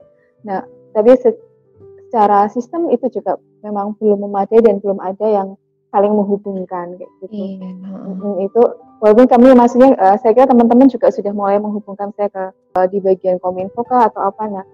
Nah, 0.43 0.65
tapi 0.97 1.15
secara 1.21 2.49
sistem 2.51 2.89
itu 2.91 3.07
juga 3.13 3.39
memang 3.63 3.95
belum 4.01 4.27
memadai 4.27 4.65
dan 4.65 4.81
belum 4.81 4.99
ada 4.99 5.27
yang 5.29 5.49
saling 5.93 6.13
menghubungkan 6.17 6.97
kayak 6.97 7.13
gitu. 7.21 7.61
Iya. 7.61 7.69
Mm, 7.69 8.49
itu 8.49 8.63
walaupun 9.05 9.29
kami 9.29 9.53
maksudnya 9.53 9.93
uh, 10.01 10.17
saya 10.17 10.33
kira 10.33 10.49
teman-teman 10.49 10.89
juga 10.89 11.13
sudah 11.13 11.37
mulai 11.37 11.61
menghubungkan 11.61 12.17
saya 12.17 12.33
ke 12.33 12.45
uh, 12.81 12.87
di 12.89 12.99
bagian 13.05 13.37
kominfo 13.37 13.85
atau 13.85 14.25
apa 14.25 14.45
nah 14.49 14.67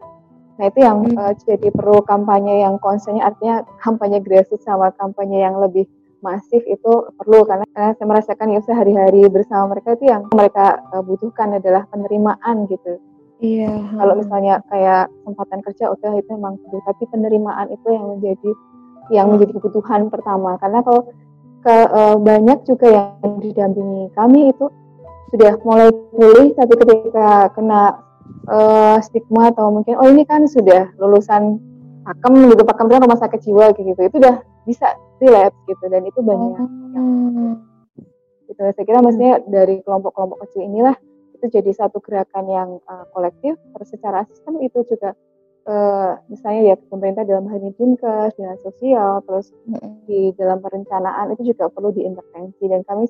Nah 0.59 0.67
itu 0.67 0.83
yang 0.83 1.07
hmm. 1.07 1.15
uh, 1.15 1.33
jadi 1.39 1.71
perlu 1.71 2.03
kampanye 2.03 2.67
yang 2.67 2.83
concernnya 2.83 3.23
artinya 3.23 3.63
kampanye 3.79 4.19
grassroots 4.19 4.67
sama 4.67 4.91
kampanye 4.99 5.47
yang 5.47 5.55
lebih 5.63 5.87
masif 6.19 6.63
itu 6.67 6.93
perlu 7.15 7.47
karena, 7.47 7.67
karena 7.71 7.93
saya 7.95 8.07
merasakan 8.07 8.49
ya 8.55 8.61
sehari-hari 8.67 9.23
bersama 9.31 9.77
mereka 9.77 9.95
itu 9.95 10.11
yang 10.11 10.27
mereka 10.35 10.83
uh, 10.91 11.03
butuhkan 11.03 11.59
adalah 11.59 11.87
penerimaan 11.91 12.67
gitu. 12.67 12.99
Iya. 13.39 13.71
Kalau 13.95 14.19
misalnya 14.19 14.59
kayak 14.67 15.07
kesempatan 15.23 15.61
kerja 15.63 15.85
udah 15.95 16.13
itu 16.19 16.31
memang 16.35 16.59
perlu, 16.59 16.79
tapi 16.83 17.03
penerimaan 17.07 17.71
itu 17.71 17.89
yang 17.95 18.07
menjadi 18.19 18.51
yang 19.09 19.27
menjadi 19.33 19.53
kebutuhan 19.57 20.11
pertama 20.13 20.59
karena 20.61 20.85
kalau 20.85 21.07
ke, 21.65 21.77
uh, 21.91 22.17
banyak 22.19 22.59
juga 22.69 22.87
yang 22.93 23.41
didampingi 23.41 24.13
kami 24.15 24.53
itu 24.53 24.69
sudah 25.33 25.57
mulai 25.65 25.89
pulih 26.13 26.53
tapi 26.57 26.73
ketika 26.77 27.53
kena 27.53 28.01
uh, 28.49 28.97
stigma 29.01 29.53
atau 29.53 29.69
mungkin 29.73 29.97
oh 30.01 30.09
ini 30.09 30.25
kan 30.25 30.49
sudah 30.49 30.93
lulusan 30.97 31.61
pakem 32.09 32.33
gitu 32.49 32.63
pakem 32.65 32.87
kan 32.89 33.05
rumah 33.05 33.21
sakit 33.21 33.41
jiwa 33.45 33.77
gitu. 33.77 34.01
Itu 34.01 34.17
udah 34.17 34.41
bisa 34.65 34.97
relapse 35.21 35.61
gitu 35.69 35.85
dan 35.93 36.03
itu 36.09 36.21
banyak 36.25 36.57
hmm. 36.57 37.53
gitu. 38.49 38.61
Saya 38.73 38.85
kira 38.89 39.05
maksudnya 39.05 39.45
dari 39.45 39.85
kelompok-kelompok 39.85 40.49
kecil 40.49 40.65
inilah 40.65 40.97
itu 41.37 41.47
jadi 41.53 41.71
satu 41.71 42.01
gerakan 42.01 42.45
yang 42.49 42.69
uh, 42.89 43.05
kolektif. 43.13 43.61
Terus 43.77 43.89
secara 43.93 44.25
sistem 44.27 44.65
itu 44.65 44.81
juga 44.89 45.13
uh, 45.69 46.17
misalnya 46.33 46.75
ya 46.75 46.77
pemerintah 46.89 47.23
dalam 47.29 47.47
hal 47.53 47.61
ini 47.61 47.77
dinkes, 47.77 48.33
dinas 48.35 48.59
sosial, 48.65 49.21
terus 49.29 49.53
di 50.09 50.33
dalam 50.35 50.65
perencanaan 50.65 51.37
itu 51.37 51.53
juga 51.53 51.69
perlu 51.69 51.93
diintervensi 51.93 52.65
dan 52.67 52.81
kami 52.89 53.07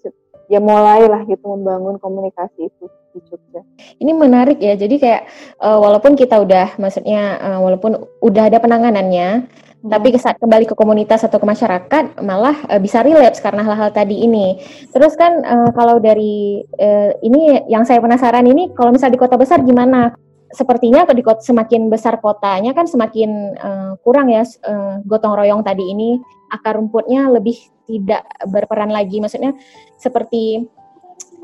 ya 0.51 0.59
mulailah 0.59 1.25
gitu 1.31 1.45
membangun 1.47 2.03
komunikasi 2.03 2.67
itu 2.69 2.85
di 3.15 3.21
Jogja. 3.31 3.63
Ini 4.03 4.13
menarik 4.13 4.59
ya, 4.59 4.75
jadi 4.75 4.95
kayak 4.99 5.23
uh, 5.63 5.79
walaupun 5.79 6.19
kita 6.19 6.43
udah 6.43 6.77
maksudnya 6.77 7.39
uh, 7.39 7.59
walaupun 7.63 8.05
udah 8.21 8.51
ada 8.51 8.59
penanganannya, 8.59 9.47
hmm. 9.47 9.89
tapi 9.89 10.13
saat 10.19 10.37
kembali 10.43 10.67
ke 10.67 10.75
komunitas 10.75 11.23
atau 11.23 11.39
ke 11.39 11.47
masyarakat 11.47 12.21
malah 12.21 12.59
uh, 12.69 12.81
bisa 12.83 13.01
relapse 13.07 13.41
karena 13.41 13.63
hal-hal 13.63 13.95
tadi 13.95 14.27
ini. 14.27 14.59
Terus 14.91 15.15
kan 15.15 15.41
uh, 15.47 15.71
kalau 15.73 16.03
dari 16.03 16.67
uh, 16.81 17.11
ini 17.23 17.65
yang 17.71 17.87
saya 17.87 18.03
penasaran 18.03 18.45
ini 18.45 18.75
kalau 18.75 18.91
misal 18.91 19.13
di 19.13 19.21
kota 19.21 19.39
besar 19.39 19.63
gimana? 19.63 20.28
Sepertinya 20.53 21.05
di 21.13 21.21
kota, 21.21 21.45
semakin 21.45 21.93
besar 21.93 22.21
kotanya 22.21 22.73
kan 22.73 22.89
semakin 22.89 23.57
uh, 23.59 23.93
kurang 24.01 24.33
ya 24.33 24.45
uh, 24.65 25.01
gotong 25.05 25.37
royong 25.37 25.63
tadi 25.65 25.93
ini. 25.93 26.21
Akar 26.49 26.81
rumputnya 26.81 27.29
lebih 27.29 27.57
tidak 27.85 28.25
berperan 28.49 28.89
lagi. 28.89 29.21
Maksudnya 29.21 29.53
seperti 30.01 30.65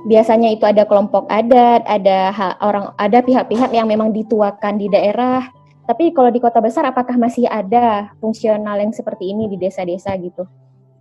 biasanya 0.04 0.52
itu 0.52 0.64
ada 0.68 0.84
kelompok 0.84 1.24
adat 1.32 1.84
ada 1.88 2.32
orang 2.60 2.92
ada 3.00 3.24
pihak-pihak 3.24 3.72
yang 3.72 3.88
memang 3.88 4.12
dituakan 4.12 4.80
di 4.80 4.88
daerah. 4.88 5.44
Tapi 5.84 6.16
kalau 6.16 6.32
di 6.32 6.40
kota 6.40 6.64
besar 6.64 6.88
apakah 6.88 7.20
masih 7.20 7.44
ada 7.44 8.08
fungsional 8.16 8.80
yang 8.80 8.96
seperti 8.96 9.36
ini 9.36 9.52
di 9.52 9.60
desa-desa 9.60 10.16
gitu? 10.16 10.48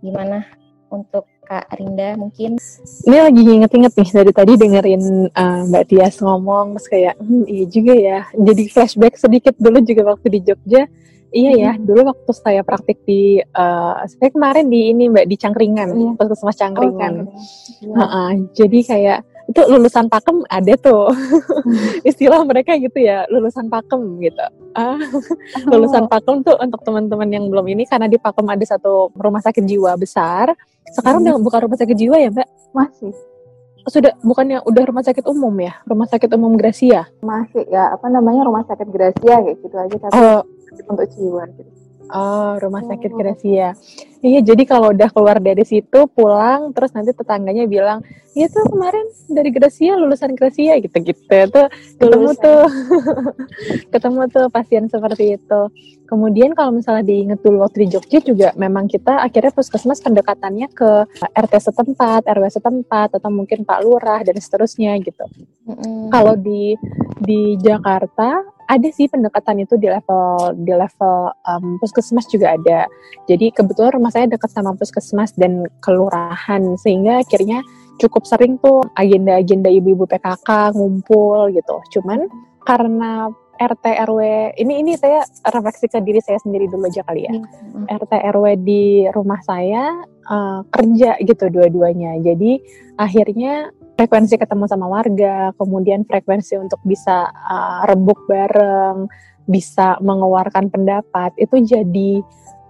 Gimana 0.04 0.44
untuk 0.92 1.24
Kak 1.44 1.70
Rinda 1.76 2.16
mungkin? 2.16 2.56
Ini 3.04 3.18
lagi 3.20 3.42
inget-inget 3.44 3.92
nih 3.94 4.10
dari 4.10 4.32
tadi 4.32 4.52
dengerin 4.56 5.04
uh, 5.30 5.60
Mbak 5.68 5.84
Tias 5.92 6.16
ngomong 6.24 6.76
terus 6.76 6.88
kayak 6.88 7.14
hmm, 7.20 7.44
iya 7.46 7.64
juga 7.68 7.94
ya. 7.94 8.18
Jadi 8.32 8.62
flashback 8.72 9.14
sedikit 9.20 9.54
dulu 9.60 9.78
juga 9.84 10.02
waktu 10.16 10.26
di 10.32 10.40
Jogja. 10.42 10.84
Iya 11.34 11.52
ya, 11.58 11.72
hmm. 11.74 11.82
dulu 11.82 12.14
waktu 12.14 12.30
saya 12.30 12.62
praktik 12.62 13.02
di 13.02 13.42
uh, 13.42 14.06
saya 14.06 14.30
kemarin 14.30 14.70
di 14.70 14.94
ini 14.94 15.10
Mbak 15.10 15.26
di 15.26 15.34
Cangkringan, 15.34 15.88
iya. 15.90 16.10
Puskesmas 16.14 16.54
Cangkringan. 16.54 17.26
Oh, 17.90 17.98
uh 17.98 18.02
-uh, 18.06 18.28
jadi 18.54 18.78
kayak 18.86 19.18
itu 19.44 19.60
lulusan 19.68 20.08
pakem 20.08 20.40
ada 20.48 20.72
tuh. 20.80 21.12
Hmm. 21.12 22.00
istilah 22.08 22.40
mereka 22.48 22.76
gitu 22.80 22.96
ya 22.96 23.28
lulusan 23.28 23.68
pakem 23.68 24.00
gitu. 24.20 24.44
Ah, 24.72 24.96
lulusan 25.70 26.08
pakem 26.08 26.40
tuh 26.40 26.56
untuk 26.56 26.80
teman-teman 26.82 27.28
yang 27.28 27.44
belum 27.52 27.66
ini 27.76 27.84
karena 27.84 28.08
di 28.08 28.16
pakem 28.16 28.46
ada 28.48 28.64
satu 28.64 29.12
rumah 29.14 29.44
sakit 29.44 29.64
jiwa 29.64 29.92
besar. 30.00 30.52
Sekarang 30.92 31.20
hmm. 31.20 31.28
udah 31.28 31.34
bukan 31.40 31.60
rumah 31.68 31.78
sakit 31.78 31.96
jiwa 31.96 32.16
ya 32.20 32.28
mbak? 32.32 32.48
Masih. 32.72 33.12
Sudah 33.84 34.16
bukannya 34.24 34.64
udah 34.64 34.82
rumah 34.88 35.04
sakit 35.04 35.28
umum 35.28 35.52
ya? 35.60 35.76
Rumah 35.84 36.08
sakit 36.08 36.30
umum 36.32 36.56
Gracia? 36.56 37.04
Masih 37.20 37.68
ya 37.68 37.92
apa 37.92 38.08
namanya 38.08 38.48
rumah 38.48 38.64
sakit 38.64 38.88
Gracia 38.88 39.44
kayak 39.44 39.60
gitu 39.60 39.76
aja 39.76 39.96
tapi 40.08 40.16
oh. 40.16 40.42
untuk 40.88 41.06
jiwa 41.12 41.44
gitu. 41.52 41.70
Oh, 42.12 42.60
rumah 42.60 42.84
sakit 42.84 43.12
Gracia. 43.16 43.76
Iya, 44.24 44.40
jadi 44.40 44.64
kalau 44.64 44.96
udah 44.96 45.12
keluar 45.12 45.36
dari 45.36 45.68
situ 45.68 46.08
pulang 46.16 46.72
terus 46.72 46.96
nanti 46.96 47.12
tetangganya 47.12 47.68
bilang, 47.68 48.00
"Iya 48.32 48.48
tuh 48.48 48.64
kemarin 48.72 49.04
dari 49.28 49.52
Gracia 49.52 50.00
lulusan 50.00 50.32
Gracia 50.32 50.80
gitu-gitu." 50.80 51.52
Tuh 51.52 51.68
ketemu 52.00 52.32
tuh. 52.44 52.64
ketemu 53.92 54.20
tuh 54.32 54.46
pasien 54.48 54.88
seperti 54.88 55.36
itu. 55.36 55.60
Kemudian 56.08 56.56
kalau 56.56 56.72
misalnya 56.72 57.04
diinget 57.04 57.44
dulu 57.44 57.68
waktu 57.68 57.84
di 57.84 57.88
Jogja 57.92 58.24
juga 58.24 58.48
memang 58.56 58.88
kita 58.88 59.20
akhirnya 59.20 59.52
puskesmas 59.52 60.00
pendekatannya 60.00 60.72
ke 60.72 61.04
RT 61.36 61.54
setempat, 61.60 62.24
RW 62.24 62.48
setempat 62.48 63.20
atau 63.20 63.28
mungkin 63.28 63.68
Pak 63.68 63.78
Lurah 63.84 64.24
dan 64.24 64.40
seterusnya 64.40 64.96
gitu. 65.04 65.24
Mm 65.68 65.74
-hmm. 65.76 66.00
Kalau 66.08 66.32
di 66.32 66.72
di 67.20 67.60
Jakarta 67.60 68.54
ada 68.64 68.88
sih 68.88 69.06
pendekatan 69.08 69.64
itu 69.64 69.76
di 69.76 69.88
level 69.88 70.56
di 70.60 70.72
level 70.72 71.32
um, 71.44 71.76
puskesmas 71.80 72.28
juga 72.28 72.56
ada. 72.56 72.88
Jadi 73.28 73.52
kebetulan 73.52 73.92
rumah 73.96 74.12
saya 74.14 74.30
dekat 74.30 74.54
sama 74.54 74.78
puskesmas 74.78 75.34
dan 75.34 75.66
kelurahan 75.82 76.78
sehingga 76.78 77.26
akhirnya 77.26 77.66
cukup 77.98 78.22
sering 78.22 78.62
tuh 78.62 78.86
agenda-agenda 78.94 79.66
ibu-ibu 79.70 80.06
PKK 80.06 80.78
ngumpul 80.78 81.50
gitu. 81.50 81.76
Cuman 81.98 82.30
karena 82.62 83.26
RT 83.54 83.84
RW 84.10 84.20
ini 84.58 84.82
ini 84.82 84.92
saya 84.98 85.22
refleksi 85.50 85.86
ke 85.86 86.02
diri 86.02 86.18
saya 86.18 86.38
sendiri 86.42 86.66
dulu 86.66 86.90
aja 86.90 87.06
kali 87.06 87.26
ya. 87.26 87.34
Hmm. 87.34 87.86
RT 87.86 88.12
RW 88.34 88.44
di 88.62 89.06
rumah 89.14 89.38
saya 89.46 89.94
uh, 90.26 90.66
kerja 90.70 91.18
gitu 91.22 91.50
dua-duanya. 91.50 92.18
Jadi 92.18 92.58
akhirnya 92.98 93.70
frekuensi 93.94 94.34
ketemu 94.34 94.66
sama 94.66 94.90
warga, 94.90 95.54
kemudian 95.54 96.02
frekuensi 96.02 96.58
untuk 96.58 96.82
bisa 96.82 97.30
uh, 97.30 97.86
rebuk 97.86 98.26
bareng, 98.26 99.06
bisa 99.46 100.02
mengeluarkan 100.02 100.72
pendapat 100.72 101.30
itu 101.38 101.62
jadi 101.62 102.10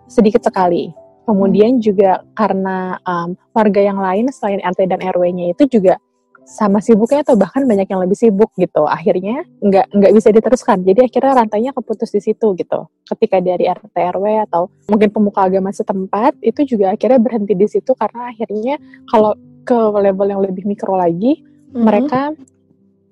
sedikit 0.04 0.44
sekali. 0.44 0.92
Kemudian 1.24 1.80
hmm. 1.80 1.82
juga 1.82 2.20
karena 2.36 3.00
um, 3.04 3.32
warga 3.56 3.80
yang 3.80 3.96
lain 3.96 4.28
selain 4.28 4.60
RT 4.60 4.88
dan 4.88 5.00
RW-nya 5.00 5.56
itu 5.56 5.64
juga 5.80 5.96
sama 6.44 6.84
sibuknya 6.84 7.24
atau 7.24 7.40
bahkan 7.40 7.64
banyak 7.64 7.88
yang 7.88 8.04
lebih 8.04 8.16
sibuk 8.20 8.52
gitu. 8.60 8.84
Akhirnya 8.84 9.48
nggak 9.64 9.96
nggak 9.96 10.12
bisa 10.12 10.28
diteruskan. 10.28 10.84
Jadi 10.84 11.08
akhirnya 11.08 11.32
rantainya 11.40 11.72
keputus 11.72 12.12
di 12.12 12.20
situ 12.20 12.52
gitu. 12.54 12.84
Ketika 13.08 13.40
dari 13.40 13.64
RT 13.64 13.96
RW 13.96 14.44
atau 14.48 14.68
mungkin 14.92 15.08
pemuka 15.08 15.48
agama 15.48 15.72
setempat 15.72 16.36
itu 16.44 16.76
juga 16.76 16.92
akhirnya 16.92 17.16
berhenti 17.16 17.56
di 17.56 17.66
situ 17.66 17.96
karena 17.96 18.28
akhirnya 18.28 18.76
kalau 19.08 19.32
ke 19.64 19.78
level 19.96 20.28
yang 20.28 20.44
lebih 20.44 20.68
mikro 20.68 21.00
lagi, 21.00 21.40
mm-hmm. 21.40 21.80
mereka 21.80 22.36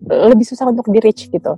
lebih 0.04 0.44
susah 0.44 0.68
untuk 0.68 0.92
di 0.92 1.00
reach 1.00 1.32
gitu. 1.32 1.56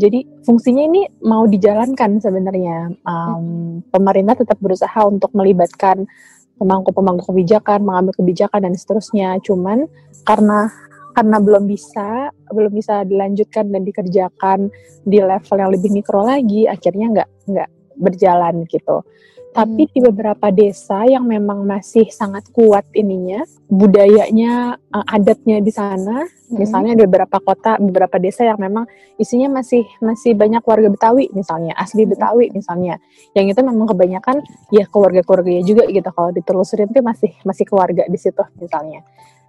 Jadi 0.00 0.24
fungsinya 0.48 0.80
ini 0.80 1.04
mau 1.28 1.44
dijalankan 1.44 2.16
sebenarnya. 2.24 2.88
Um, 3.04 3.84
pemerintah 3.92 4.40
tetap 4.40 4.56
berusaha 4.56 5.04
untuk 5.04 5.28
melibatkan 5.36 6.08
pemangku-pemangku 6.56 7.28
kebijakan, 7.28 7.84
mengambil 7.84 8.16
kebijakan 8.16 8.64
dan 8.64 8.72
seterusnya. 8.72 9.36
Cuman 9.44 9.84
karena 10.24 10.72
karena 11.12 11.36
belum 11.42 11.68
bisa 11.68 12.32
belum 12.48 12.72
bisa 12.72 13.04
dilanjutkan 13.04 13.68
dan 13.68 13.82
dikerjakan 13.84 14.72
di 15.04 15.20
level 15.20 15.56
yang 15.60 15.70
lebih 15.72 15.90
mikro 15.92 16.24
lagi, 16.24 16.64
akhirnya 16.64 17.06
nggak 17.12 17.28
nggak 17.52 17.70
berjalan 18.00 18.64
gitu. 18.72 19.04
Tapi 19.50 19.82
hmm. 19.82 19.90
di 19.90 19.98
beberapa 19.98 20.46
desa 20.54 21.02
yang 21.10 21.26
memang 21.26 21.66
masih 21.66 22.06
sangat 22.14 22.46
kuat 22.54 22.86
ininya, 22.94 23.42
budayanya, 23.66 24.78
uh, 24.94 25.06
adatnya 25.10 25.58
di 25.58 25.74
sana, 25.74 26.22
hmm. 26.22 26.54
misalnya 26.54 26.94
di 26.94 27.02
beberapa 27.02 27.42
kota, 27.42 27.74
beberapa 27.82 28.22
desa 28.22 28.46
yang 28.46 28.62
memang 28.62 28.86
isinya 29.18 29.58
masih 29.58 29.82
masih 29.98 30.38
banyak 30.38 30.62
warga 30.62 30.86
Betawi 30.86 31.34
misalnya, 31.34 31.74
asli 31.74 32.06
hmm. 32.06 32.10
Betawi 32.14 32.46
misalnya. 32.54 33.02
Yang 33.34 33.58
itu 33.58 33.60
memang 33.66 33.90
kebanyakan 33.90 34.36
ya 34.70 34.86
keluarga-keluarga 34.86 35.66
juga 35.66 35.82
gitu. 35.90 36.08
Kalau 36.14 36.30
ditelusurin 36.30 36.86
tuh 36.94 37.02
masih 37.02 37.34
masih 37.42 37.64
keluarga 37.66 38.06
di 38.06 38.18
situ 38.22 38.42
misalnya. 38.62 39.02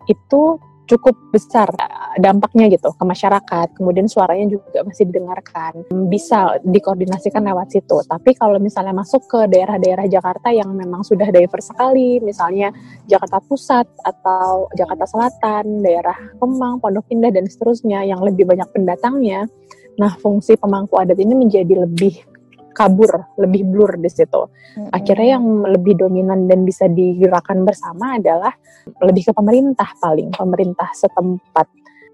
Itu 0.09 0.57
cukup 0.89 1.13
besar 1.29 1.69
eh, 1.77 2.21
dampaknya 2.21 2.71
gitu 2.71 2.93
ke 2.93 3.03
masyarakat. 3.03 3.67
Kemudian 3.77 4.07
suaranya 4.09 4.57
juga 4.57 4.85
masih 4.85 5.09
didengarkan, 5.09 5.85
bisa 6.09 6.57
dikoordinasikan 6.65 7.43
lewat 7.45 7.73
situ. 7.73 8.01
Tapi 8.05 8.33
kalau 8.37 8.57
misalnya 8.57 8.95
masuk 8.95 9.25
ke 9.29 9.49
daerah-daerah 9.51 10.05
Jakarta 10.09 10.49
yang 10.53 10.71
memang 10.73 11.05
sudah 11.05 11.29
diverse 11.29 11.71
sekali, 11.71 12.21
misalnya 12.23 12.73
Jakarta 13.05 13.43
Pusat 13.43 13.87
atau 14.05 14.69
Jakarta 14.77 15.05
Selatan, 15.07 15.83
daerah 15.83 16.17
Kemang, 16.39 16.79
Pondok 16.79 17.07
Indah 17.11 17.33
dan 17.33 17.45
seterusnya 17.47 18.05
yang 18.05 18.21
lebih 18.23 18.47
banyak 18.47 18.67
pendatangnya, 18.71 19.47
nah 19.99 20.15
fungsi 20.19 20.55
pemangku 20.55 20.95
adat 20.97 21.19
ini 21.19 21.35
menjadi 21.35 21.83
lebih 21.83 22.30
kabur, 22.71 23.35
lebih 23.37 23.67
blur 23.67 23.99
di 23.99 24.09
situ. 24.09 24.47
Mm-hmm. 24.47 24.91
Akhirnya 24.95 25.27
yang 25.37 25.45
lebih 25.67 25.93
dominan 25.99 26.47
dan 26.47 26.63
bisa 26.63 26.87
digerakkan 26.87 27.63
bersama 27.67 28.17
adalah 28.17 28.51
lebih 29.03 29.29
ke 29.29 29.33
pemerintah 29.35 29.89
paling, 29.99 30.33
pemerintah 30.33 30.89
setempat. 30.95 31.67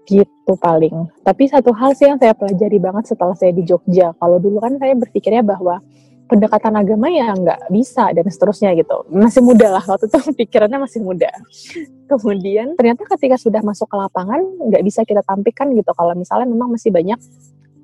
gitu 0.08 0.56
paling. 0.56 1.04
Tapi 1.20 1.52
satu 1.52 1.68
hal 1.76 1.92
sih 1.92 2.08
yang 2.08 2.16
saya 2.16 2.32
pelajari 2.32 2.80
banget 2.80 3.12
setelah 3.12 3.36
saya 3.36 3.52
di 3.52 3.60
Jogja. 3.60 4.16
Kalau 4.16 4.40
dulu 4.40 4.56
kan 4.56 4.80
saya 4.80 4.96
berpikirnya 4.96 5.44
bahwa 5.44 5.84
pendekatan 6.28 6.76
agama 6.76 7.08
ya 7.08 7.32
nggak 7.32 7.72
bisa 7.72 8.12
dan 8.12 8.24
seterusnya 8.24 8.76
gitu. 8.76 9.04
Masih 9.08 9.44
muda 9.44 9.68
lah 9.68 9.84
waktu 9.84 10.08
itu 10.08 10.18
pikirannya 10.44 10.80
masih 10.80 11.00
muda. 11.04 11.32
Kemudian 12.08 12.76
ternyata 12.76 13.04
ketika 13.16 13.36
sudah 13.36 13.64
masuk 13.64 13.84
ke 13.84 13.96
lapangan 13.96 14.40
nggak 14.68 14.80
bisa 14.84 15.04
kita 15.04 15.24
tampilkan 15.24 15.76
gitu 15.76 15.92
kalau 15.96 16.16
misalnya 16.16 16.48
memang 16.48 16.72
masih 16.72 16.88
banyak 16.88 17.20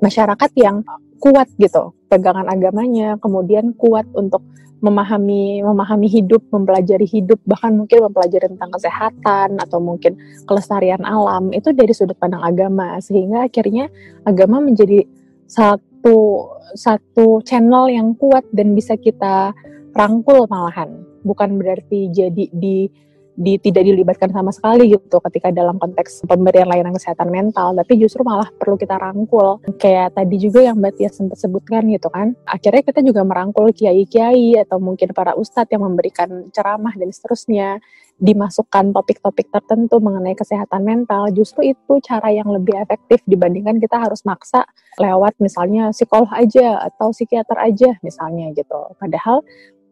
masyarakat 0.00 0.50
yang 0.60 0.84
kuat 1.22 1.48
gitu 1.58 1.94
pegangan 2.14 2.46
agamanya, 2.46 3.18
kemudian 3.18 3.74
kuat 3.74 4.06
untuk 4.14 4.46
memahami 4.84 5.64
memahami 5.64 6.06
hidup, 6.12 6.44
mempelajari 6.52 7.08
hidup, 7.08 7.40
bahkan 7.48 7.72
mungkin 7.72 8.04
mempelajari 8.04 8.52
tentang 8.52 8.70
kesehatan 8.70 9.56
atau 9.56 9.80
mungkin 9.80 10.14
kelestarian 10.44 11.00
alam 11.02 11.50
itu 11.56 11.72
dari 11.72 11.90
sudut 11.96 12.14
pandang 12.20 12.44
agama. 12.44 13.00
Sehingga 13.00 13.48
akhirnya 13.48 13.88
agama 14.28 14.60
menjadi 14.60 15.08
satu 15.48 16.46
satu 16.76 17.40
channel 17.42 17.88
yang 17.88 18.12
kuat 18.14 18.44
dan 18.52 18.76
bisa 18.76 18.94
kita 19.00 19.56
rangkul 19.96 20.44
malahan. 20.52 21.02
Bukan 21.24 21.56
berarti 21.56 22.12
jadi 22.12 22.52
di 22.52 22.92
di 23.34 23.58
tidak 23.58 23.82
dilibatkan 23.82 24.30
sama 24.30 24.54
sekali 24.54 24.94
gitu 24.94 25.18
ketika 25.30 25.50
dalam 25.50 25.74
konteks 25.78 26.22
pemberian 26.24 26.70
layanan 26.70 26.94
kesehatan 26.94 27.34
mental 27.34 27.74
tapi 27.74 27.98
justru 27.98 28.22
malah 28.22 28.46
perlu 28.54 28.78
kita 28.78 28.94
rangkul. 28.94 29.58
Kayak 29.78 30.14
tadi 30.14 30.36
juga 30.38 30.62
yang 30.62 30.78
Mbak 30.78 30.92
Tia 30.96 31.10
sempat 31.10 31.38
sebutkan 31.42 31.86
gitu 31.90 32.06
kan 32.10 32.38
akhirnya 32.46 32.82
kita 32.86 33.00
juga 33.02 33.26
merangkul 33.26 33.74
kiai-kiai 33.74 34.58
atau 34.62 34.78
mungkin 34.78 35.10
para 35.10 35.34
ustadz 35.34 35.74
yang 35.74 35.82
memberikan 35.82 36.48
ceramah 36.54 36.94
dan 36.94 37.10
seterusnya 37.10 37.82
dimasukkan 38.22 38.94
topik-topik 38.94 39.50
tertentu 39.50 39.98
mengenai 39.98 40.38
kesehatan 40.38 40.86
mental. 40.86 41.34
Justru 41.34 41.74
itu 41.74 41.98
cara 42.06 42.30
yang 42.30 42.46
lebih 42.46 42.78
efektif 42.78 43.18
dibandingkan 43.26 43.82
kita 43.82 43.98
harus 43.98 44.22
maksa 44.22 44.62
lewat 45.02 45.34
misalnya 45.42 45.90
psikolog 45.90 46.30
aja 46.30 46.78
atau 46.86 47.10
psikiater 47.10 47.58
aja 47.58 47.98
misalnya 48.06 48.54
gitu. 48.54 48.78
Padahal 49.02 49.42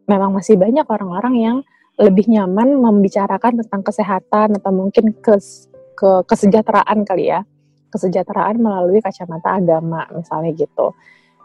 memang 0.07 0.31
masih 0.35 0.55
banyak 0.55 0.87
orang-orang 0.87 1.35
yang 1.39 1.57
lebih 2.01 2.29
nyaman 2.29 2.81
membicarakan 2.81 3.61
tentang 3.65 3.83
kesehatan 3.85 4.57
atau 4.57 4.73
mungkin 4.73 5.13
kes, 5.21 5.69
ke 5.93 6.25
kesejahteraan 6.25 7.05
kali 7.05 7.33
ya. 7.33 7.45
Kesejahteraan 7.93 8.57
melalui 8.57 9.05
kacamata 9.05 9.61
agama 9.61 10.09
misalnya 10.17 10.57
gitu. 10.57 10.97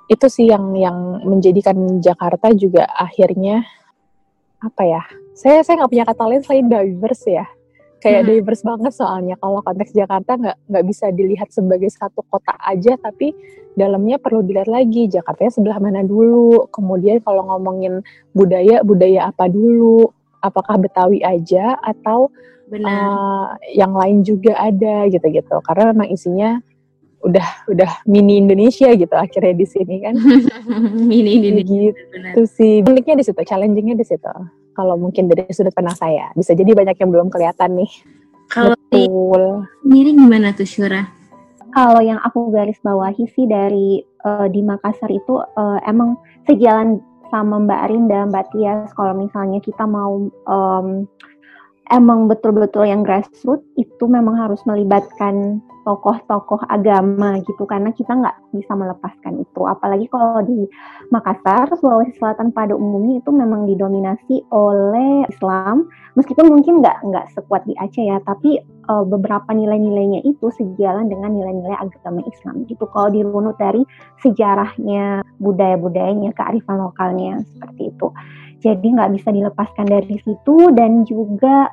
Itu 0.08 0.32
sih 0.32 0.48
yang 0.48 0.72
yang 0.72 1.28
menjadikan 1.28 2.00
Jakarta 2.00 2.56
juga 2.56 2.88
akhirnya 2.88 3.68
apa 4.64 4.84
ya 4.88 5.04
saya 5.38 5.62
saya 5.62 5.86
nggak 5.86 5.92
punya 5.94 6.06
kata 6.08 6.24
lain 6.26 6.42
selain 6.42 6.68
diverse 6.72 7.28
ya. 7.30 7.46
Kayak 7.98 8.24
hmm. 8.26 8.30
diverse 8.30 8.64
banget 8.66 8.94
soalnya. 8.94 9.36
Kalau 9.38 9.60
konteks 9.62 9.92
Jakarta 9.94 10.32
nggak 10.34 10.58
nggak 10.66 10.86
bisa 10.88 11.06
dilihat 11.14 11.50
sebagai 11.54 11.90
satu 11.94 12.26
kota 12.26 12.58
aja 12.66 12.98
tapi 12.98 13.38
dalamnya 13.78 14.18
perlu 14.18 14.42
dilihat 14.42 14.72
lagi. 14.72 15.06
Jakarta 15.06 15.46
sebelah 15.52 15.78
mana 15.78 16.02
dulu? 16.02 16.66
Kemudian 16.74 17.22
kalau 17.22 17.46
ngomongin 17.54 18.02
budaya 18.34 18.82
budaya 18.82 19.30
apa 19.30 19.46
dulu 19.46 20.17
apakah 20.42 20.78
Betawi 20.80 21.22
aja 21.24 21.78
atau 21.82 22.30
Benar. 22.68 22.84
Uh, 22.84 23.48
yang 23.72 23.96
lain 23.96 24.28
juga 24.28 24.52
ada 24.60 25.08
gitu-gitu. 25.08 25.56
Karena 25.64 25.96
memang 25.96 26.12
isinya 26.12 26.60
udah 27.24 27.48
udah 27.72 27.92
mini 28.06 28.38
Indonesia 28.38 28.92
gitu 28.94 29.16
akhirnya 29.16 29.56
di 29.56 29.68
sini 29.68 29.96
kan. 30.04 30.16
Mini 31.10 31.40
Indonesia 31.40 31.96
gitu 31.96 32.42
sih. 32.46 32.84
Uniknya 32.84 33.24
di 33.24 33.26
situ 33.26 33.40
challengingnya 33.48 33.96
di 33.96 34.06
situ. 34.06 34.34
Kalau 34.76 35.00
mungkin 35.00 35.26
dari 35.26 35.50
sudut 35.50 35.74
pandang 35.74 35.98
saya 35.98 36.30
bisa 36.38 36.54
jadi 36.54 36.76
banyak 36.76 37.00
yang 37.00 37.10
belum 37.10 37.28
kelihatan 37.32 37.82
nih. 37.82 37.92
Kalau 38.52 38.76
Betul. 38.92 39.66
sendiri 39.84 40.12
gimana 40.16 40.54
tuh 40.54 40.68
Syura? 40.68 41.08
Kalau 41.74 42.00
yang 42.00 42.22
aku 42.24 42.52
garis 42.54 42.80
bawahi 42.80 43.28
sih 43.32 43.46
dari 43.50 44.02
uh, 44.24 44.48
di 44.48 44.64
Makassar 44.64 45.12
itu 45.12 45.40
uh, 45.40 45.80
emang 45.84 46.16
sejalan 46.48 47.04
sama 47.30 47.62
Mbak 47.64 47.80
Arinda, 47.90 48.20
Mbak 48.28 48.46
Tias, 48.54 48.90
kalau 48.96 49.14
misalnya 49.16 49.60
kita 49.64 49.84
mau 49.84 50.28
um, 50.48 51.08
emang 51.92 52.28
betul-betul 52.28 52.88
yang 52.88 53.04
grassroots 53.04 53.64
itu 53.80 54.04
memang 54.08 54.36
harus 54.36 54.60
melibatkan 54.68 55.64
tokoh-tokoh 55.88 56.68
agama 56.68 57.40
gitu 57.48 57.64
karena 57.64 57.96
kita 57.96 58.12
nggak 58.12 58.52
bisa 58.52 58.76
melepaskan 58.76 59.40
itu. 59.40 59.64
Apalagi 59.64 60.12
kalau 60.12 60.44
di 60.44 60.68
Makassar 61.16 61.72
Sulawesi 61.80 62.20
Selatan 62.20 62.52
pada 62.52 62.76
umumnya 62.76 63.24
itu 63.24 63.32
memang 63.32 63.64
didominasi 63.64 64.44
oleh 64.52 65.24
Islam. 65.32 65.88
Meskipun 66.20 66.52
mungkin 66.52 66.84
nggak 66.84 67.08
nggak 67.08 67.26
sekuat 67.32 67.64
di 67.64 67.72
Aceh 67.80 68.04
ya 68.04 68.20
tapi 68.20 68.60
uh, 68.92 69.08
beberapa 69.08 69.48
nilai-nilainya 69.56 70.28
itu 70.28 70.52
sejalan 70.52 71.08
dengan 71.08 71.32
nilai-nilai 71.32 71.80
agama 71.80 72.20
Islam 72.28 72.68
gitu. 72.68 72.84
Kalau 72.92 73.08
dirunut 73.08 73.56
dari 73.56 73.88
sejarahnya 74.20 75.24
budaya-budayanya 75.40 76.36
kearifan 76.36 76.84
lokalnya 76.84 77.40
seperti 77.56 77.96
itu. 77.96 78.12
Jadi 78.60 78.88
nggak 78.92 79.14
bisa 79.16 79.30
dilepaskan 79.32 79.88
dari 79.88 80.20
situ 80.20 80.76
dan 80.76 81.08
juga 81.08 81.72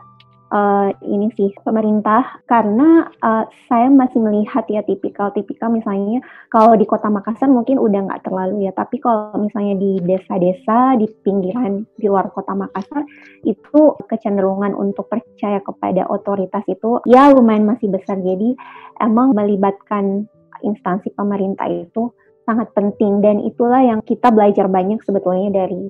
uh, 0.51 0.91
ini 1.05 1.31
sih 1.39 1.55
pemerintah. 1.63 2.43
Karena 2.45 3.09
uh, 3.23 3.45
saya 3.71 3.89
masih 3.89 4.21
melihat 4.21 4.67
ya 4.69 4.85
tipikal-tipikal 4.85 5.71
misalnya 5.73 6.21
kalau 6.53 6.75
di 6.77 6.85
kota 6.85 7.09
Makassar 7.09 7.49
mungkin 7.49 7.81
udah 7.81 8.01
nggak 8.11 8.25
terlalu 8.27 8.69
ya. 8.69 8.73
Tapi 8.75 9.01
kalau 9.01 9.37
misalnya 9.39 9.79
di 9.79 10.03
desa-desa 10.05 10.99
di 11.01 11.07
pinggiran 11.23 11.87
di 11.97 12.07
luar 12.11 12.29
kota 12.35 12.53
Makassar 12.53 13.07
itu 13.47 13.97
kecenderungan 14.11 14.77
untuk 14.77 15.09
percaya 15.09 15.63
kepada 15.63 16.09
otoritas 16.11 16.65
itu 16.69 17.01
ya 17.09 17.31
lumayan 17.33 17.65
masih 17.65 17.89
besar. 17.89 18.21
Jadi 18.21 18.57
emang 19.01 19.33
melibatkan 19.33 20.29
instansi 20.65 21.13
pemerintah 21.13 21.69
itu 21.69 22.13
sangat 22.45 22.71
penting. 22.77 23.25
Dan 23.25 23.41
itulah 23.45 23.81
yang 23.81 24.01
kita 24.05 24.29
belajar 24.31 24.69
banyak 24.69 25.01
sebetulnya 25.03 25.65
dari 25.65 25.89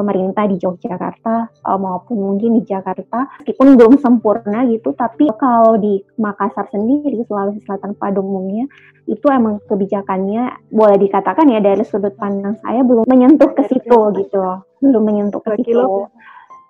pemerintah 0.00 0.48
di 0.48 0.56
Yogyakarta 0.56 1.60
uh, 1.68 1.76
maupun 1.76 2.16
mungkin 2.16 2.56
di 2.56 2.62
Jakarta 2.64 3.28
meskipun 3.44 3.76
belum 3.76 4.00
sempurna 4.00 4.64
gitu 4.64 4.96
tapi 4.96 5.28
kalau 5.36 5.76
di 5.76 6.00
Makassar 6.16 6.64
sendiri 6.72 7.20
Sulawesi 7.28 7.60
Selatan 7.68 7.92
pada 8.00 8.24
umumnya 8.24 8.64
itu 9.04 9.26
emang 9.28 9.60
kebijakannya 9.68 10.72
boleh 10.72 10.96
dikatakan 10.96 11.52
ya 11.52 11.60
dari 11.60 11.84
sudut 11.84 12.16
pandang 12.16 12.56
saya 12.64 12.80
belum 12.80 13.04
menyentuh 13.04 13.52
ke 13.52 13.68
situ 13.68 13.98
gitu. 14.16 14.40
belum 14.80 15.02
menyentuh 15.04 15.44
ke 15.44 15.60
situ. 15.60 16.08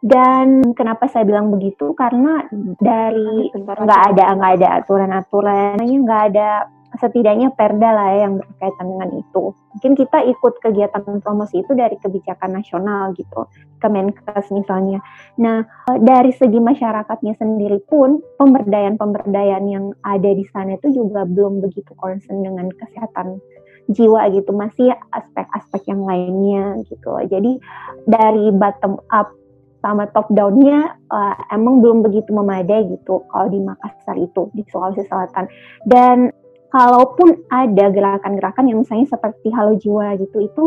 dan 0.01 0.73
kenapa 0.73 1.13
saya 1.13 1.29
bilang 1.29 1.53
begitu? 1.53 1.93
Karena 1.93 2.41
dari 2.81 3.53
nggak 3.53 4.03
ada 4.17 4.25
nggak 4.33 4.53
ada 4.57 4.69
aturan-aturannya 4.81 5.97
nggak 6.01 6.23
ada 6.33 6.49
setidaknya 6.99 7.55
perda 7.55 7.91
lah 7.95 8.09
ya 8.11 8.19
yang 8.27 8.43
berkaitan 8.43 8.87
dengan 8.91 9.11
itu. 9.15 9.55
Mungkin 9.77 9.93
kita 9.95 10.19
ikut 10.27 10.55
kegiatan 10.59 11.03
promosi 11.23 11.63
itu 11.63 11.73
dari 11.79 11.95
kebijakan 12.03 12.59
nasional 12.59 13.15
gitu, 13.15 13.47
Kemenkes 13.79 14.51
misalnya. 14.51 14.99
Nah, 15.39 15.63
eh, 15.95 15.99
dari 16.03 16.35
segi 16.35 16.59
masyarakatnya 16.59 17.39
sendiri 17.39 17.79
pun 17.87 18.19
pemberdayaan-pemberdayaan 18.43 19.65
yang 19.71 19.95
ada 20.03 20.31
di 20.35 20.43
sana 20.51 20.75
itu 20.75 20.91
juga 20.91 21.23
belum 21.23 21.63
begitu 21.63 21.95
concern 21.95 22.43
dengan 22.43 22.67
kesehatan 22.75 23.39
jiwa 23.91 24.27
gitu, 24.35 24.51
masih 24.51 24.91
aspek-aspek 25.15 25.87
yang 25.91 26.03
lainnya 26.03 26.79
gitu. 26.91 27.11
Jadi 27.31 27.59
dari 28.07 28.51
bottom 28.55 28.99
up 29.15 29.35
sama 29.81 30.07
top 30.13 30.29
downnya 30.31 30.93
uh, 31.09 31.35
emang 31.51 31.81
belum 31.81 32.05
begitu 32.05 32.31
memadai 32.37 32.85
gitu 32.93 33.25
kalau 33.33 33.49
di 33.49 33.61
Makassar 33.65 34.17
itu 34.21 34.53
di 34.53 34.63
Sulawesi 34.69 35.09
Selatan 35.09 35.49
dan 35.89 36.29
kalaupun 36.71 37.45
ada 37.51 37.91
gerakan-gerakan 37.91 38.71
yang 38.71 38.79
misalnya 38.83 39.11
seperti 39.11 39.51
Halo 39.51 39.77
Jiwa 39.77 40.15
gitu, 40.23 40.39
itu 40.41 40.65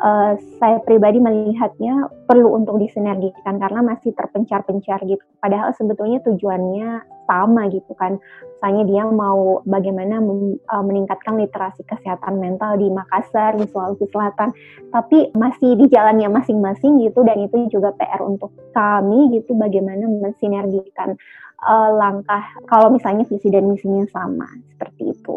uh, 0.00 0.32
saya 0.58 0.78
pribadi 0.82 1.20
melihatnya 1.20 2.08
perlu 2.24 2.56
untuk 2.56 2.80
disinergikan 2.80 3.60
karena 3.60 3.84
masih 3.84 4.10
terpencar-pencar 4.16 5.02
gitu. 5.06 5.22
Padahal 5.38 5.70
sebetulnya 5.76 6.22
tujuannya 6.24 7.04
sama 7.24 7.68
gitu 7.72 7.92
kan. 7.96 8.18
Misalnya 8.56 8.84
dia 8.88 9.04
mau 9.08 9.60
bagaimana 9.68 10.24
uh, 10.24 10.84
meningkatkan 10.84 11.36
literasi 11.36 11.84
kesehatan 11.84 12.40
mental 12.40 12.80
di 12.80 12.88
Makassar, 12.88 13.60
di 13.60 13.68
Sulawesi 13.68 14.08
Selatan, 14.08 14.56
tapi 14.88 15.28
masih 15.36 15.76
di 15.76 15.86
jalannya 15.92 16.32
masing-masing 16.32 17.04
gitu 17.04 17.20
dan 17.24 17.44
itu 17.44 17.68
juga 17.68 17.92
PR 17.96 18.24
untuk 18.24 18.52
kami 18.72 19.36
gitu 19.36 19.52
bagaimana 19.52 20.08
mensinergikan 20.08 21.16
uh, 21.60 21.90
langkah 21.92 22.44
kalau 22.68 22.88
misalnya 22.92 23.28
visi 23.28 23.52
dan 23.52 23.68
misinya 23.68 24.04
sama 24.12 24.48
seperti 24.72 25.12
itu. 25.12 25.36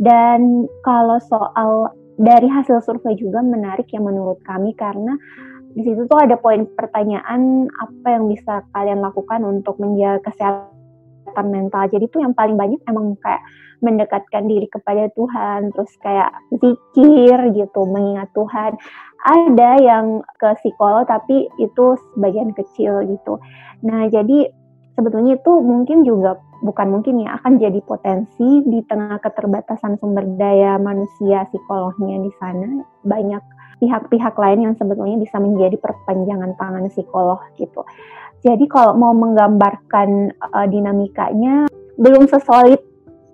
Dan 0.00 0.64
kalau 0.80 1.20
soal 1.20 1.92
dari 2.16 2.48
hasil 2.48 2.80
survei 2.84 3.16
juga 3.20 3.44
menarik 3.44 3.88
ya 3.92 4.00
menurut 4.00 4.40
kami 4.44 4.72
karena 4.76 5.12
di 5.76 5.86
situ 5.86 6.08
tuh 6.08 6.18
ada 6.18 6.34
poin 6.40 6.66
pertanyaan 6.74 7.70
apa 7.78 8.08
yang 8.18 8.26
bisa 8.26 8.64
kalian 8.74 9.04
lakukan 9.04 9.44
untuk 9.46 9.78
menjaga 9.78 10.32
kesehatan 10.32 11.46
mental. 11.46 11.86
Jadi 11.86 12.10
tuh 12.10 12.24
yang 12.26 12.34
paling 12.34 12.58
banyak 12.58 12.80
emang 12.90 13.14
kayak 13.22 13.44
mendekatkan 13.80 14.44
diri 14.44 14.68
kepada 14.68 15.08
Tuhan, 15.16 15.72
terus 15.72 15.92
kayak 16.04 16.32
zikir 16.52 17.38
gitu, 17.56 17.80
mengingat 17.88 18.28
Tuhan. 18.36 18.76
Ada 19.24 19.70
yang 19.80 20.24
ke 20.36 20.48
psikolog 20.60 21.08
tapi 21.08 21.48
itu 21.60 21.96
sebagian 22.12 22.52
kecil 22.52 23.04
gitu. 23.08 23.40
Nah, 23.84 24.08
jadi 24.12 24.52
sebetulnya 25.00 25.40
itu 25.40 25.52
mungkin 25.64 26.04
juga 26.04 26.36
bukan 26.60 26.92
mungkin 26.92 27.24
ya 27.24 27.40
akan 27.40 27.56
jadi 27.56 27.80
potensi 27.80 28.60
di 28.68 28.84
tengah 28.84 29.16
keterbatasan 29.24 29.96
sumber 29.96 30.28
daya 30.36 30.76
manusia 30.76 31.48
psikolognya 31.48 32.20
di 32.20 32.28
sana 32.36 32.84
banyak 33.00 33.40
pihak-pihak 33.80 34.36
lain 34.36 34.68
yang 34.68 34.74
sebetulnya 34.76 35.16
bisa 35.16 35.40
menjadi 35.40 35.80
perpanjangan 35.80 36.52
tangan 36.60 36.84
psikolog 36.92 37.40
gitu. 37.56 37.80
Jadi 38.44 38.68
kalau 38.68 38.92
mau 38.92 39.16
menggambarkan 39.16 40.36
uh, 40.36 40.68
dinamikanya 40.68 41.64
belum 41.96 42.28
sesolid 42.28 42.84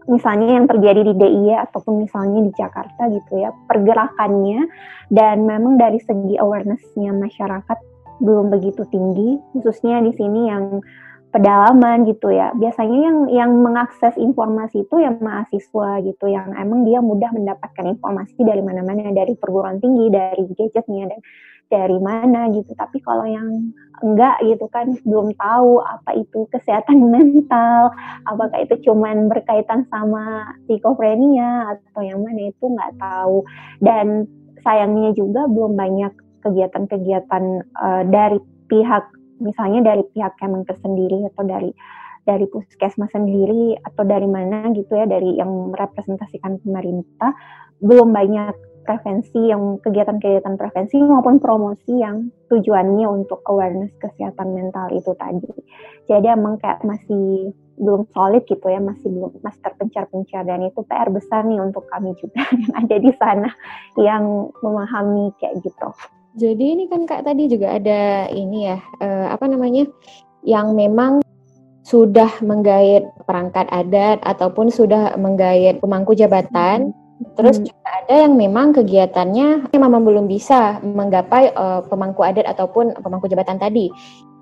misalnya 0.06 0.62
yang 0.62 0.70
terjadi 0.70 1.02
di 1.02 1.14
DIY 1.18 1.66
ataupun 1.66 2.06
misalnya 2.06 2.46
di 2.46 2.52
Jakarta 2.54 3.10
gitu 3.10 3.42
ya 3.42 3.50
pergerakannya 3.66 4.70
dan 5.10 5.42
memang 5.42 5.82
dari 5.82 5.98
segi 5.98 6.38
awarenessnya 6.38 7.10
masyarakat 7.10 7.78
belum 8.22 8.54
begitu 8.54 8.86
tinggi 8.86 9.42
khususnya 9.50 9.98
di 10.06 10.14
sini 10.14 10.46
yang 10.46 10.78
pedalaman 11.36 12.08
gitu 12.08 12.32
ya. 12.32 12.48
Biasanya 12.56 12.98
yang 13.04 13.18
yang 13.28 13.52
mengakses 13.60 14.16
informasi 14.16 14.88
itu 14.88 14.96
yang 14.96 15.20
mahasiswa 15.20 16.00
gitu 16.00 16.32
yang 16.32 16.56
emang 16.56 16.88
dia 16.88 17.04
mudah 17.04 17.28
mendapatkan 17.36 17.92
informasi 17.92 18.40
dari 18.40 18.64
mana-mana 18.64 19.12
dari 19.12 19.36
perguruan 19.36 19.76
tinggi 19.76 20.08
dari 20.08 20.48
gadgetnya 20.56 21.12
dan 21.12 21.20
dari 21.68 21.98
mana 22.00 22.48
gitu. 22.56 22.72
Tapi 22.72 23.04
kalau 23.04 23.28
yang 23.28 23.68
enggak 24.00 24.40
gitu 24.48 24.64
kan 24.72 24.96
belum 25.04 25.36
tahu 25.36 25.84
apa 25.84 26.16
itu 26.16 26.48
kesehatan 26.48 27.04
mental 27.14 27.92
apakah 28.24 28.64
itu 28.64 28.88
cuman 28.88 29.28
berkaitan 29.28 29.84
sama 29.92 30.56
psikofrenia 30.64 31.76
atau 31.76 32.00
yang 32.00 32.24
mana 32.24 32.48
itu 32.48 32.64
nggak 32.64 32.96
tahu. 32.96 33.44
Dan 33.84 34.24
sayangnya 34.64 35.12
juga 35.12 35.44
belum 35.52 35.76
banyak 35.76 36.16
kegiatan-kegiatan 36.48 37.44
uh, 37.76 38.02
dari 38.08 38.40
pihak 38.72 39.04
misalnya 39.40 39.94
dari 39.94 40.02
pihak 40.10 40.36
Kemenkes 40.40 40.80
sendiri 40.80 41.26
atau 41.32 41.44
dari 41.46 41.70
dari 42.26 42.46
puskesmas 42.50 43.14
sendiri 43.14 43.78
atau 43.86 44.02
dari 44.02 44.26
mana 44.26 44.74
gitu 44.74 44.90
ya 44.98 45.06
dari 45.06 45.38
yang 45.38 45.70
merepresentasikan 45.70 46.58
pemerintah 46.58 47.30
belum 47.78 48.10
banyak 48.10 48.54
prevensi 48.86 49.50
yang 49.50 49.82
kegiatan-kegiatan 49.82 50.54
prevensi 50.54 51.02
maupun 51.02 51.42
promosi 51.42 51.98
yang 51.98 52.30
tujuannya 52.46 53.06
untuk 53.10 53.42
awareness 53.50 53.90
kesehatan 53.98 54.54
mental 54.54 54.86
itu 54.94 55.10
tadi. 55.18 55.50
Jadi 56.06 56.26
emang 56.30 56.62
kayak 56.62 56.86
masih 56.86 57.50
belum 57.76 58.06
solid 58.14 58.46
gitu 58.46 58.62
ya, 58.70 58.78
masih 58.78 59.10
belum 59.10 59.42
masih 59.42 59.60
terpencar-pencar 59.60 60.46
dan 60.46 60.64
itu 60.64 60.80
PR 60.86 61.10
besar 61.10 61.44
nih 61.44 61.60
untuk 61.60 61.84
kami 61.90 62.14
juga 62.16 62.46
yang 62.62 62.72
ada 62.78 62.96
di 62.96 63.12
sana 63.18 63.50
yang 63.98 64.54
memahami 64.62 65.34
kayak 65.42 65.60
gitu. 65.66 65.90
Jadi 66.36 66.64
ini 66.76 66.84
kan 66.86 67.08
Kak 67.08 67.24
tadi 67.24 67.48
juga 67.48 67.80
ada 67.80 68.28
ini 68.28 68.68
ya, 68.68 68.78
uh, 69.00 69.32
apa 69.32 69.48
namanya? 69.48 69.88
yang 70.46 70.78
memang 70.78 71.26
sudah 71.82 72.30
menggait 72.38 73.02
perangkat 73.26 73.66
adat 73.66 74.22
ataupun 74.22 74.70
sudah 74.70 75.18
menggait 75.18 75.82
pemangku 75.82 76.14
jabatan 76.14 76.94
hmm 76.94 77.06
Terus 77.36 77.60
hmm. 77.60 77.66
juga 77.68 77.88
ada 78.04 78.14
yang 78.28 78.34
memang 78.36 78.76
kegiatannya 78.76 79.72
memang 79.72 80.02
belum 80.04 80.28
bisa 80.28 80.80
menggapai 80.84 81.52
uh, 81.56 81.80
pemangku 81.88 82.20
adat 82.20 82.44
ataupun 82.44 82.92
pemangku 83.00 83.28
jabatan 83.28 83.56
tadi. 83.56 83.88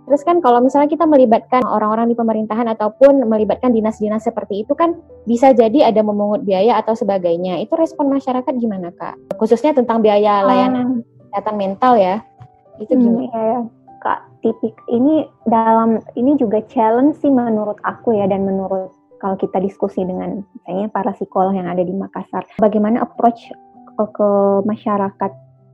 Terus 0.04 0.20
kan 0.20 0.44
kalau 0.44 0.60
misalnya 0.60 0.90
kita 0.90 1.08
melibatkan 1.08 1.64
orang-orang 1.64 2.12
di 2.12 2.16
pemerintahan 2.18 2.68
ataupun 2.76 3.24
melibatkan 3.24 3.72
dinas-dinas 3.72 4.20
seperti 4.20 4.60
itu 4.66 4.76
kan 4.76 5.00
bisa 5.24 5.56
jadi 5.56 5.88
ada 5.88 6.04
memungut 6.04 6.44
biaya 6.44 6.76
atau 6.76 6.92
sebagainya. 6.92 7.56
Itu 7.64 7.72
respon 7.78 8.12
masyarakat 8.12 8.52
gimana 8.60 8.92
kak? 8.92 9.16
Khususnya 9.40 9.72
tentang 9.72 10.04
biaya 10.04 10.44
layanan 10.44 11.00
hmm. 11.00 11.13
Kesehatan 11.34 11.58
mental 11.58 11.98
ya. 11.98 12.22
Itu 12.78 12.94
hmm, 12.94 13.02
gimana? 13.02 13.26
Hmm, 13.26 13.34
ya, 13.34 13.58
kak 14.06 14.20
tipik 14.46 14.78
ini 14.86 15.26
dalam 15.50 15.98
ini 16.14 16.38
juga 16.38 16.62
challenge 16.70 17.18
sih 17.18 17.32
menurut 17.32 17.82
aku 17.82 18.14
ya 18.14 18.30
dan 18.30 18.46
menurut 18.46 18.94
kalau 19.18 19.34
kita 19.34 19.58
diskusi 19.58 20.06
dengan 20.06 20.46
misalnya 20.54 20.86
para 20.94 21.10
psikolog 21.10 21.58
yang 21.58 21.66
ada 21.66 21.82
di 21.82 21.90
Makassar, 21.90 22.46
bagaimana 22.62 23.02
approach 23.02 23.50
ke, 23.98 24.04
ke 24.14 24.28
masyarakat 24.62 25.32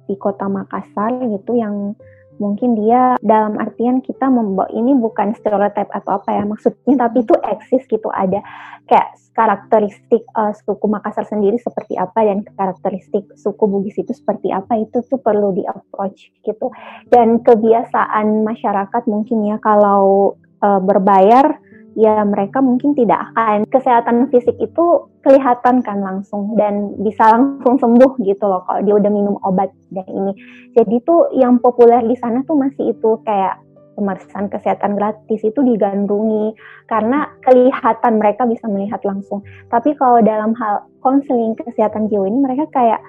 di 0.09 0.17
kota 0.17 0.49
Makassar 0.49 1.21
gitu 1.29 1.59
yang 1.59 1.93
mungkin 2.41 2.75
dia 2.75 3.21
dalam 3.21 3.61
artian 3.61 4.01
kita 4.01 4.27
membawa 4.33 4.67
ini 4.73 4.97
bukan 4.97 5.37
stereotip 5.37 5.87
atau 5.93 6.17
apa 6.17 6.33
ya 6.33 6.43
maksudnya 6.49 7.07
tapi 7.07 7.23
itu 7.23 7.37
eksis 7.37 7.85
gitu. 7.87 8.09
Ada 8.09 8.41
kayak 8.89 9.15
karakteristik 9.37 10.27
uh, 10.35 10.51
suku 10.57 10.89
Makassar 10.91 11.29
sendiri 11.29 11.61
seperti 11.61 11.95
apa 12.01 12.27
dan 12.27 12.43
karakteristik 12.57 13.31
suku 13.39 13.65
Bugis 13.69 13.95
itu 14.01 14.11
seperti 14.11 14.51
apa 14.51 14.75
itu 14.81 15.05
tuh 15.07 15.21
perlu 15.21 15.55
di 15.55 15.63
approach 15.69 16.33
gitu. 16.43 16.73
Dan 17.07 17.45
kebiasaan 17.45 18.43
masyarakat 18.43 19.03
mungkin 19.07 19.47
ya 19.47 19.57
kalau 19.63 20.35
uh, 20.65 20.81
berbayar 20.81 21.70
ya 22.01 22.25
mereka 22.25 22.65
mungkin 22.65 22.97
tidak 22.97 23.29
akan 23.37 23.69
kesehatan 23.69 24.33
fisik 24.33 24.57
itu 24.57 25.05
kelihatan 25.21 25.85
kan 25.85 26.01
langsung 26.01 26.57
dan 26.57 26.97
bisa 27.05 27.29
langsung 27.29 27.77
sembuh 27.77 28.17
gitu 28.25 28.41
loh 28.49 28.65
kalau 28.65 28.81
dia 28.81 28.97
udah 28.97 29.13
minum 29.13 29.37
obat 29.45 29.69
dan 29.93 30.09
ini. 30.09 30.33
Jadi 30.73 31.05
tuh 31.05 31.29
yang 31.37 31.61
populer 31.61 32.01
di 32.09 32.17
sana 32.17 32.41
tuh 32.49 32.57
masih 32.57 32.97
itu 32.97 33.21
kayak 33.29 33.61
pemeriksaan 34.01 34.49
kesehatan 34.49 34.97
gratis 34.97 35.45
itu 35.45 35.61
digandrungi 35.61 36.57
karena 36.89 37.29
kelihatan 37.45 38.17
mereka 38.17 38.49
bisa 38.49 38.65
melihat 38.65 39.05
langsung. 39.05 39.45
Tapi 39.69 39.93
kalau 40.01 40.25
dalam 40.25 40.57
hal 40.57 40.89
konseling 41.05 41.53
kesehatan 41.61 42.09
jiwa 42.09 42.25
ini 42.25 42.41
mereka 42.41 42.65
kayak 42.73 43.05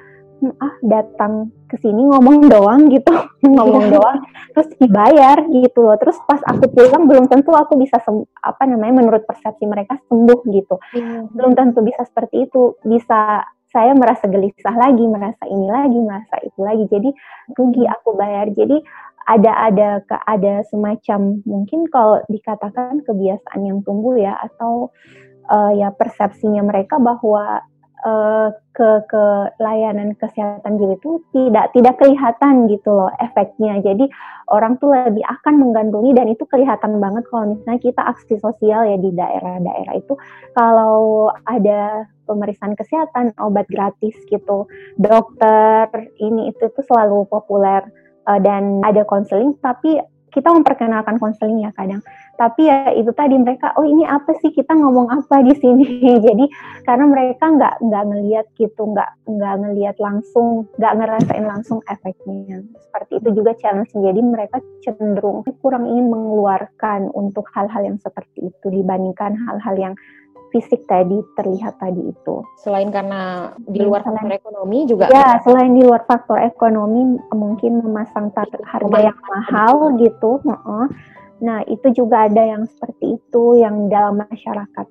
ah 0.58 0.74
datang 0.82 1.54
ke 1.70 1.78
sini 1.78 2.02
ngomong 2.10 2.50
doang 2.50 2.90
gitu. 2.90 3.14
Ngomong 3.46 3.90
iya. 3.90 3.94
doang 3.98 4.20
terus 4.52 4.70
dibayar 4.82 5.38
gitu 5.46 5.80
loh. 5.86 5.98
Terus 6.02 6.18
pas 6.26 6.42
aku 6.50 6.66
pulang 6.74 7.06
belum 7.06 7.30
tentu 7.30 7.54
aku 7.54 7.78
bisa 7.78 8.02
apa 8.42 8.64
namanya 8.66 9.06
menurut 9.06 9.24
persepsi 9.30 9.70
mereka 9.70 10.02
sembuh 10.10 10.42
gitu. 10.50 10.76
Hmm. 10.98 11.30
belum 11.34 11.54
tentu 11.54 11.86
bisa 11.86 12.02
seperti 12.06 12.50
itu. 12.50 12.76
Bisa 12.82 13.46
saya 13.72 13.96
merasa 13.96 14.28
gelisah 14.28 14.76
lagi 14.76 15.08
merasa 15.08 15.48
ini 15.48 15.68
lagi 15.70 16.00
merasa 16.02 16.36
itu 16.44 16.60
lagi. 16.60 16.84
Jadi 16.90 17.10
rugi 17.56 17.84
aku 17.88 18.18
bayar. 18.18 18.50
Jadi 18.52 18.82
ada 19.30 19.70
ada 19.70 19.90
ada 20.26 20.54
semacam 20.68 21.40
mungkin 21.46 21.86
kalau 21.94 22.20
dikatakan 22.26 23.06
kebiasaan 23.06 23.62
yang 23.62 23.80
tumbuh 23.86 24.18
ya 24.18 24.34
atau 24.34 24.90
uh, 25.48 25.72
ya 25.72 25.94
persepsinya 25.94 26.66
mereka 26.66 26.98
bahwa 26.98 27.62
uh, 28.06 28.50
ke 28.72 28.90
ke 29.08 29.24
layanan 29.60 30.16
kesehatan 30.18 30.80
jiwa 30.80 30.96
itu 30.96 31.22
tidak 31.36 31.70
tidak 31.76 31.96
kelihatan 32.00 32.70
gitu 32.72 32.90
loh 32.90 33.12
efeknya. 33.20 33.80
Jadi 33.84 34.08
orang 34.50 34.80
tuh 34.82 34.94
lebih 34.94 35.24
akan 35.24 35.60
menggandungi 35.60 36.12
dan 36.18 36.28
itu 36.32 36.44
kelihatan 36.48 36.98
banget 36.98 37.24
kalau 37.30 37.56
misalnya 37.56 37.82
kita 37.82 38.02
aksi 38.04 38.36
sosial 38.42 38.88
ya 38.88 38.98
di 38.98 39.12
daerah-daerah 39.14 39.94
itu 39.98 40.14
kalau 40.58 41.30
ada 41.46 42.08
pemeriksaan 42.26 42.80
kesehatan, 42.80 43.36
obat 43.44 43.68
gratis 43.68 44.16
gitu, 44.32 44.66
dokter 44.96 45.92
ini 46.24 46.54
itu 46.54 46.72
tuh 46.72 46.84
selalu 46.88 47.28
populer 47.28 47.84
uh, 48.26 48.40
dan 48.40 48.80
ada 48.88 49.04
konseling 49.04 49.54
tapi 49.60 50.00
kita 50.32 50.48
memperkenalkan 50.48 51.20
konseling 51.20 51.60
ya 51.60 51.76
kadang 51.76 52.00
tapi 52.42 52.66
ya 52.66 52.90
itu 52.98 53.14
tadi 53.14 53.38
mereka 53.38 53.70
oh 53.78 53.86
ini 53.86 54.02
apa 54.02 54.34
sih 54.42 54.50
kita 54.50 54.74
ngomong 54.74 55.14
apa 55.14 55.46
di 55.46 55.54
sini 55.62 55.86
jadi 56.26 56.46
karena 56.90 57.06
mereka 57.06 57.46
nggak 57.54 57.86
nggak 57.86 58.04
ngelihat 58.10 58.46
gitu 58.58 58.82
nggak 58.82 59.10
nggak 59.30 59.56
ngelihat 59.62 59.96
langsung 60.02 60.66
nggak 60.82 60.94
ngerasain 60.98 61.46
langsung 61.46 61.86
efeknya 61.86 62.66
seperti 62.90 63.22
itu 63.22 63.30
juga 63.38 63.54
challenge 63.62 63.94
jadi 63.94 64.22
mereka 64.26 64.58
cenderung 64.82 65.46
kurang 65.62 65.86
ingin 65.86 66.10
mengeluarkan 66.10 67.14
untuk 67.14 67.46
hal-hal 67.54 67.86
yang 67.86 68.02
seperti 68.02 68.50
itu 68.50 68.66
dibandingkan 68.74 69.38
hal-hal 69.46 69.78
yang 69.78 69.94
fisik 70.52 70.84
tadi 70.84 71.16
terlihat 71.40 71.80
tadi 71.80 72.12
itu. 72.12 72.44
Selain 72.60 72.92
karena 72.92 73.56
di 73.64 73.80
luar 73.80 74.04
faktor 74.04 74.36
ekonomi 74.36 74.84
juga. 74.84 75.08
Ya, 75.08 75.40
selain 75.48 75.72
di 75.72 75.82
luar 75.82 76.04
faktor 76.04 76.44
ekonomi 76.44 77.16
mungkin 77.32 77.80
memasang 77.80 78.36
harga 78.36 79.00
yang 79.00 79.16
mahal 79.32 79.96
gitu. 79.96 80.44
Nah, 81.42 81.66
itu 81.66 81.90
juga 81.92 82.30
ada 82.30 82.42
yang 82.46 82.64
seperti 82.70 83.18
itu 83.18 83.44
yang 83.58 83.90
dalam 83.90 84.22
masyarakat. 84.22 84.86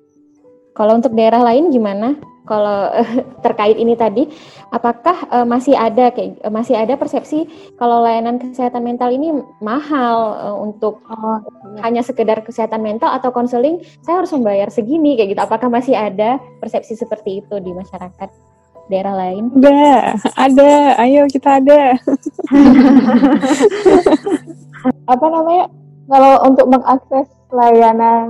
Kalau 0.71 0.93
untuk 0.99 1.15
daerah 1.15 1.43
lain 1.43 1.71
gimana? 1.71 2.15
Kalau 2.47 2.91
terkait 3.45 3.79
ini 3.79 3.95
tadi, 3.95 4.27
apakah 4.71 5.15
uh, 5.31 5.47
masih 5.47 5.75
ada 5.75 6.11
kayak 6.11 6.39
uh, 6.43 6.51
masih 6.51 6.75
ada 6.75 6.99
persepsi 6.99 7.47
kalau 7.79 8.03
layanan 8.03 8.39
kesehatan 8.39 8.83
mental 8.83 9.11
ini 9.11 9.31
mahal 9.63 10.35
uh, 10.35 10.55
untuk 10.57 10.99
oh, 11.07 11.39
iya. 11.75 11.87
hanya 11.87 12.01
sekedar 12.03 12.43
kesehatan 12.43 12.81
mental 12.81 13.13
atau 13.13 13.31
konseling 13.31 13.79
saya 14.03 14.23
harus 14.23 14.33
membayar 14.35 14.67
segini 14.67 15.15
kayak 15.15 15.37
gitu. 15.37 15.41
Apakah 15.43 15.71
masih 15.71 15.95
ada 15.95 16.39
persepsi 16.59 16.97
seperti 16.97 17.45
itu 17.45 17.55
di 17.61 17.71
masyarakat 17.71 18.29
daerah 18.89 19.15
lain? 19.15 19.53
Ada, 19.61 20.17
ada. 20.35 20.71
Ayo 20.97 21.29
kita 21.29 21.61
ada. 21.61 21.95
Apa 25.13 25.25
namanya? 25.29 25.80
Kalau 26.09 26.33
untuk 26.47 26.65
mengakses 26.69 27.27
layanan 27.51 28.29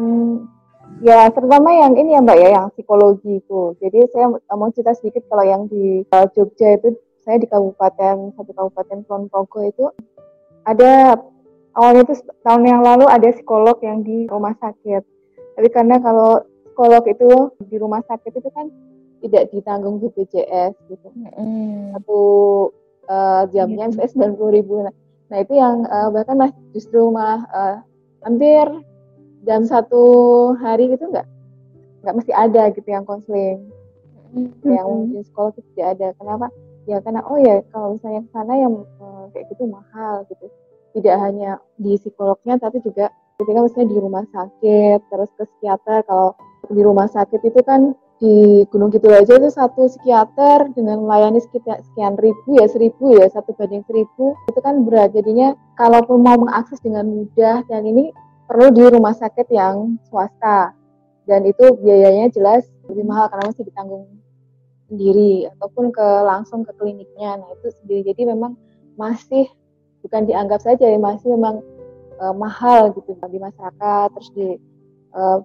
Ya, 1.01 1.25
terutama 1.33 1.73
yang 1.73 1.97
ini 1.97 2.13
ya 2.13 2.21
Mbak 2.21 2.37
ya, 2.37 2.49
yang 2.53 2.67
psikologi 2.77 3.41
itu. 3.41 3.73
Jadi 3.81 4.05
saya 4.13 4.29
mau 4.53 4.69
cerita 4.69 4.93
sedikit 4.93 5.25
kalau 5.31 5.41
yang 5.41 5.65
di 5.65 6.05
uh, 6.13 6.29
Jogja 6.37 6.77
itu, 6.77 6.93
saya 7.25 7.41
di 7.41 7.49
kabupaten, 7.49 8.37
satu 8.37 8.51
kabupaten 8.53 9.01
Kulon 9.09 9.25
Progo 9.25 9.65
itu, 9.65 9.89
ada 10.61 11.17
awalnya 11.73 12.05
itu 12.05 12.21
tahun 12.45 12.63
yang 12.69 12.81
lalu 12.85 13.09
ada 13.09 13.33
psikolog 13.33 13.81
yang 13.81 14.05
di 14.05 14.29
rumah 14.29 14.53
sakit. 14.61 15.01
Tapi 15.57 15.67
karena 15.73 15.97
kalau 15.97 16.45
psikolog 16.69 17.03
itu 17.09 17.29
di 17.65 17.75
rumah 17.81 18.05
sakit 18.05 18.37
itu 18.37 18.49
kan 18.53 18.69
tidak 19.25 19.49
ditanggung 19.49 19.97
BPJS 20.05 20.77
gitu. 20.85 21.09
Mm. 21.17 21.97
Satu 21.97 22.21
uh, 23.09 23.49
jamnya 23.49 23.89
misalnya 23.89 24.09
sembilan 24.13 24.33
puluh 24.37 24.51
ribu. 24.53 24.73
Nah, 24.85 24.93
nah 25.31 25.39
itu 25.39 25.55
yang 25.55 25.87
uh, 25.87 26.11
bahkan 26.11 26.35
mas 26.35 26.51
justru 26.75 27.07
malah 27.07 27.47
uh, 27.55 27.77
hampir 28.27 28.67
jam 29.47 29.63
satu 29.65 30.03
hari 30.59 30.91
gitu 30.91 31.07
nggak 31.09 31.25
nggak 32.01 32.15
mesti 32.17 32.31
ada 32.33 32.69
gitu 32.73 32.87
yang 32.89 33.05
konseling. 33.05 33.61
Mm. 34.33 34.49
Yang 34.65 34.87
mungkin 34.89 35.21
psikolog 35.21 35.53
itu 35.57 35.69
tidak 35.75 35.87
ada. 35.97 36.07
Kenapa? 36.17 36.47
Ya 36.89 36.97
karena 36.99 37.21
oh 37.29 37.37
ya 37.37 37.61
kalau 37.69 37.95
misalnya 37.95 38.21
sana 38.33 38.53
yang 38.57 38.73
uh, 38.97 39.25
kayak 39.33 39.45
gitu 39.53 39.69
mahal 39.69 40.25
gitu. 40.29 40.45
Tidak 40.91 41.15
hanya 41.23 41.61
di 41.79 41.95
psikolognya 41.95 42.59
tapi 42.59 42.83
juga 42.83 43.13
ketika 43.39 43.63
misalnya 43.63 43.87
di 43.95 43.97
rumah 43.97 44.25
sakit 44.27 44.99
terus 45.07 45.29
ke 45.39 45.43
psikiater 45.47 46.03
kalau 46.03 46.35
di 46.67 46.81
rumah 46.83 47.07
sakit 47.07 47.41
itu 47.41 47.59
kan 47.63 47.95
di 48.21 48.61
Gunung 48.69 48.93
Kidul 48.93 49.17
aja 49.17 49.33
itu 49.33 49.49
satu 49.49 49.89
psikiater 49.89 50.69
dengan 50.77 51.01
melayani 51.01 51.41
sekitar 51.41 51.81
sekian 51.81 52.13
ribu 52.21 52.53
ya 52.53 52.69
seribu 52.69 53.17
ya 53.17 53.25
satu 53.33 53.57
banding 53.57 53.81
seribu. 53.89 54.37
Itu 54.45 54.61
kan 54.61 54.85
berat. 54.85 55.17
Jadinya 55.17 55.57
kalaupun 55.73 56.21
mau 56.21 56.37
mengakses 56.37 56.77
dengan 56.85 57.09
mudah 57.09 57.65
dan 57.65 57.81
ini 57.81 58.13
perlu 58.45 58.69
di 58.69 58.85
rumah 58.93 59.17
sakit 59.17 59.49
yang 59.49 59.97
swasta. 60.05 60.77
Dan 61.25 61.49
itu 61.49 61.73
biayanya 61.81 62.29
jelas 62.29 62.69
lebih 62.85 63.09
mahal 63.09 63.25
karena 63.33 63.49
masih 63.49 63.65
ditanggung 63.65 64.05
sendiri 64.85 65.49
ataupun 65.57 65.89
ke 65.89 66.07
langsung 66.21 66.61
ke 66.61 66.77
kliniknya. 66.77 67.41
Nah 67.41 67.49
itu 67.57 67.73
sendiri. 67.81 68.05
Jadi 68.05 68.21
memang 68.29 68.53
masih 69.01 69.49
bukan 70.05 70.29
dianggap 70.29 70.61
saja 70.61 70.85
ya 70.85 70.99
masih 71.01 71.33
memang 71.33 71.65
uh, 72.21 72.37
mahal 72.37 72.93
gitu 72.93 73.17
di 73.17 73.39
masyarakat. 73.41 74.07
Terus 74.13 74.29
di 74.37 74.47
uh, 75.17 75.41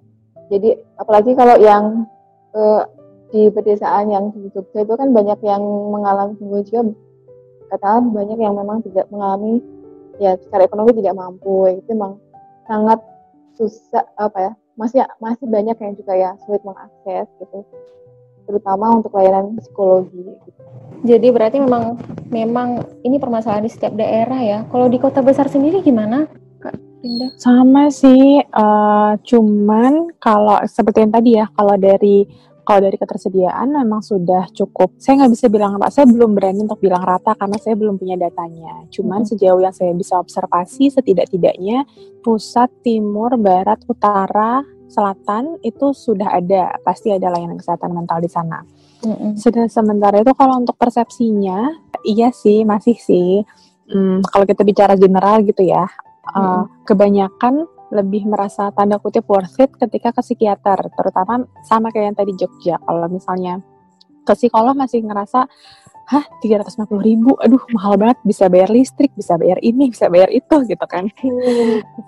jadi 0.52 0.76
apalagi 1.00 1.32
kalau 1.32 1.56
yang 1.56 2.04
uh, 2.56 2.82
di 3.30 3.52
pedesaan 3.52 4.08
yang 4.08 4.32
di 4.32 4.48
Jogja 4.54 4.82
itu 4.86 4.94
kan 4.96 5.12
banyak 5.12 5.38
yang 5.44 5.62
mengalami 5.92 6.32
gangguan 6.40 6.64
juga 6.64 6.80
katakan 7.66 8.14
banyak 8.14 8.38
yang 8.38 8.54
memang 8.54 8.78
tidak 8.86 9.10
mengalami 9.10 9.58
ya 10.22 10.38
secara 10.38 10.64
ekonomi 10.64 10.94
tidak 10.96 11.18
mampu 11.18 11.68
itu 11.68 11.90
memang 11.92 12.16
sangat 12.64 13.02
susah 13.58 14.06
apa 14.16 14.38
ya 14.38 14.52
masih 14.78 15.02
masih 15.18 15.46
banyak 15.48 15.76
yang 15.76 15.92
juga 15.98 16.12
ya 16.14 16.30
sulit 16.46 16.62
mengakses 16.62 17.26
gitu 17.42 17.66
terutama 18.46 18.94
untuk 18.94 19.10
layanan 19.18 19.58
psikologi 19.58 20.22
gitu. 20.22 20.60
Jadi 21.02 21.28
berarti 21.34 21.58
memang 21.58 21.98
memang 22.30 22.86
ini 23.02 23.18
permasalahan 23.18 23.66
di 23.66 23.72
setiap 23.74 23.98
daerah 23.98 24.38
ya. 24.38 24.58
Kalau 24.70 24.86
di 24.86 25.02
kota 25.02 25.20
besar 25.20 25.50
sendiri 25.50 25.82
gimana? 25.82 26.30
Pindah? 27.06 27.30
Sama 27.38 27.86
sih, 27.94 28.42
uh, 28.42 29.14
cuman 29.22 30.10
kalau 30.18 30.58
seperti 30.66 31.06
yang 31.06 31.14
tadi 31.14 31.30
ya, 31.38 31.46
kalau 31.54 31.78
dari 31.78 32.26
kalau 32.66 32.82
dari 32.82 32.98
ketersediaan 32.98 33.70
memang 33.70 34.02
sudah 34.02 34.50
cukup. 34.50 34.98
Saya 34.98 35.22
nggak 35.22 35.32
bisa 35.38 35.46
bilang 35.46 35.78
pak, 35.78 35.94
saya 35.94 36.10
belum 36.10 36.34
berani 36.34 36.66
untuk 36.66 36.82
bilang 36.82 37.06
rata 37.06 37.38
karena 37.38 37.62
saya 37.62 37.78
belum 37.78 37.94
punya 37.94 38.18
datanya. 38.18 38.90
Cuman 38.90 39.22
hmm. 39.22 39.30
sejauh 39.30 39.62
yang 39.62 39.70
saya 39.70 39.94
bisa 39.94 40.18
observasi, 40.18 40.90
setidak-tidaknya 40.90 41.86
pusat, 42.26 42.66
timur, 42.82 43.38
barat, 43.38 43.78
utara, 43.86 44.66
selatan 44.90 45.62
itu 45.62 45.94
sudah 45.94 46.34
ada, 46.34 46.74
pasti 46.82 47.14
ada 47.14 47.30
layanan 47.30 47.62
kesehatan 47.62 47.94
mental 47.94 48.18
di 48.18 48.30
sana. 48.34 48.66
Hmm. 49.06 49.38
Sedang 49.38 49.70
sementara 49.70 50.18
itu 50.18 50.34
kalau 50.34 50.58
untuk 50.58 50.74
persepsinya, 50.74 51.70
iya 52.02 52.34
sih, 52.34 52.66
masih 52.66 52.98
sih. 52.98 53.46
Hmm, 53.86 54.18
kalau 54.26 54.42
kita 54.42 54.66
bicara 54.66 54.98
general 54.98 55.46
gitu 55.46 55.62
ya, 55.62 55.86
uh, 56.34 56.64
kebanyakan 56.88 57.68
lebih 57.94 58.26
merasa 58.26 58.74
tanda 58.74 58.98
kutip 58.98 59.22
worth 59.30 59.62
it 59.62 59.70
ketika 59.78 60.10
ke 60.10 60.22
psikiater, 60.22 60.78
terutama 60.90 61.46
sama 61.62 61.94
kayak 61.94 62.12
yang 62.12 62.18
tadi 62.18 62.32
Jogja. 62.34 62.76
Kalau 62.82 63.06
misalnya 63.06 63.62
ke 64.26 64.34
psikolog 64.34 64.74
masih 64.74 65.06
ngerasa, 65.06 65.46
hah 66.06 66.24
350 66.42 66.86
ribu, 67.02 67.38
aduh 67.38 67.62
mahal 67.74 67.94
banget, 67.94 68.18
bisa 68.26 68.50
bayar 68.50 68.70
listrik, 68.70 69.14
bisa 69.14 69.38
bayar 69.38 69.58
ini, 69.62 69.90
bisa 69.90 70.10
bayar 70.10 70.30
itu 70.34 70.56
gitu 70.66 70.86
kan. 70.86 71.06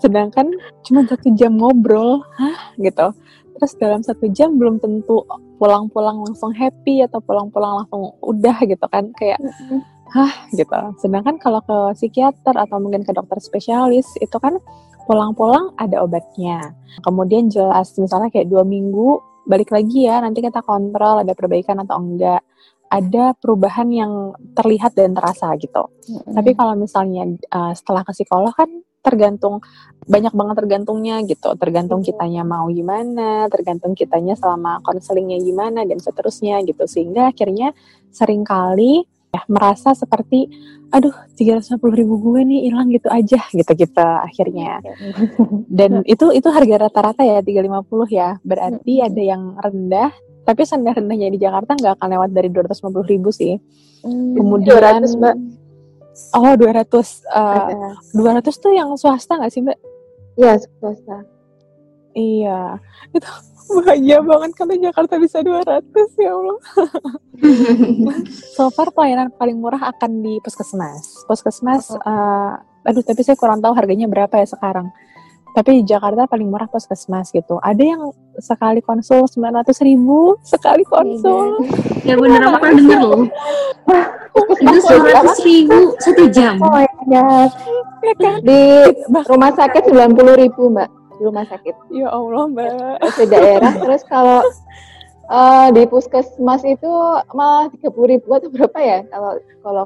Sedangkan 0.02 0.50
cuma 0.82 1.06
satu 1.06 1.30
jam 1.38 1.54
ngobrol, 1.54 2.26
hah? 2.38 2.74
gitu. 2.78 3.14
Terus 3.58 3.72
dalam 3.78 4.06
satu 4.06 4.30
jam 4.30 4.54
belum 4.54 4.78
tentu 4.78 5.26
pulang-pulang 5.58 6.22
langsung 6.22 6.54
happy 6.54 7.02
atau 7.02 7.18
pulang-pulang 7.18 7.82
langsung 7.82 8.14
udah 8.22 8.54
gitu 8.66 8.86
kan, 8.86 9.10
kayak 9.18 9.38
hah 10.14 10.32
gitu. 10.52 10.80
Sedangkan 11.00 11.36
kalau 11.36 11.60
ke 11.64 11.98
psikiater 11.98 12.56
atau 12.56 12.80
mungkin 12.80 13.04
ke 13.04 13.12
dokter 13.12 13.38
spesialis 13.40 14.06
itu 14.20 14.36
kan 14.40 14.56
pulang-pulang 15.08 15.72
ada 15.80 16.04
obatnya. 16.04 16.76
Kemudian 17.00 17.48
jelas 17.48 17.96
misalnya 17.96 18.28
kayak 18.28 18.48
dua 18.48 18.64
minggu 18.64 19.20
balik 19.48 19.72
lagi 19.72 20.04
ya 20.04 20.20
nanti 20.20 20.44
kita 20.44 20.60
kontrol 20.60 21.24
ada 21.24 21.32
perbaikan 21.32 21.80
atau 21.80 21.96
enggak. 21.96 22.44
Ada 22.88 23.36
perubahan 23.36 23.88
yang 23.92 24.12
terlihat 24.56 24.96
dan 24.96 25.12
terasa 25.12 25.52
gitu. 25.60 25.92
Mm-hmm. 26.08 26.32
Tapi 26.32 26.50
kalau 26.56 26.72
misalnya 26.72 27.28
uh, 27.52 27.76
setelah 27.76 28.00
ke 28.00 28.16
psikolog 28.16 28.52
kan 28.56 28.68
tergantung 29.04 29.60
banyak 30.08 30.32
banget 30.34 30.56
tergantungnya 30.64 31.16
gitu 31.24 31.54
tergantung 31.56 32.00
kitanya 32.02 32.42
mau 32.42 32.66
gimana 32.68 33.46
tergantung 33.48 33.94
kitanya 33.94 34.34
selama 34.34 34.82
konselingnya 34.82 35.38
gimana 35.40 35.86
dan 35.86 36.02
seterusnya 36.02 36.60
gitu 36.66 36.84
sehingga 36.84 37.30
akhirnya 37.30 37.72
sering 38.10 38.42
kali 38.42 39.06
ya 39.28 39.40
merasa 39.44 39.92
seperti 39.92 40.48
aduh 40.88 41.12
tiga 41.36 41.60
ratus 41.60 41.76
puluh 41.76 42.00
ribu 42.00 42.16
gue 42.16 42.48
nih 42.48 42.72
hilang 42.72 42.88
gitu 42.88 43.12
aja 43.12 43.44
gitu 43.52 43.72
kita 43.76 44.24
akhirnya 44.24 44.80
dan 45.68 46.00
itu 46.08 46.32
itu 46.32 46.48
harga 46.48 46.88
rata-rata 46.88 47.20
ya 47.20 47.44
tiga 47.44 47.60
lima 47.60 47.84
puluh 47.84 48.08
ya. 48.08 48.40
Berarti 48.40 49.04
ada 49.04 49.20
yang 49.20 49.52
rendah 49.60 50.08
tapi 50.48 50.64
rendah 50.64 50.96
rendahnya 50.96 51.28
di 51.28 51.38
Jakarta 51.44 51.76
nggak 51.76 52.00
akan 52.00 52.08
lewat 52.16 52.30
dari 52.32 52.48
dua 52.48 52.64
ratus 52.64 52.80
lima 52.80 52.90
puluh 52.96 53.08
ribu 53.12 53.28
sih. 53.28 53.60
Hmm, 54.00 54.32
kemudian 54.32 55.04
200, 55.04 55.20
mbak. 55.20 55.36
Oh 56.32 56.52
dua 56.56 56.72
ratus 56.72 57.20
eh, 57.28 57.92
dua 58.16 58.30
ratus 58.40 58.56
tuh 58.56 58.72
yang 58.72 58.96
swasta 58.96 59.36
nggak 59.36 59.52
sih 59.52 59.60
mbak? 59.60 59.76
Iya 60.40 60.56
swasta. 60.56 61.18
Iya. 62.16 62.80
Itu 63.12 63.28
bahagia 63.68 64.18
banget 64.24 64.50
kalau 64.56 64.74
Jakarta 64.80 65.14
bisa 65.20 65.38
200 65.44 65.84
ya 66.18 66.32
Allah. 66.32 66.58
so 68.56 68.72
far 68.72 68.88
pelayanan 68.90 69.28
paling 69.36 69.60
murah 69.60 69.92
akan 69.92 70.24
di 70.24 70.40
puskesmas. 70.40 71.24
Puskesmas, 71.28 71.92
oh. 71.92 72.00
uh, 72.02 72.58
aduh 72.88 73.04
tapi 73.04 73.20
saya 73.22 73.36
kurang 73.36 73.60
tahu 73.60 73.76
harganya 73.76 74.08
berapa 74.08 74.32
ya 74.40 74.48
sekarang. 74.48 74.88
Tapi 75.56 75.82
di 75.82 75.90
Jakarta 75.90 76.28
paling 76.28 76.48
murah 76.48 76.68
puskesmas 76.70 77.34
gitu. 77.34 77.58
Ada 77.58 77.82
yang 77.82 78.02
sekali 78.38 78.78
konsul 78.84 79.26
900 79.26 79.74
ribu, 79.82 80.38
sekali 80.44 80.84
konsul. 80.86 81.64
Ya 82.04 82.14
bener 82.14 82.46
apa 82.46 82.62
kan 82.62 82.72
denger 82.78 83.00
loh. 83.02 83.26
Itu 84.60 84.78
900 84.86 85.48
ribu 85.48 85.98
satu 85.98 86.24
jam. 86.30 86.62
Oh 86.62 86.70
my 86.70 86.86
god. 87.10 87.50
Ya 88.04 88.14
kan? 88.14 88.38
Di 88.44 88.60
rumah 89.26 89.50
sakit 89.56 89.90
90 89.90 90.42
ribu 90.46 90.70
mbak 90.70 90.97
di 91.18 91.22
rumah 91.26 91.44
sakit. 91.50 91.74
Ya 91.92 92.08
Allah 92.08 92.44
mbak. 92.48 93.02
Di 93.18 93.26
daerah. 93.26 93.72
Terus 93.74 94.02
kalau 94.06 94.40
uh, 95.28 95.68
di 95.74 95.82
puskesmas 95.90 96.62
itu 96.64 96.90
malah 97.34 97.68
tiga 97.74 97.90
puluh 97.92 98.16
ribu 98.16 98.32
atau 98.32 98.48
berapa 98.48 98.78
ya 98.80 98.98
kalau 99.10 99.32
kalau 99.62 99.84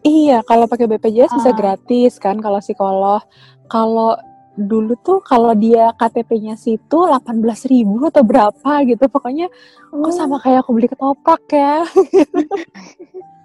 Iya, 0.00 0.40
kalau 0.48 0.64
pakai 0.64 0.88
BPJS 0.88 1.28
uh. 1.28 1.36
bisa 1.36 1.50
ah. 1.52 1.56
gratis 1.56 2.12
kan 2.16 2.40
kalau 2.40 2.58
psikolog. 2.64 3.20
Kalau 3.68 4.16
dulu 4.56 4.96
tuh 5.00 5.20
kalau 5.24 5.54
dia 5.56 5.92
KTP-nya 5.96 6.58
situ 6.58 6.98
18 7.06 7.36
ribu 7.68 8.08
atau 8.08 8.24
berapa 8.24 8.72
gitu. 8.88 9.04
Pokoknya 9.12 9.52
oh. 9.92 10.00
kok 10.04 10.12
sama 10.16 10.40
kayak 10.40 10.64
aku 10.64 10.72
beli 10.72 10.88
ketoprak 10.88 11.44
ya. 11.52 11.84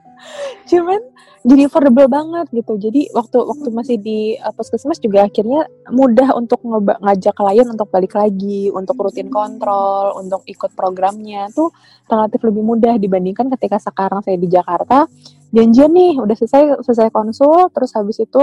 Cuman 0.65 1.01
jadi 1.45 1.69
affordable 1.69 2.09
banget 2.09 2.49
gitu. 2.49 2.73
Jadi 2.81 3.13
waktu 3.13 3.37
waktu 3.37 3.69
masih 3.69 3.97
di 4.01 4.33
uh, 4.41 4.49
puskesmas 4.49 4.97
juga 4.97 5.29
akhirnya 5.29 5.69
mudah 5.93 6.33
untuk 6.33 6.59
ngajak 6.65 7.37
klien 7.37 7.67
untuk 7.69 7.87
balik 7.93 8.17
lagi, 8.17 8.73
untuk 8.73 8.97
rutin 8.97 9.29
kontrol, 9.29 10.17
untuk 10.17 10.41
ikut 10.49 10.73
programnya 10.73 11.45
tuh 11.53 11.69
relatif 12.09 12.41
lebih 12.41 12.63
mudah 12.65 12.97
dibandingkan 12.97 13.53
ketika 13.53 13.77
sekarang 13.77 14.25
saya 14.25 14.41
di 14.41 14.49
Jakarta. 14.49 15.05
Janjian 15.53 15.93
nih 15.93 16.17
udah 16.17 16.35
selesai 16.35 16.81
selesai 16.81 17.13
konsul, 17.13 17.69
terus 17.71 17.93
habis 17.93 18.17
itu 18.19 18.41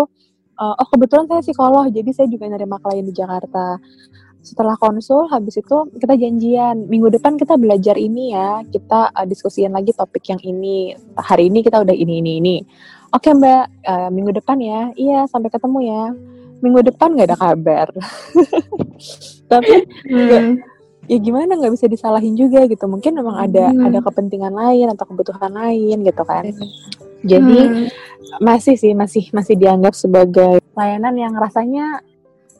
uh, 0.57 0.75
oh 0.79 0.89
kebetulan 0.89 1.27
saya 1.27 1.43
psikolog, 1.43 1.91
jadi 1.91 2.11
saya 2.15 2.29
juga 2.31 2.47
nerima 2.49 2.79
klien 2.79 3.05
di 3.05 3.13
Jakarta 3.13 3.83
setelah 4.43 4.75
konsul 4.75 5.31
habis 5.31 5.55
itu 5.55 5.77
kita 5.97 6.19
janjian. 6.19 6.91
Minggu 6.91 7.15
depan 7.15 7.39
kita 7.39 7.55
belajar 7.55 7.95
ini 7.95 8.35
ya. 8.35 8.67
Kita 8.67 9.15
uh, 9.15 9.27
diskusiin 9.27 9.71
lagi 9.71 9.95
topik 9.95 10.27
yang 10.27 10.43
ini. 10.43 10.99
Hari 11.15 11.47
ini 11.47 11.63
kita 11.63 11.79
udah 11.79 11.95
ini 11.95 12.19
ini 12.19 12.33
ini. 12.43 12.57
Oke 13.15 13.31
mbak. 13.31 13.87
Uh, 13.87 14.09
minggu 14.11 14.35
depan 14.35 14.59
ya. 14.59 14.91
Iya 14.99 15.31
sampai 15.31 15.49
ketemu 15.49 15.79
ya. 15.87 16.05
Minggu 16.59 16.81
depan 16.91 17.15
nggak 17.15 17.29
ada 17.31 17.39
kabar. 17.39 17.89
Tapi 19.51 19.75
hmm. 20.11 20.51
ya 21.07 21.19
gimana 21.23 21.55
nggak 21.55 21.73
bisa 21.79 21.87
disalahin 21.87 22.35
juga 22.35 22.67
gitu. 22.67 22.85
Mungkin 22.91 23.15
memang 23.15 23.39
ada 23.39 23.71
hmm. 23.71 23.95
ada 23.95 23.99
kepentingan 24.03 24.53
lain 24.53 24.91
atau 24.91 25.07
kebutuhan 25.07 25.55
lain 25.55 26.03
gitu 26.03 26.23
kan. 26.27 26.51
Jadi 27.23 27.59
hmm. 27.63 27.87
masih 28.43 28.75
sih 28.75 28.91
masih 28.91 29.31
masih 29.31 29.55
dianggap 29.55 29.95
sebagai 29.95 30.59
layanan 30.75 31.15
yang 31.15 31.35
rasanya 31.39 32.03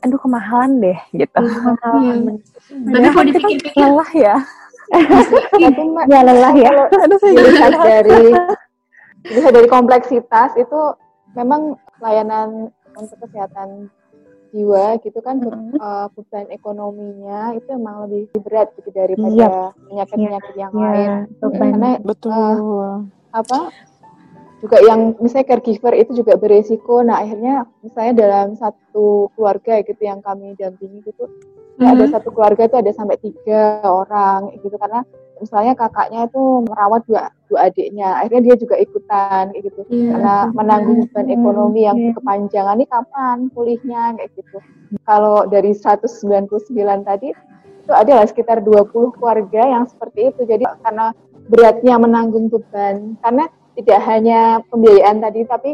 aduh 0.03 0.19
kemahalan 0.19 0.71
deh 0.83 0.99
gitu. 1.15 1.39
Kemahalan. 1.39 2.43
Tapi 2.69 3.07
kalau 3.09 3.25
dipikir-pikir 3.25 3.71
lelah 3.79 4.11
ya. 4.11 4.35
Tapi 4.91 5.83
Ya 6.11 6.19
lelah 6.21 6.53
ya. 6.53 6.71
Aduh 7.07 7.17
saya 7.17 7.33
dilihat 7.33 7.71
dari 7.79 8.23
dilihat 9.23 9.53
dari 9.55 9.67
kompleksitas 9.71 10.59
itu 10.59 10.79
memang 11.33 11.79
layanan 11.97 12.69
untuk 12.93 13.17
kesehatan 13.23 13.87
jiwa 14.53 15.01
gitu 15.01 15.17
kan 15.17 15.41
eh, 15.41 16.05
beban 16.13 16.45
ekonominya 16.53 17.57
itu 17.57 17.73
emang 17.73 18.05
lebih 18.05 18.29
berat 18.37 18.69
gitu 18.77 18.93
daripada 18.93 19.73
penyakit-penyakit 19.89 20.53
yang 20.53 20.73
lain 20.77 20.93
Ya, 20.93 21.15
beban. 21.41 21.69
karena 21.73 21.89
betul. 22.05 22.53
apa 23.33 23.59
juga 24.63 24.79
yang 24.79 25.19
misalnya 25.19 25.51
caregiver 25.51 25.93
itu 25.99 26.23
juga 26.23 26.39
beresiko. 26.39 27.03
Nah 27.03 27.19
akhirnya 27.19 27.67
misalnya 27.83 28.13
dalam 28.15 28.47
satu 28.55 29.27
keluarga 29.35 29.83
gitu 29.83 29.99
yang 29.99 30.23
kami 30.23 30.55
dampingi 30.55 31.03
gitu 31.03 31.27
ya 31.81 31.89
ada 31.89 32.05
satu 32.05 32.29
keluarga 32.31 32.69
itu 32.69 32.77
ada 32.79 32.91
sampai 32.95 33.19
tiga 33.19 33.83
orang 33.83 34.55
gitu. 34.63 34.71
Karena 34.79 35.03
misalnya 35.43 35.75
kakaknya 35.75 36.31
itu 36.31 36.63
merawat 36.63 37.03
dua 37.03 37.27
dua 37.51 37.67
adiknya 37.67 38.23
akhirnya 38.23 38.41
dia 38.47 38.55
juga 38.55 38.75
ikutan 38.79 39.51
kayak 39.51 39.63
gitu. 39.67 39.81
Iya. 39.91 40.09
karena 40.15 40.35
menanggung 40.55 40.97
beban 41.03 41.27
Hmm, 41.27 41.35
ekonomi 41.35 41.81
yang 41.83 41.97
iya. 41.99 42.11
kepanjangan 42.15 42.75
ini 42.79 42.85
kapan 42.87 43.37
pulihnya 43.51 44.01
kayak 44.15 44.31
gitu. 44.39 44.57
Kalau 45.03 45.43
dari 45.51 45.75
199 45.75 47.03
tadi 47.03 47.35
itu 47.83 47.91
adalah 47.91 48.23
sekitar 48.23 48.63
20 48.63 49.11
keluarga 49.19 49.61
yang 49.67 49.83
seperti 49.91 50.31
itu. 50.31 50.47
Jadi 50.47 50.63
karena 50.87 51.11
beratnya 51.51 51.99
menanggung 51.99 52.47
beban. 52.47 53.19
Karena 53.19 53.51
tidak 53.73 53.99
hanya 54.05 54.61
pembiayaan 54.69 55.17
tadi 55.21 55.41
tapi 55.49 55.71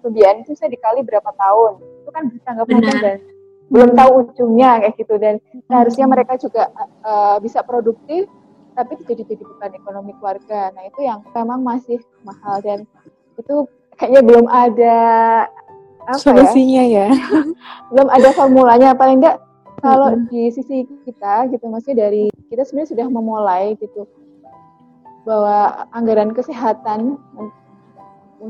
pembiayaan 0.00 0.42
itu 0.42 0.52
saya 0.56 0.72
dikali 0.72 1.04
berapa 1.04 1.30
tahun. 1.36 1.72
Itu 2.02 2.10
kan 2.10 2.24
jangka 2.42 2.64
panjang 2.66 2.98
Benar. 2.98 3.04
dan 3.04 3.18
belum 3.72 3.90
tahu 3.96 4.10
ujungnya 4.26 4.70
kayak 4.82 4.94
gitu. 4.98 5.14
Dan 5.20 5.34
harusnya 5.68 6.06
mereka 6.08 6.36
juga 6.40 6.72
eh, 7.04 7.36
bisa 7.40 7.60
produktif 7.62 8.26
tapi 8.72 8.96
jadi 9.04 9.22
jadi 9.28 9.42
beban 9.44 9.72
ekonomi 9.76 10.16
keluarga. 10.16 10.72
Nah 10.72 10.82
itu 10.88 11.04
yang 11.04 11.20
memang 11.32 11.60
masih 11.60 12.00
mahal. 12.24 12.60
Dan 12.64 12.88
itu 13.36 13.68
kayaknya 14.00 14.22
belum 14.24 14.46
ada 14.48 14.98
apa 16.08 16.16
ya? 16.16 16.20
Solusinya 16.20 16.84
ya. 16.88 17.08
belum 17.92 18.08
ada 18.08 18.28
formulanya. 18.32 18.96
Paling 18.96 19.20
enggak 19.20 19.38
kalau 19.82 20.14
di 20.30 20.48
sisi 20.54 20.86
kita 21.02 21.50
gitu 21.50 21.66
maksudnya 21.66 22.06
dari 22.06 22.30
kita 22.48 22.62
sebenarnya 22.62 22.90
sudah 22.94 23.06
memulai 23.10 23.74
gitu 23.82 24.06
bahwa 25.22 25.86
anggaran 25.94 26.34
kesehatan 26.34 27.18
untuk 27.38 27.62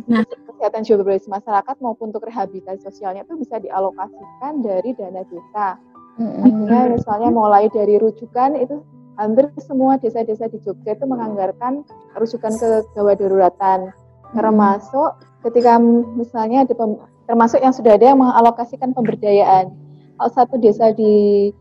Nah. 0.09 0.25
kesehatan 0.25 0.89
jiwa 0.89 1.05
berbasis 1.05 1.29
masyarakat 1.29 1.77
maupun 1.85 2.09
untuk 2.09 2.25
rehabilitasi 2.25 2.81
sosialnya 2.81 3.29
itu 3.29 3.37
bisa 3.37 3.61
dialokasikan 3.61 4.65
dari 4.65 4.97
dana 4.97 5.21
desa. 5.29 5.77
Artinya 6.17 6.97
misalnya 6.97 7.29
mulai 7.29 7.69
dari 7.69 8.01
rujukan 8.01 8.57
itu 8.57 8.81
hampir 9.21 9.53
semua 9.61 10.01
desa-desa 10.01 10.49
di 10.49 10.61
Jogja 10.65 10.97
itu 10.97 11.05
menganggarkan 11.05 11.85
rujukan 12.17 12.53
ke 12.57 12.69
gawat 12.97 13.21
daruratan. 13.21 13.93
Termasuk 14.33 15.21
ketika 15.45 15.77
misalnya 16.17 16.65
ada 16.65 16.73
pem- 16.73 17.01
termasuk 17.29 17.61
yang 17.61 17.77
sudah 17.77 17.93
ada 17.97 18.17
yang 18.17 18.21
mengalokasikan 18.21 18.97
pemberdayaan. 18.97 19.77
Kalau 20.17 20.31
satu 20.33 20.57
desa 20.57 20.93
di 20.97 21.53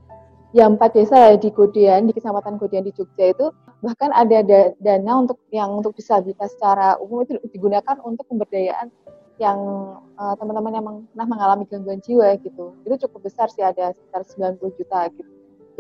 ya 0.56 0.68
empat 0.72 0.96
desa 0.96 1.36
di 1.36 1.52
Godean 1.52 2.08
di 2.08 2.16
Kecamatan 2.16 2.56
Godean 2.56 2.88
di 2.88 2.96
Jogja 2.96 3.32
itu 3.32 3.52
bahkan 3.82 4.14
ada 4.14 4.46
da- 4.46 4.74
dana 4.78 5.12
untuk 5.26 5.42
yang 5.50 5.74
untuk 5.74 5.98
disabilitas 5.98 6.54
secara 6.54 7.02
umum 7.02 7.26
itu 7.26 7.42
digunakan 7.50 7.98
untuk 8.06 8.30
pemberdayaan 8.30 8.94
yang 9.42 9.58
eh, 10.22 10.34
teman-teman 10.38 10.72
yang 10.78 10.86
pernah 10.86 11.28
mengalami 11.28 11.66
gangguan 11.66 11.98
jiwa 12.06 12.38
gitu. 12.40 12.78
Itu 12.86 12.96
cukup 13.10 13.26
besar 13.26 13.50
sih 13.50 13.66
ada 13.66 13.92
sekitar 13.98 14.22
90 14.22 14.78
juta 14.78 15.10
gitu. 15.10 15.30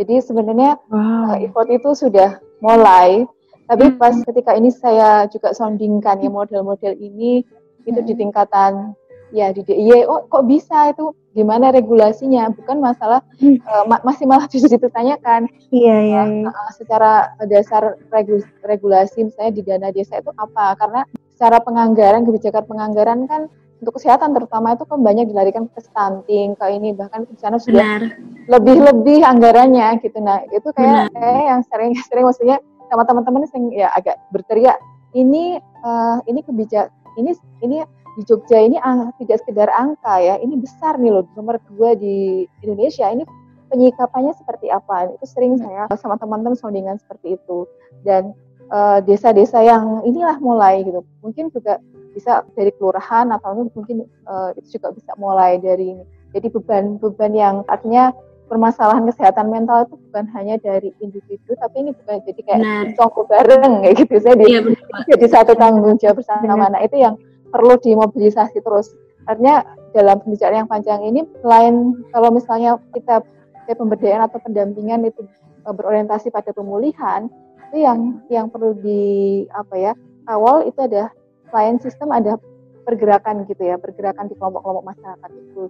Jadi 0.02 0.16
sebenarnya 0.24 0.82
Wow. 0.90 1.36
uh, 1.36 1.38
effort 1.46 1.70
itu 1.70 1.94
sudah 1.94 2.42
mulai, 2.64 3.28
tapi 3.70 3.92
pas 4.00 4.16
ketika 4.18 4.56
ini 4.58 4.74
saya 4.74 5.30
juga 5.30 5.54
soundingkan 5.54 6.26
ya 6.26 6.32
model-model 6.32 6.96
ini 6.98 7.46
itu 7.86 8.00
di 8.02 8.14
tingkatan 8.18 8.98
ya 9.30 9.54
di 9.54 9.62
DIY, 9.62 10.08
oh 10.10 10.26
kok 10.26 10.48
bisa 10.48 10.90
itu 10.90 11.14
gimana 11.32 11.72
regulasinya? 11.72 12.52
Bukan 12.52 12.80
masalah 12.84 13.24
uh, 13.42 13.84
ma- 13.88 14.04
masih 14.04 14.28
malah 14.28 14.48
justru 14.52 14.76
ditanyakan 14.78 15.48
Iya, 15.72 15.96
iya, 16.04 16.22
iya. 16.28 16.50
uh, 16.52 16.72
secara 16.76 17.36
dasar 17.48 17.96
regu- 18.12 18.48
regulasi 18.64 19.28
misalnya 19.28 19.52
di 19.56 19.62
dana 19.64 19.88
desa 19.92 20.20
itu 20.20 20.32
apa? 20.36 20.76
Karena 20.76 21.02
secara 21.34 21.58
penganggaran 21.64 22.22
kebijakan 22.28 22.64
penganggaran 22.70 23.20
kan 23.26 23.50
untuk 23.82 23.98
kesehatan 23.98 24.38
terutama 24.38 24.78
itu 24.78 24.86
kan 24.86 25.02
banyak 25.02 25.26
dilarikan 25.34 25.66
ke 25.66 25.82
stunting 25.82 26.54
ke 26.54 26.66
ini 26.70 26.94
bahkan 26.94 27.26
di 27.26 27.34
sana 27.42 27.58
sudah 27.58 27.82
Benar. 27.82 28.02
lebih-lebih 28.46 29.26
anggarannya 29.26 29.98
gitu 30.06 30.22
nah 30.22 30.46
itu 30.54 30.70
kayak 30.78 31.10
kayak 31.18 31.44
yang 31.50 31.62
sering 31.66 31.92
sering 32.08 32.30
maksudnya 32.30 32.62
sama 32.94 33.10
teman-teman 33.10 33.50
yang 33.50 33.66
ya 33.74 33.88
agak 33.98 34.22
berteriak 34.30 34.78
ini 35.18 35.58
eh, 35.58 36.18
ini 36.30 36.40
kebijak 36.46 36.94
ini 37.18 37.34
ini 37.66 37.82
di 38.22 38.30
Jogja 38.30 38.62
ini 38.62 38.78
tidak 39.18 39.42
sekedar 39.42 39.74
angka 39.74 40.22
ya 40.22 40.38
ini 40.38 40.62
besar 40.62 41.02
nih 41.02 41.10
loh 41.10 41.26
nomor 41.34 41.58
dua 41.74 41.98
di 41.98 42.46
Indonesia. 42.62 43.10
Ini 43.10 43.26
penyikapannya 43.74 44.38
seperti 44.38 44.70
apa? 44.70 45.10
Itu 45.18 45.26
sering 45.26 45.58
saya 45.58 45.90
sama 45.98 46.22
teman-teman 46.22 46.54
soundingan 46.54 47.02
seperti 47.02 47.42
itu. 47.42 47.66
Dan 48.06 48.38
eh, 48.70 49.00
desa-desa 49.02 49.66
yang 49.66 50.06
inilah 50.06 50.38
mulai 50.38 50.86
gitu. 50.86 51.02
Mungkin 51.26 51.50
juga 51.50 51.82
bisa 52.14 52.46
dari 52.54 52.70
kelurahan 52.78 53.34
atau 53.34 53.66
mungkin 53.74 54.06
eh, 54.06 54.50
itu 54.62 54.78
juga 54.78 54.94
bisa 54.94 55.18
mulai 55.18 55.58
dari 55.58 55.98
ini. 55.98 56.06
Jadi 56.38 56.48
beban-beban 56.54 57.34
yang 57.34 57.56
artinya 57.66 58.14
permasalahan 58.46 59.08
kesehatan 59.08 59.48
mental 59.48 59.88
itu 59.88 59.96
bukan 59.96 60.28
hanya 60.36 60.60
dari 60.60 60.92
individu 61.00 61.56
tapi 61.56 61.88
ini 61.88 61.96
bukan 61.96 62.20
jadi 62.28 62.42
kayak 62.44 62.60
Benar. 62.60 62.86
congko 63.00 63.22
bareng 63.26 63.74
kayak 63.82 63.96
gitu. 63.98 64.14
Saya 64.22 64.36
di. 64.38 64.46
Pak. 64.46 65.08
jadi 65.16 65.26
satu 65.26 65.54
tanggung 65.58 65.98
jawab 65.98 66.22
bersama. 66.22 66.70
Nah 66.70 66.84
itu 66.84 67.00
yang 67.00 67.16
perlu 67.52 67.76
dimobilisasi 67.78 68.64
terus 68.64 68.96
artinya 69.28 69.62
dalam 69.92 70.24
pembicaraan 70.24 70.66
yang 70.66 70.72
panjang 70.72 71.04
ini 71.04 71.28
selain 71.44 72.00
kalau 72.16 72.32
misalnya 72.32 72.80
kita 72.96 73.22
kayak 73.68 73.78
pemberdayaan 73.78 74.24
atau 74.26 74.40
pendampingan 74.42 75.06
itu 75.06 75.22
eh, 75.68 75.74
berorientasi 75.76 76.32
pada 76.32 76.56
pemulihan 76.56 77.28
itu 77.72 77.78
yang 77.84 78.20
yang 78.28 78.48
perlu 78.52 78.76
di 78.76 79.44
apa 79.52 79.76
ya 79.78 79.94
awal 80.28 80.68
itu 80.68 80.80
ada 80.80 81.12
selain 81.52 81.80
sistem 81.80 82.12
ada 82.12 82.40
pergerakan 82.88 83.46
gitu 83.46 83.62
ya 83.62 83.78
pergerakan 83.78 84.28
di 84.32 84.36
kelompok-kelompok 84.36 84.96
masyarakat 84.96 85.30
itu 85.30 85.64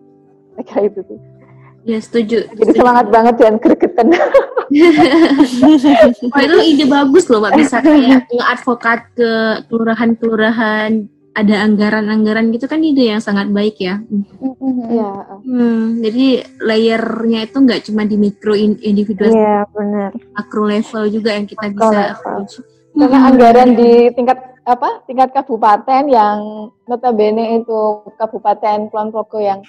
saya 0.56 0.64
kira 0.66 0.82
itu 0.88 1.02
sih 1.10 1.20
Ya 1.82 1.98
setuju. 1.98 2.46
jadi 2.54 2.78
semangat 2.78 3.10
banget 3.10 3.42
dan 3.42 3.58
gregetan 3.58 4.14
Wah, 6.32 6.42
itu 6.46 6.58
ide 6.64 6.86
bagus 6.88 7.28
loh, 7.28 7.44
Pak. 7.44 7.52
Bisa 7.60 7.84
kayak 7.84 8.30
nge-advokat 8.32 9.00
ke 9.20 9.32
kelurahan-kelurahan 9.68 11.12
ada 11.32 11.64
anggaran-anggaran 11.64 12.52
gitu 12.52 12.68
kan 12.68 12.84
ide 12.84 13.08
yang 13.08 13.24
sangat 13.24 13.48
baik 13.48 13.80
ya. 13.80 14.04
ya 14.90 15.12
Hmm, 15.42 15.98
jadi 15.98 16.26
layernya 16.60 17.48
itu 17.48 17.58
nggak 17.58 17.82
cuma 17.88 18.04
di 18.04 18.16
mikro 18.16 18.52
in- 18.52 18.82
individual, 18.82 19.32
Iya, 19.32 19.64
benar. 19.72 20.12
makro 20.34 20.68
level 20.68 21.04
juga 21.08 21.32
yang 21.34 21.48
kita 21.48 21.72
Makro 21.72 21.88
bisa 21.88 22.00
approach. 22.12 22.54
karena 22.92 23.18
Hmm. 23.18 23.30
anggaran 23.32 23.70
di 23.72 23.92
tingkat 24.12 24.38
apa 24.62 25.02
tingkat 25.04 25.32
kabupaten 25.32 26.04
yang 26.06 26.38
notabene 26.86 27.58
itu 27.58 27.80
kabupaten 28.14 28.92
Kulon 28.92 29.10
Progo 29.10 29.40
yang 29.40 29.64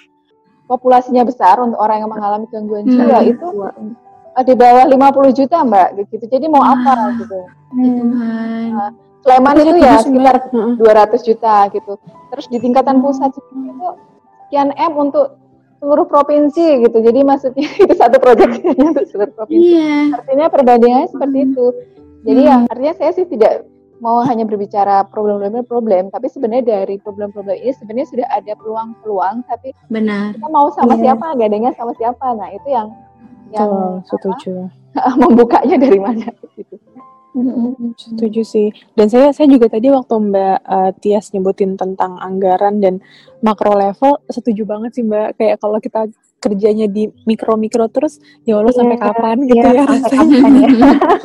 populasinya 0.65 1.23
besar 1.23 1.57
untuk 1.57 1.79
orang 1.79 2.03
yang 2.03 2.11
mengalami 2.11 2.45
gangguan 2.47 2.83
jiwa 2.85 3.17
Hmm. 3.17 3.31
itu 3.31 3.47
di 4.35 4.53
bawah 4.53 4.85
50 4.85 5.31
juta 5.31 5.63
mbak 5.63 6.11
gitu 6.11 6.25
jadi 6.27 6.45
mau 6.45 6.61
apa 6.61 7.15
gitu 7.15 7.39
Ya 7.73 7.89
Tuhan. 7.89 8.91
Sleman 9.23 9.55
itu 9.57 9.75
ya 9.79 9.95
sekitar 9.99 10.35
Heeh. 10.51 10.73
200 10.77 11.23
juta 11.23 11.55
gitu 11.71 11.93
terus 12.29 12.45
di 12.47 12.57
tingkatan 12.59 12.99
pusat 12.99 13.31
itu 13.31 13.87
sekian 14.45 14.69
m 14.69 14.91
untuk 14.93 15.39
seluruh 15.79 16.03
provinsi 16.03 16.83
gitu 16.83 16.97
jadi 16.99 17.19
maksudnya 17.23 17.67
itu 17.83 17.93
satu 17.93 18.19
proyeknya 18.19 18.71
untuk 18.91 19.07
seluruh 19.07 19.31
provinsi 19.33 19.75
Iya. 19.75 20.15
artinya 20.15 20.45
perbandingannya 20.47 21.09
seperti 21.09 21.37
itu. 21.45 21.65
Jadi 22.23 22.39
Hmm. 22.39 22.47
yang 22.47 22.61
artinya 22.67 22.93
saya 22.95 23.11
sih 23.11 23.25
tidak 23.25 23.67
mau 23.99 24.19
hanya 24.21 24.43
berbicara 24.43 25.03
problem-problem 25.05 25.63
problem, 25.63 26.03
tapi 26.07 26.27
sebenarnya 26.27 26.83
dari 26.83 26.95
problem-problem 26.99 27.55
ini 27.55 27.71
sebenarnya 27.71 28.07
sudah 28.07 28.27
ada 28.29 28.51
peluang-peluang, 28.53 29.43
tapi 29.43 29.71
Benar. 29.87 30.35
kita 30.35 30.47
mau 30.47 30.67
sama 30.71 30.95
Iya. 30.95 31.15
siapa, 31.15 31.35
gandengnya 31.35 31.71
sama 31.75 31.91
siapa. 31.95 32.25
Nah 32.31 32.51
itu 32.51 32.67
yang 32.67 32.87
yang 33.51 33.67
Betul, 33.67 34.07
setuju. 34.07 34.53
apa, 34.95 35.11
membukanya 35.23 35.75
dari 35.77 35.99
mana 35.99 36.27
gitu. 36.53 36.75
Setuju 37.97 38.41
sih. 38.45 38.69
Dan 38.93 39.09
saya 39.09 39.33
saya 39.33 39.49
juga 39.49 39.65
tadi 39.69 39.89
waktu 39.89 40.13
Mbak 40.29 40.57
eh, 40.61 40.91
Tias 41.01 41.33
nyebutin 41.33 41.73
tentang 41.75 42.21
anggaran 42.21 42.77
dan 42.77 43.01
makro 43.41 43.73
level, 43.73 44.21
setuju 44.29 44.63
banget 44.69 44.93
sih 44.95 45.03
Mbak. 45.03 45.41
Kayak 45.41 45.57
kalau 45.57 45.81
kita 45.81 46.07
kerjanya 46.37 46.91
di 46.91 47.07
mikro-mikro 47.23 47.87
terus, 47.87 48.19
ya 48.43 48.59
Allah 48.59 48.75
sampai 48.75 48.99
Iya, 48.99 49.03
kapan 49.07 49.37
gitu 49.47 49.63
iya, 49.63 49.71
ya 49.71 49.83
rasanya. 49.87 50.37
kapan 50.43 50.53
ya? 50.53 50.67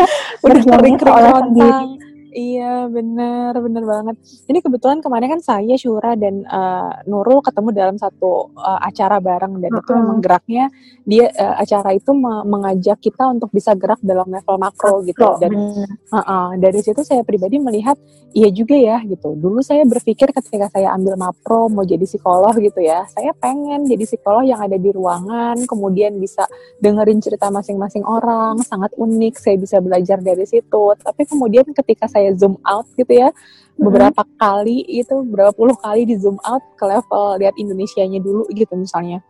Udah 0.46 0.62
kering-kering. 0.62 2.07
Iya 2.28 2.92
bener 2.92 3.56
bener 3.56 3.84
banget. 3.88 4.16
Ini 4.48 4.58
kebetulan 4.60 5.00
kemarin 5.00 5.38
kan 5.38 5.40
saya 5.40 5.74
Syura 5.80 6.12
dan 6.12 6.44
uh, 6.44 6.92
Nurul 7.08 7.40
ketemu 7.40 7.72
dalam 7.72 7.96
satu 7.96 8.52
uh, 8.52 8.80
acara 8.84 9.16
bareng 9.16 9.60
dan 9.62 9.70
uh 9.72 9.76
-huh. 9.78 9.82
itu 9.84 9.90
memang 9.96 10.18
geraknya 10.20 10.64
dia 11.08 11.32
uh, 11.32 11.56
acara 11.56 11.96
itu 11.96 12.12
me 12.12 12.44
mengajak 12.44 13.00
kita 13.00 13.32
untuk 13.32 13.48
bisa 13.54 13.72
gerak 13.78 13.96
dalam 14.04 14.28
level 14.28 14.56
makro 14.60 15.00
gitu 15.08 15.24
dan 15.40 15.52
uh 15.56 16.18
-uh, 16.18 16.48
dari 16.60 16.80
situ 16.84 17.00
saya 17.00 17.24
pribadi 17.24 17.56
melihat 17.56 17.96
iya 18.36 18.48
juga 18.52 18.76
ya 18.76 19.00
gitu. 19.06 19.32
Dulu 19.32 19.64
saya 19.64 19.86
berpikir 19.88 20.28
ketika 20.34 20.68
saya 20.68 20.92
ambil 20.92 21.16
makro 21.16 21.72
mau 21.72 21.86
jadi 21.86 22.04
psikolog 22.04 22.52
gitu 22.60 22.82
ya, 22.82 23.06
saya 23.08 23.32
pengen 23.38 23.88
jadi 23.88 24.04
psikolog 24.04 24.44
yang 24.44 24.60
ada 24.60 24.76
di 24.76 24.90
ruangan 24.92 25.56
kemudian 25.64 26.18
bisa 26.20 26.44
dengerin 26.82 27.22
cerita 27.24 27.48
masing-masing 27.48 28.04
orang 28.04 28.60
sangat 28.66 28.92
unik 28.98 29.34
saya 29.38 29.56
bisa 29.56 29.80
belajar 29.80 30.18
dari 30.20 30.44
situ. 30.44 30.92
Tapi 30.98 31.22
kemudian 31.24 31.64
ketika 31.72 32.10
saya 32.10 32.17
saya 32.18 32.34
zoom 32.34 32.58
out 32.66 32.90
gitu 32.98 33.14
ya 33.14 33.30
beberapa 33.78 34.26
hmm. 34.26 34.34
kali 34.34 34.82
itu 34.90 35.14
berapa 35.30 35.54
puluh 35.54 35.78
kali 35.78 36.02
di 36.02 36.18
zoom 36.18 36.34
out 36.42 36.66
ke 36.74 36.82
level 36.82 37.38
lihat 37.38 37.54
Indonesia-nya 37.54 38.18
dulu 38.18 38.50
gitu 38.50 38.74
misalnya 38.74 39.22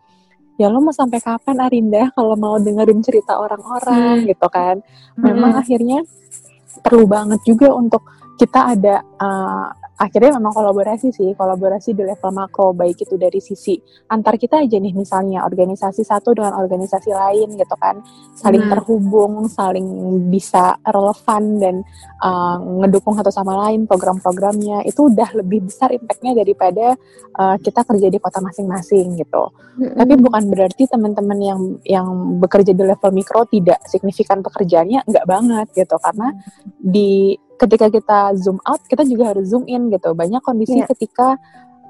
ya 0.57 0.73
lo 0.73 0.81
mau 0.81 0.91
sampai 0.91 1.21
kapan 1.21 1.61
Arinda 1.61 2.09
kalau 2.17 2.35
mau 2.35 2.57
dengerin 2.57 3.05
cerita 3.05 3.37
orang-orang 3.37 4.25
hmm. 4.25 4.29
gitu 4.33 4.49
kan 4.49 4.81
memang 5.21 5.53
hmm. 5.55 5.63
akhirnya 5.63 5.99
perlu 6.81 7.05
banget 7.05 7.45
juga 7.45 7.77
untuk 7.77 8.03
kita 8.41 8.73
ada 8.73 9.05
uh, 9.21 9.69
akhirnya 9.99 10.39
memang 10.39 10.55
kolaborasi 10.55 11.11
sih, 11.11 11.35
kolaborasi 11.35 11.91
di 11.91 12.07
level 12.07 12.31
makro, 12.31 12.71
baik 12.71 13.03
itu 13.03 13.19
dari 13.19 13.43
sisi 13.43 13.75
antar 14.15 14.39
kita 14.39 14.63
aja 14.63 14.79
nih 14.79 14.95
misalnya 14.95 15.43
organisasi 15.43 16.07
satu 16.07 16.39
dengan 16.39 16.55
organisasi 16.55 17.11
lain 17.11 17.59
gitu 17.59 17.77
kan, 17.77 17.99
saling 18.39 18.63
hmm. 18.63 18.73
terhubung, 18.73 19.51
saling 19.51 19.87
bisa 20.31 20.79
relevan 20.87 21.59
dan 21.59 21.75
uh, 22.23 22.63
ngedukung 22.87 23.19
satu 23.19 23.35
sama 23.35 23.59
lain 23.67 23.91
program-programnya, 23.91 24.87
itu 24.87 25.11
udah 25.11 25.35
lebih 25.35 25.67
besar 25.67 25.91
impactnya 25.91 26.39
daripada 26.39 26.95
uh, 27.35 27.59
kita 27.59 27.83
kerja 27.83 28.07
di 28.07 28.23
kota 28.23 28.39
masing-masing 28.39 29.19
gitu. 29.19 29.51
Hmm. 29.83 29.99
Tapi 29.99 30.15
bukan 30.15 30.47
berarti 30.47 30.87
teman-teman 30.87 31.39
yang 31.43 31.61
yang 31.83 32.09
bekerja 32.39 32.71
di 32.71 32.87
level 32.87 33.11
mikro 33.11 33.51
tidak 33.51 33.83
signifikan 33.91 34.47
pekerjaannya, 34.47 35.03
enggak 35.03 35.27
banget 35.27 35.67
gitu, 35.75 35.99
karena 35.99 36.39
di 36.79 37.35
ketika 37.59 37.87
kita 37.91 38.19
zoom 38.39 38.63
out 38.63 38.81
kita 38.87 39.03
juga 39.03 39.35
harus 39.35 39.51
zoom 39.51 39.67
in 39.67 39.91
gitu. 39.91 40.15
Banyak 40.15 40.41
kondisi 40.41 40.79
yeah. 40.79 40.89
ketika 40.89 41.37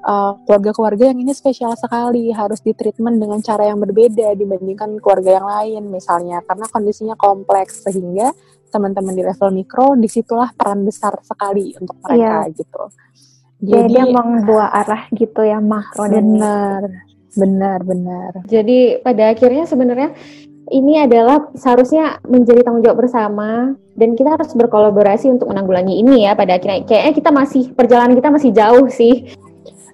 uh, 0.03 0.35
keluarga-keluarga 0.43 1.13
yang 1.13 1.21
ini 1.21 1.31
spesial 1.37 1.77
sekali 1.77 2.33
harus 2.33 2.59
ditreatment 2.65 3.21
dengan 3.21 3.39
cara 3.45 3.69
yang 3.69 3.77
berbeda 3.79 4.33
dibandingkan 4.33 4.97
keluarga 4.99 5.39
yang 5.39 5.47
lain 5.47 5.81
misalnya. 5.93 6.41
Karena 6.43 6.65
kondisinya 6.67 7.15
kompleks 7.15 7.85
sehingga 7.85 8.33
teman-teman 8.69 9.13
di 9.13 9.23
level 9.25 9.49
mikro 9.53 9.97
di 9.97 10.09
situlah 10.09 10.53
peran 10.53 10.85
besar 10.85 11.17
sekali 11.21 11.73
untuk 11.77 11.97
mereka 12.05 12.49
yeah. 12.49 12.53
gitu. 12.53 12.83
Jadi, 13.59 13.91
jadi 13.91 14.15
membawa 14.15 14.71
arah 14.71 15.03
gitu 15.11 15.43
ya 15.43 15.59
makro 15.59 16.07
dan 16.07 16.25
benar. 16.33 16.83
Benar 17.29 17.79
benar. 17.85 18.31
Jadi 18.49 19.05
pada 19.05 19.29
akhirnya 19.29 19.69
sebenarnya 19.69 20.17
ini 20.69 21.01
adalah 21.03 21.49
seharusnya 21.57 22.21
menjadi 22.25 22.63
tanggung 22.65 22.85
jawab 22.85 23.05
bersama. 23.05 23.75
Dan 23.99 24.15
kita 24.15 24.39
harus 24.39 24.55
berkolaborasi 24.55 25.27
untuk 25.27 25.51
menanggulangi 25.51 25.99
ini 25.99 26.23
ya 26.23 26.31
pada 26.31 26.55
akhirnya. 26.55 26.87
Kayaknya 26.87 27.13
kita 27.19 27.29
masih 27.35 27.63
perjalanan 27.75 28.15
kita 28.15 28.29
masih 28.31 28.51
jauh 28.55 28.87
sih 28.87 29.27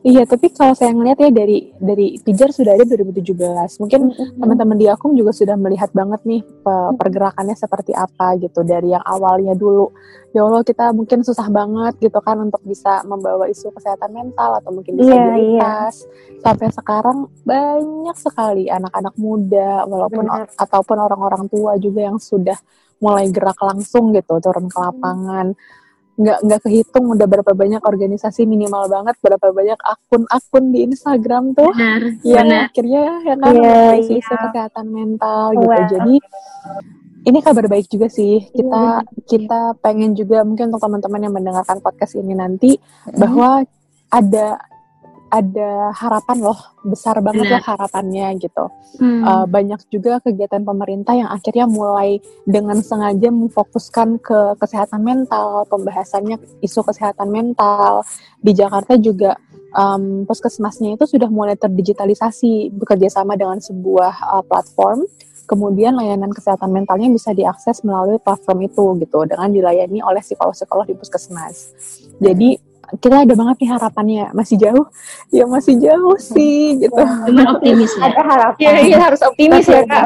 Iya, 0.06 0.22
tapi 0.30 0.54
kalau 0.54 0.78
saya 0.78 0.94
ngeliat 0.94 1.18
ya 1.18 1.34
dari 1.34 1.74
dari 1.82 2.22
Pijar 2.22 2.54
sudah 2.54 2.78
ada 2.78 2.86
2017. 2.86 3.82
Mungkin 3.82 4.02
mm-hmm. 4.14 4.38
teman-teman 4.38 4.78
di 4.78 4.86
Akum 4.86 5.18
juga 5.18 5.34
sudah 5.34 5.58
melihat 5.58 5.90
banget 5.98 6.22
nih 6.30 6.46
pergerakannya 6.94 7.58
seperti 7.58 7.90
apa 7.98 8.38
gitu 8.38 8.62
dari 8.62 8.94
yang 8.94 9.02
awalnya 9.02 9.58
dulu. 9.58 9.90
Ya 10.30 10.46
Allah, 10.46 10.62
kita 10.62 10.94
mungkin 10.94 11.26
susah 11.26 11.50
banget 11.50 11.98
gitu 11.98 12.22
kan 12.22 12.38
untuk 12.38 12.62
bisa 12.62 13.02
membawa 13.02 13.50
isu 13.50 13.74
kesehatan 13.74 14.14
mental 14.14 14.62
atau 14.62 14.70
mungkin 14.78 14.94
disabilitas. 14.94 16.06
Yeah, 16.06 16.38
yeah. 16.38 16.42
Sampai 16.46 16.70
sekarang 16.70 17.18
banyak 17.42 18.18
sekali 18.22 18.70
anak-anak 18.70 19.18
muda 19.18 19.90
walaupun 19.90 20.30
Benar. 20.30 20.54
ataupun 20.54 20.98
orang-orang 21.02 21.50
tua 21.50 21.82
juga 21.82 22.06
yang 22.06 22.22
sudah 22.22 22.62
mulai 23.02 23.26
gerak 23.34 23.58
langsung 23.58 24.14
gitu 24.14 24.38
turun 24.38 24.70
ke 24.70 24.78
lapangan. 24.78 25.58
Hmm 25.58 25.84
nggak 26.16 26.40
nggak 26.48 26.62
kehitung 26.64 27.12
udah 27.12 27.28
berapa 27.28 27.52
banyak 27.52 27.84
organisasi 27.84 28.48
minimal 28.48 28.88
banget 28.88 29.20
berapa 29.20 29.52
banyak 29.52 29.80
akun-akun 29.84 30.72
di 30.72 30.88
Instagram 30.88 31.52
tuh 31.52 31.76
benar, 31.76 32.02
yang 32.24 32.48
benar. 32.48 32.72
akhirnya 32.72 33.04
ya 33.28 33.36
kan 33.36 33.54
yeah, 33.56 33.92
isu 34.00 34.16
yeah. 34.24 34.40
kesehatan 34.48 34.86
mental 34.96 35.44
gitu 35.60 35.68
wow. 35.68 35.88
jadi 35.92 36.16
ini 37.26 37.40
kabar 37.44 37.66
baik 37.68 37.88
juga 37.92 38.08
sih 38.08 38.48
kita 38.48 39.04
yeah. 39.04 39.24
kita 39.28 39.62
pengen 39.84 40.16
juga 40.16 40.48
mungkin 40.48 40.72
untuk 40.72 40.88
teman-teman 40.88 41.20
yang 41.20 41.36
mendengarkan 41.36 41.84
podcast 41.84 42.16
ini 42.16 42.32
nanti 42.32 42.80
mm. 42.80 43.20
bahwa 43.20 43.68
ada 44.08 44.62
ada 45.30 45.92
harapan 45.92 46.38
loh 46.46 46.60
besar 46.86 47.18
banget 47.20 47.50
loh 47.50 47.64
harapannya 47.64 48.38
gitu. 48.38 48.66
Hmm. 49.02 49.22
uh, 49.26 49.46
banyak 49.50 49.82
juga 49.92 50.24
kegiatan 50.24 50.64
pemerintah 50.64 51.18
yang 51.18 51.28
akhirnya 51.28 51.68
mulai 51.68 52.24
dengan 52.48 52.80
sengaja 52.80 53.28
memfokuskan 53.34 54.22
ke 54.22 54.56
kesehatan 54.62 55.02
mental 55.04 55.68
pembahasannya 55.68 56.40
isu 56.62 56.86
kesehatan 56.86 57.34
mental. 57.34 58.06
Di 58.40 58.54
Jakarta 58.54 58.96
juga 58.96 59.36
um, 59.76 60.24
puskesmasnya 60.24 60.96
itu 60.96 61.06
sudah 61.06 61.28
mulai 61.28 61.60
terdigitalisasi 61.60 62.72
bekerja 62.72 63.12
sama 63.12 63.36
dengan 63.36 63.60
sebuah 63.60 64.14
uh, 64.40 64.44
platform. 64.48 65.04
Kemudian 65.46 65.94
layanan 65.94 66.34
kesehatan 66.34 66.74
mentalnya 66.74 67.06
bisa 67.06 67.30
diakses 67.30 67.86
melalui 67.86 68.18
platform 68.18 68.66
itu 68.66 68.98
gitu 68.98 69.30
dengan 69.30 69.54
dilayani 69.54 70.02
oleh 70.02 70.18
psikolog-psikolog 70.18 70.90
di 70.90 70.98
puskesmas. 70.98 71.70
Jadi 72.18 72.58
kita 73.00 73.26
ada 73.26 73.34
banget 73.34 73.56
nih 73.62 73.70
harapannya. 73.74 74.26
Masih 74.36 74.56
jauh? 74.58 74.86
Ya 75.30 75.46
masih 75.46 75.76
jauh 75.80 76.18
sih 76.18 76.80
gitu. 76.80 77.02
Cuman 77.30 77.46
optimis 77.58 77.92
ya. 77.98 78.12
Ada 78.12 78.22
harapan. 78.22 78.62
Ya, 78.62 78.72
ya 78.86 78.98
harus 79.00 79.22
optimis 79.22 79.66
ya 79.66 79.82
kak. 79.86 80.06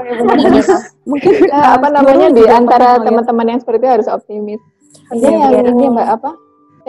Mungkin 1.10 1.34
ya, 1.50 1.80
apa 1.80 1.88
namanya 1.90 2.28
di 2.30 2.44
antara 2.46 3.02
teman-teman 3.02 3.58
yang 3.58 3.60
seperti 3.60 3.82
itu 3.82 3.90
harus 3.90 4.08
optimis. 4.08 4.62
Iya 5.10 5.30
ya, 5.30 5.48
yang 5.62 5.74
ini 5.74 5.86
mbak 5.90 6.08
apa 6.22 6.32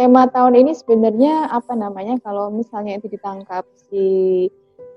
tema 0.00 0.24
tahun 0.32 0.56
ini 0.56 0.72
sebenarnya 0.72 1.52
apa 1.52 1.76
namanya 1.76 2.16
kalau 2.24 2.48
misalnya 2.48 2.96
itu 2.96 3.12
ditangkap 3.12 3.68
si 3.76 4.04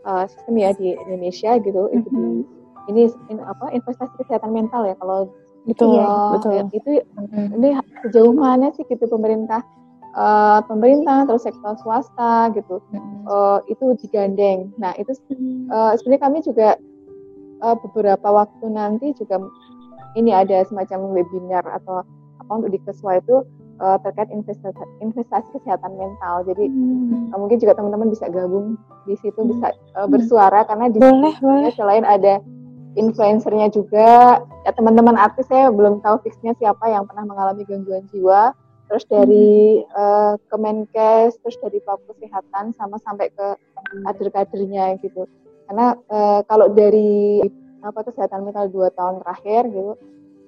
uh, 0.07 0.23
sistem 0.31 0.55
ya 0.59 0.71
di 0.71 0.95
Indonesia 0.95 1.59
gitu 1.59 1.89
mm 1.89 1.91
-hmm. 1.91 1.97
itu 1.99 2.07
di, 2.07 2.23
ini 2.91 3.03
in, 3.31 3.37
apa 3.43 3.71
investasi 3.75 4.15
kesehatan 4.23 4.55
mental 4.55 4.87
ya 4.87 4.95
kalau 4.95 5.27
betul 5.67 5.99
ya, 5.99 6.07
betul. 6.35 6.51
itu 6.71 6.91
mm 7.03 7.25
-hmm. 7.27 7.45
ini 7.59 7.69
sejauh 8.07 8.31
mana 8.31 8.71
sih 8.75 8.87
gitu 8.87 9.03
pemerintah 9.11 9.63
uh, 10.17 10.59
pemerintah 10.65 11.25
terus 11.27 11.45
sektor 11.45 11.73
swasta 11.81 12.53
gitu 12.53 12.79
hmm. 12.93 13.25
uh, 13.27 13.59
itu 13.69 13.97
digandeng. 13.99 14.73
Nah 14.77 14.93
itu 14.97 15.13
uh, 15.69 15.93
sebenarnya 15.97 16.21
kami 16.23 16.37
juga 16.45 16.77
uh, 17.61 17.75
beberapa 17.77 18.27
waktu 18.29 18.65
nanti 18.69 19.13
juga 19.17 19.41
ini 20.13 20.29
ada 20.29 20.61
semacam 20.69 21.09
webinar 21.13 21.65
atau 21.65 22.05
apa 22.41 22.51
untuk 22.53 22.71
di 22.73 22.79
Keswa 22.85 23.17
itu 23.17 23.41
uh, 23.81 23.97
terkait 24.05 24.29
investasi, 24.29 24.77
investasi 25.01 25.47
kesehatan 25.57 25.93
mental. 25.97 26.45
Jadi 26.45 26.69
hmm. 26.69 27.33
uh, 27.33 27.37
mungkin 27.39 27.57
juga 27.57 27.73
teman-teman 27.77 28.13
bisa 28.13 28.29
gabung 28.29 28.77
di 29.09 29.17
situ 29.19 29.37
hmm. 29.37 29.49
bisa 29.57 29.67
uh, 29.97 30.05
bersuara 30.05 30.65
karena 30.69 30.89
di 30.91 31.01
boleh, 31.01 31.33
boleh. 31.41 31.71
selain 31.73 32.05
ada 32.05 32.39
influencernya 32.93 33.73
juga 33.73 34.37
ya 34.63 34.71
teman-teman 34.77 35.17
artis 35.17 35.49
saya 35.49 35.73
belum 35.73 36.05
tahu 36.05 36.21
fixnya 36.21 36.53
siapa 36.61 36.85
yang 36.93 37.09
pernah 37.09 37.25
mengalami 37.25 37.65
gangguan 37.65 38.05
jiwa 38.13 38.53
terus 38.93 39.09
dari 39.09 39.81
hmm. 39.81 39.89
uh, 39.97 40.33
Kemenkes, 40.53 41.41
terus 41.41 41.57
dari 41.65 41.81
Pelaku 41.81 42.13
Kesehatan 42.13 42.77
sama 42.77 43.01
sampai 43.01 43.33
ke 43.33 43.57
kader-kadernya 44.05 45.01
gitu. 45.01 45.25
Karena 45.65 45.97
uh, 46.13 46.45
kalau 46.45 46.69
dari 46.69 47.41
apa 47.81 48.05
kesehatan 48.05 48.45
mental 48.45 48.69
dua 48.69 48.93
tahun 48.93 49.25
terakhir 49.25 49.65
gitu, 49.73 49.97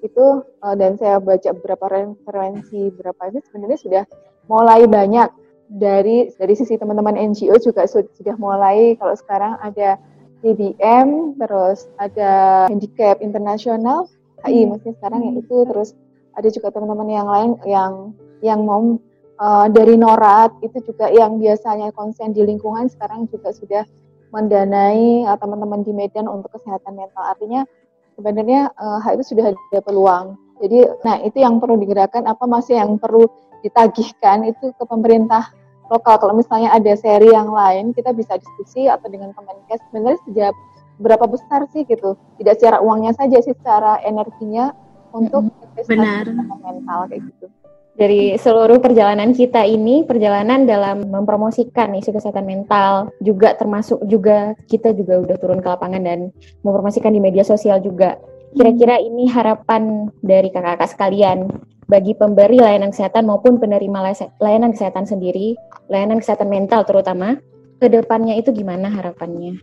itu 0.06 0.26
uh, 0.62 0.76
dan 0.78 0.94
saya 1.02 1.18
baca 1.18 1.58
beberapa 1.58 1.90
referensi 1.90 2.94
berapa 2.94 3.34
ini 3.34 3.42
sebenarnya 3.50 3.80
sudah 3.82 4.04
mulai 4.46 4.86
banyak 4.86 5.34
dari 5.66 6.30
dari 6.38 6.54
sisi 6.54 6.78
teman-teman 6.78 7.18
NGO 7.18 7.58
juga 7.58 7.90
sudah 7.90 8.38
mulai 8.38 8.94
kalau 9.02 9.18
sekarang 9.18 9.58
ada 9.58 9.98
TBM, 10.46 11.42
terus 11.42 11.90
ada 11.98 12.70
handicap 12.70 13.26
internasional, 13.26 14.06
HI 14.46 14.70
hmm. 14.70 14.78
maksudnya 14.78 14.96
sekarang 15.02 15.20
ya 15.26 15.32
itu 15.34 15.58
terus 15.66 15.98
ada 16.38 16.50
juga 16.54 16.70
teman-teman 16.70 17.10
yang 17.10 17.26
lain 17.26 17.52
yang 17.66 18.14
yang 18.46 18.62
mau 18.62 19.02
uh, 19.42 19.68
dari 19.74 19.98
Norat 19.98 20.54
itu 20.62 20.78
juga 20.86 21.10
yang 21.10 21.42
biasanya 21.42 21.90
konsen 21.98 22.32
di 22.32 22.46
lingkungan 22.46 22.86
sekarang 22.88 23.26
juga 23.34 23.50
sudah 23.50 23.84
mendanai 24.30 25.26
uh, 25.26 25.38
teman-teman 25.40 25.82
di 25.82 25.92
Medan 25.96 26.30
untuk 26.30 26.54
kesehatan 26.54 26.94
mental. 26.94 27.24
Artinya 27.26 27.66
sebenarnya 28.14 28.70
uh, 28.78 29.02
hal 29.02 29.18
itu 29.18 29.34
sudah 29.36 29.52
ada 29.52 29.80
peluang. 29.82 30.38
Jadi, 30.62 30.88
nah 31.04 31.20
itu 31.20 31.44
yang 31.44 31.60
perlu 31.60 31.76
digerakkan. 31.76 32.24
Apa 32.30 32.48
masih 32.48 32.80
yang 32.80 32.96
perlu 32.96 33.28
ditagihkan 33.60 34.48
itu 34.48 34.72
ke 34.78 34.84
pemerintah 34.88 35.52
lokal. 35.92 36.16
Kalau 36.22 36.34
misalnya 36.38 36.72
ada 36.72 36.94
seri 36.96 37.34
yang 37.34 37.52
lain, 37.52 37.92
kita 37.92 38.16
bisa 38.16 38.40
diskusi 38.40 38.88
atau 38.88 39.12
dengan 39.12 39.36
Kemenkes. 39.36 39.84
Sebenarnya 39.92 40.20
sejak 40.30 40.54
berapa 40.96 41.28
besar 41.28 41.68
sih 41.76 41.84
gitu? 41.84 42.16
Tidak 42.40 42.56
secara 42.56 42.80
uangnya 42.80 43.12
saja 43.20 43.38
sih, 43.44 43.52
secara 43.52 44.00
energinya 44.08 44.72
untuk 45.12 45.52
investasi 45.76 46.32
mental 46.64 47.08
kayak 47.12 47.22
gitu. 47.36 47.48
Dari 47.96 48.36
seluruh 48.36 48.84
perjalanan 48.84 49.32
kita 49.32 49.64
ini 49.64 50.04
perjalanan 50.04 50.68
dalam 50.68 51.08
mempromosikan 51.08 51.96
isu 51.96 52.12
kesehatan 52.12 52.44
mental 52.44 53.16
juga 53.24 53.56
termasuk 53.56 54.04
juga 54.12 54.52
kita 54.68 54.92
juga 54.92 55.24
udah 55.24 55.38
turun 55.40 55.64
ke 55.64 55.68
lapangan 55.72 56.04
dan 56.04 56.20
mempromosikan 56.68 57.16
di 57.16 57.24
media 57.24 57.48
sosial 57.48 57.80
juga. 57.80 58.20
Kira-kira 58.56 59.00
ini 59.00 59.28
harapan 59.32 60.12
dari 60.24 60.52
kakak-kakak 60.52 60.92
sekalian 60.92 61.48
bagi 61.88 62.16
pemberi 62.16 62.60
layanan 62.60 62.92
kesehatan 62.92 63.28
maupun 63.28 63.64
penerima 63.64 64.12
layanan 64.44 64.76
kesehatan 64.76 65.08
sendiri 65.08 65.56
layanan 65.88 66.20
kesehatan 66.20 66.52
mental 66.52 66.84
terutama 66.84 67.40
ke 67.80 67.88
depannya 67.88 68.36
itu 68.36 68.52
gimana 68.52 68.92
harapannya? 68.92 69.60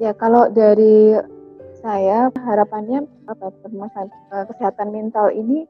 Ya 0.00 0.12
kalau 0.16 0.48
dari 0.52 1.16
saya 1.80 2.28
harapannya 2.44 3.08
apa 3.24 3.52
eh, 3.52 4.44
kesehatan 4.52 4.88
mental 4.92 5.32
ini 5.32 5.64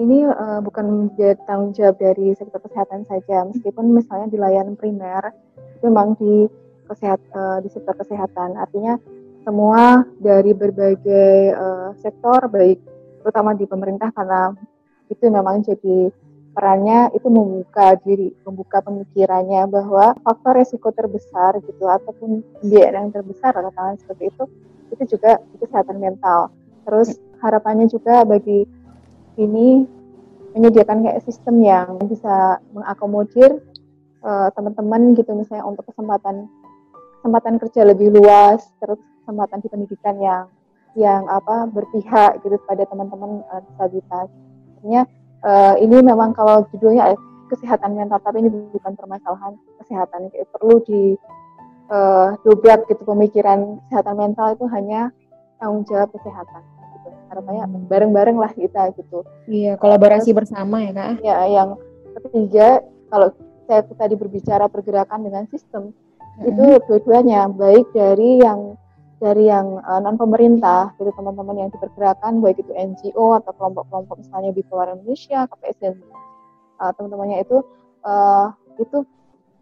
ini 0.00 0.24
uh, 0.24 0.60
bukan 0.64 1.12
menjadi 1.12 1.36
tanggung 1.44 1.76
jawab 1.76 2.00
dari 2.00 2.32
sektor 2.32 2.60
kesehatan 2.64 3.04
saja, 3.04 3.44
meskipun 3.44 3.92
misalnya 3.92 4.32
di 4.32 4.38
layanan 4.40 4.76
primer 4.76 5.36
memang 5.84 6.16
di 6.16 6.48
kesehat 6.88 7.20
uh, 7.36 7.60
di 7.60 7.68
sektor 7.68 7.92
kesehatan, 7.96 8.56
artinya 8.56 8.96
semua 9.44 10.06
dari 10.22 10.56
berbagai 10.56 11.52
uh, 11.52 11.90
sektor, 12.00 12.48
baik 12.48 12.80
terutama 13.20 13.54
di 13.54 13.68
pemerintah 13.68 14.10
karena 14.16 14.54
itu 15.12 15.28
memang 15.28 15.60
jadi 15.62 16.10
perannya 16.52 17.12
itu 17.16 17.28
membuka 17.28 17.96
diri, 18.04 18.32
membuka 18.44 18.84
pemikirannya 18.84 19.68
bahwa 19.68 20.16
faktor 20.20 20.60
resiko 20.60 20.92
terbesar 20.92 21.60
gitu 21.64 21.84
ataupun 21.88 22.44
biaya 22.64 23.00
yang 23.00 23.12
terbesar 23.12 23.56
katakan 23.56 23.96
seperti 24.00 24.28
itu 24.28 24.44
itu 24.92 25.16
juga 25.16 25.40
kesehatan 25.60 25.96
mental. 26.00 26.52
Terus 26.84 27.16
harapannya 27.40 27.88
juga 27.88 28.28
bagi 28.28 28.68
ini 29.44 29.84
menyediakan 30.52 31.04
kayak 31.04 31.24
sistem 31.24 31.64
yang 31.64 31.96
bisa 32.06 32.60
mengakomodir 32.76 33.60
uh, 34.20 34.48
teman-teman 34.52 35.16
gitu 35.16 35.32
misalnya 35.32 35.64
untuk 35.64 35.88
kesempatan 35.88 36.48
kesempatan 37.20 37.56
kerja 37.62 37.80
lebih 37.88 38.12
luas 38.12 38.60
terus 38.82 39.00
kesempatan 39.22 39.62
di 39.64 39.68
pendidikan 39.70 40.16
yang 40.20 40.44
yang 40.92 41.24
apa 41.32 41.70
berpihak 41.72 42.44
gitu 42.44 42.60
pada 42.68 42.84
teman-teman 42.84 43.40
uh, 43.48 43.64
disabilitas. 43.64 44.28
Artinya 44.76 45.02
uh, 45.40 45.74
ini 45.80 45.96
memang 46.04 46.36
kalau 46.36 46.68
judulnya 46.68 47.16
kesehatan 47.48 47.96
mental 47.96 48.20
tapi 48.20 48.44
ini 48.44 48.48
bukan 48.72 48.96
permasalahan 48.96 49.56
kesehatan 49.80 50.32
kayak 50.32 50.48
perlu 50.52 50.80
di 50.84 51.16
uh, 51.92 52.36
dobrak 52.44 52.88
gitu 52.88 53.04
pemikiran 53.04 53.80
kesehatan 53.88 54.16
mental 54.16 54.56
itu 54.56 54.64
hanya 54.72 55.12
tanggung 55.60 55.84
jawab 55.84 56.08
kesehatan 56.16 56.64
harapannya 57.32 57.64
hmm. 57.64 57.88
bareng-bareng 57.88 58.36
lah 58.36 58.52
kita 58.52 58.92
gitu. 58.94 59.24
Iya, 59.48 59.80
kolaborasi 59.80 60.30
Terus, 60.30 60.38
bersama 60.44 60.84
ya 60.84 60.92
kak. 60.92 61.12
Ya, 61.24 61.36
yang 61.48 61.80
ketiga 62.20 62.84
kalau 63.08 63.32
saya 63.64 63.82
tadi 63.96 64.14
berbicara 64.16 64.68
pergerakan 64.68 65.24
dengan 65.24 65.44
sistem 65.48 65.92
hmm. 65.92 66.48
itu 66.52 66.66
dua-duanya 66.88 67.48
baik 67.48 67.88
dari 67.96 68.42
yang 68.44 68.76
dari 69.22 69.46
yang 69.46 69.78
uh, 69.86 70.02
non 70.02 70.18
pemerintah, 70.18 70.90
dari 70.98 71.14
teman-teman 71.14 71.54
yang 71.54 71.70
dipergerakan 71.70 72.42
baik 72.42 72.58
itu 72.58 72.74
NGO 72.74 73.38
atau 73.38 73.54
kelompok-kelompok 73.54 74.18
misalnya 74.18 74.50
Bipolar 74.50 74.98
Indonesia, 74.98 75.46
KPS 75.46 75.76
dan 75.78 75.94
uh, 76.82 76.90
teman-temannya 76.98 77.46
itu 77.46 77.62
uh, 78.02 78.50
itu 78.82 79.06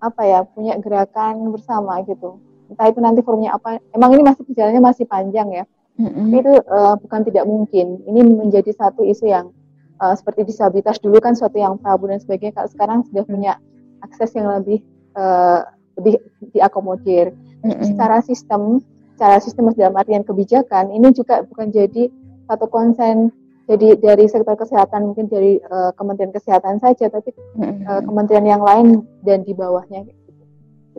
apa 0.01 0.22
ya 0.24 0.41
punya 0.49 0.80
gerakan 0.80 1.53
bersama 1.53 2.01
gitu. 2.09 2.41
Entah 2.72 2.88
itu 2.88 3.05
nanti 3.05 3.20
forumnya 3.20 3.53
apa. 3.53 3.84
Emang 3.93 4.16
ini 4.16 4.24
masih 4.24 4.49
perjalanannya 4.49 4.80
masih 4.80 5.05
panjang 5.05 5.49
ya 5.53 5.64
Mm-hmm. 5.99 6.38
Itu 6.38 6.53
uh, 6.64 6.95
bukan 7.01 7.20
tidak 7.26 7.45
mungkin. 7.49 7.86
Ini 8.07 8.20
menjadi 8.22 8.70
satu 8.72 9.03
isu 9.05 9.26
yang 9.28 9.51
uh, 9.99 10.14
seperti 10.14 10.49
disabilitas 10.49 11.03
dulu 11.03 11.18
kan 11.18 11.34
suatu 11.34 11.59
yang 11.59 11.76
tabu 11.82 12.09
dan 12.09 12.22
sebagainya. 12.22 12.57
Kalau 12.57 12.70
sekarang 12.70 12.99
sudah 13.09 13.24
mm-hmm. 13.24 13.34
punya 13.34 13.53
akses 14.01 14.30
yang 14.36 14.49
lebih 14.49 14.80
uh, 15.18 15.66
lebih 16.01 16.22
diakomodir. 16.55 17.34
Mm-hmm. 17.61 17.84
Secara 17.93 18.24
sistem, 18.24 18.80
secara 19.16 19.36
sistem 19.43 19.68
dalam 19.76 19.99
artian 19.99 20.24
kebijakan, 20.24 20.95
ini 20.95 21.12
juga 21.12 21.45
bukan 21.45 21.68
jadi 21.68 22.09
satu 22.49 22.66
konsen 22.70 23.34
jadi 23.70 23.95
dari 24.03 24.26
sektor 24.26 24.59
kesehatan 24.59 25.14
mungkin 25.14 25.30
dari 25.30 25.62
uh, 25.70 25.95
Kementerian 25.95 26.34
Kesehatan 26.34 26.82
saja, 26.82 27.07
tapi 27.07 27.30
mm-hmm. 27.30 27.86
uh, 27.86 28.03
kementerian 28.03 28.43
yang 28.43 28.64
lain 28.66 29.07
dan 29.22 29.47
di 29.47 29.55
bawahnya 29.55 30.11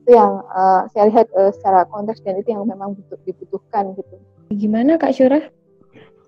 itu 0.02 0.12
yang 0.18 0.42
uh, 0.50 0.90
saya 0.90 1.14
lihat 1.14 1.30
uh, 1.38 1.54
secara 1.54 1.86
konteks 1.86 2.26
dan 2.26 2.42
itu 2.42 2.50
yang 2.50 2.66
memang 2.66 2.98
butuh, 2.98 3.22
dibutuhkan 3.22 3.94
gitu. 3.94 4.18
Gimana 4.52 5.00
Kak 5.00 5.16
Syurah? 5.16 5.44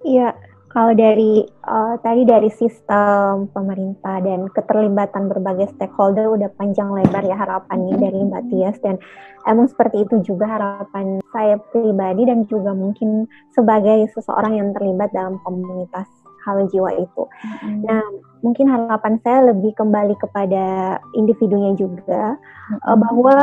Iya, 0.03 0.31
kalau 0.73 0.97
dari 0.97 1.45
uh, 1.69 1.95
tadi 2.01 2.25
dari 2.25 2.49
sistem 2.49 3.45
pemerintah 3.53 4.17
dan 4.25 4.49
keterlibatan 4.49 5.29
berbagai 5.29 5.69
stakeholder 5.77 6.33
udah 6.33 6.49
panjang 6.57 6.89
lebar 6.89 7.21
ya 7.21 7.37
harapannya 7.37 7.93
dari 8.01 8.19
Mbak 8.25 8.43
Tias 8.49 8.77
dan 8.81 8.97
emang 9.45 9.69
seperti 9.69 10.01
itu 10.01 10.33
juga 10.33 10.49
harapan 10.49 11.21
saya 11.29 11.61
pribadi 11.69 12.25
dan 12.25 12.49
juga 12.49 12.73
mungkin 12.73 13.29
sebagai 13.53 14.09
seseorang 14.17 14.57
yang 14.57 14.69
terlibat 14.73 15.13
dalam 15.13 15.37
komunitas 15.45 16.09
hal 16.43 16.65
jiwa 16.67 16.91
itu. 16.97 17.23
Mm-hmm. 17.23 17.79
Nah, 17.87 18.03
mungkin 18.43 18.65
harapan 18.67 19.21
saya 19.23 19.53
lebih 19.53 19.77
kembali 19.77 20.17
kepada 20.19 20.97
individunya 21.13 21.77
juga 21.77 22.35
mm-hmm. 22.35 22.81
uh, 22.81 22.97
bahwa 22.97 23.37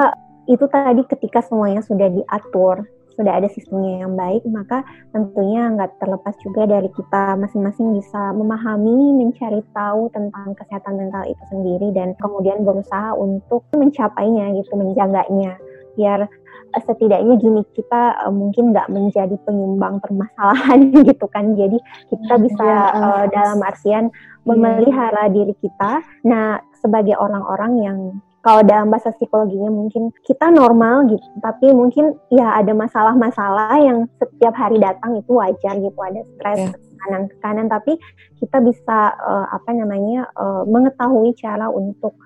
itu 0.51 0.67
tadi 0.67 1.07
ketika 1.07 1.47
semuanya 1.47 1.79
sudah 1.87 2.11
diatur 2.11 2.91
sudah 3.21 3.37
ada 3.37 3.49
sistemnya 3.53 4.09
yang 4.09 4.17
baik, 4.17 4.41
maka 4.49 4.81
tentunya 5.13 5.69
nggak 5.77 6.01
terlepas 6.01 6.33
juga 6.41 6.65
dari 6.65 6.89
kita 6.89 7.37
masing-masing 7.37 8.01
bisa 8.01 8.33
memahami, 8.33 9.21
mencari 9.21 9.61
tahu 9.77 10.09
tentang 10.17 10.57
kesehatan 10.57 10.97
mental 10.97 11.29
itu 11.29 11.43
sendiri 11.53 11.93
dan 11.93 12.17
kemudian 12.17 12.65
berusaha 12.65 13.13
untuk 13.13 13.69
mencapainya 13.77 14.57
gitu, 14.57 14.73
menjaganya. 14.73 15.61
Biar 16.01 16.25
eh, 16.73 16.83
setidaknya 16.89 17.37
gini 17.37 17.61
kita 17.77 18.25
uh, 18.25 18.33
mungkin 18.33 18.73
nggak 18.73 18.89
menjadi 18.89 19.37
penyumbang 19.45 20.01
permasalahan 20.01 20.89
gitu 21.13 21.27
kan. 21.29 21.53
Jadi 21.61 21.77
kita 22.09 22.35
hmm, 22.41 22.45
bisa 22.49 22.65
ya, 22.65 22.81
uh, 22.97 23.25
dalam 23.29 23.61
artian 23.61 24.09
iya. 24.09 24.49
memelihara 24.49 25.29
diri 25.29 25.53
kita. 25.61 26.01
Nah 26.25 26.57
sebagai 26.81 27.21
orang-orang 27.21 27.73
yang 27.85 27.99
kalau 28.41 28.65
dalam 28.65 28.89
bahasa 28.89 29.13
psikologinya 29.13 29.69
mungkin 29.69 30.09
kita 30.25 30.49
normal 30.49 31.13
gitu, 31.13 31.27
tapi 31.45 31.73
mungkin 31.77 32.17
ya 32.33 32.57
ada 32.57 32.73
masalah-masalah 32.73 33.77
yang 33.81 34.09
setiap 34.17 34.57
hari 34.57 34.81
datang 34.81 35.21
itu 35.21 35.37
wajar 35.37 35.77
gitu, 35.77 35.99
ada 36.01 36.21
stres, 36.37 36.73
yeah. 36.73 37.29
tekanan, 37.37 37.69
tapi 37.69 38.01
kita 38.41 38.65
bisa 38.65 39.13
uh, 39.21 39.47
apa 39.53 39.71
namanya 39.77 40.33
uh, 40.41 40.65
mengetahui 40.65 41.37
cara 41.37 41.69
untuk 41.69 42.17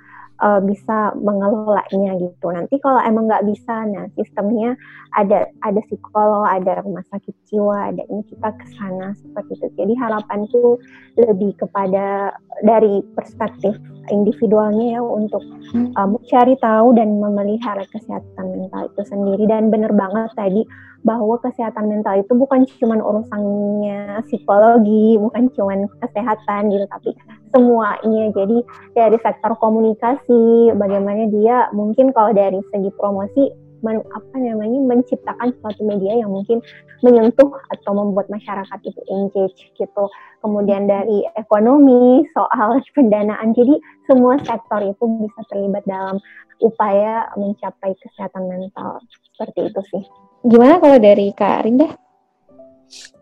uh, 0.43 0.61
bisa 0.65 1.15
mengelolanya 1.19 2.19
gitu. 2.19 2.47
Nanti 2.51 2.81
kalau 2.83 2.99
emang 3.05 3.31
nggak 3.31 3.47
bisa, 3.47 3.87
nah 3.87 4.07
sistemnya 4.19 4.75
ada 5.15 5.47
ada 5.63 5.81
psikolog, 5.87 6.49
ada 6.49 6.83
rumah 6.83 7.05
sakit 7.13 7.35
jiwa, 7.47 7.95
ada 7.95 8.03
ini 8.11 8.23
kita 8.27 8.51
ke 8.55 8.67
sana 8.75 9.15
seperti 9.15 9.59
itu. 9.61 9.67
Jadi 9.79 9.93
harapanku 9.95 10.79
lebih 11.21 11.55
kepada 11.59 12.35
dari 12.67 13.03
perspektif 13.15 13.79
individualnya 14.11 14.99
ya 14.99 15.03
untuk 15.03 15.41
uh, 15.75 16.09
mencari 16.09 16.59
tahu 16.59 16.93
dan 16.99 17.23
memelihara 17.23 17.87
kesehatan 17.89 18.47
mental 18.59 18.91
itu 18.91 19.03
sendiri 19.07 19.45
dan 19.47 19.71
benar 19.71 19.95
banget 19.95 20.29
tadi 20.37 20.63
bahwa 21.05 21.37
kesehatan 21.45 21.93
mental 21.93 22.17
itu 22.17 22.33
bukan 22.33 22.65
cuma 22.81 22.97
urusannya 22.97 24.25
psikologi, 24.25 25.21
bukan 25.21 25.53
cuma 25.53 25.77
kesehatan 26.01 26.73
gitu, 26.73 26.89
tapi 26.89 27.13
semuanya. 27.55 28.35
Jadi 28.35 28.59
dari 28.99 29.17
sektor 29.23 29.55
komunikasi, 29.63 30.75
bagaimana 30.75 31.31
dia 31.31 31.71
mungkin 31.71 32.11
kalau 32.11 32.35
dari 32.35 32.59
segi 32.75 32.91
promosi 32.99 33.55
men, 33.87 34.03
apa 34.11 34.35
namanya 34.41 34.81
menciptakan 34.83 35.55
suatu 35.61 35.85
media 35.87 36.19
yang 36.19 36.33
mungkin 36.33 36.59
menyentuh 37.05 37.53
atau 37.71 37.93
membuat 37.93 38.27
masyarakat 38.33 38.81
itu 38.83 39.01
engage 39.13 39.71
gitu. 39.77 40.05
Kemudian 40.43 40.89
dari 40.89 41.23
ekonomi, 41.39 42.27
soal 42.35 42.83
pendanaan. 42.97 43.55
Jadi 43.55 43.79
semua 44.11 44.41
sektor 44.43 44.83
itu 44.83 45.05
bisa 45.23 45.41
terlibat 45.53 45.87
dalam 45.87 46.19
upaya 46.59 47.31
mencapai 47.39 47.95
kesehatan 48.03 48.51
mental. 48.51 48.99
Seperti 49.37 49.71
itu 49.71 49.81
sih. 49.95 50.05
Gimana 50.49 50.81
kalau 50.81 50.99
dari 50.99 51.31
Kak 51.37 51.63
Rinda? 51.69 51.89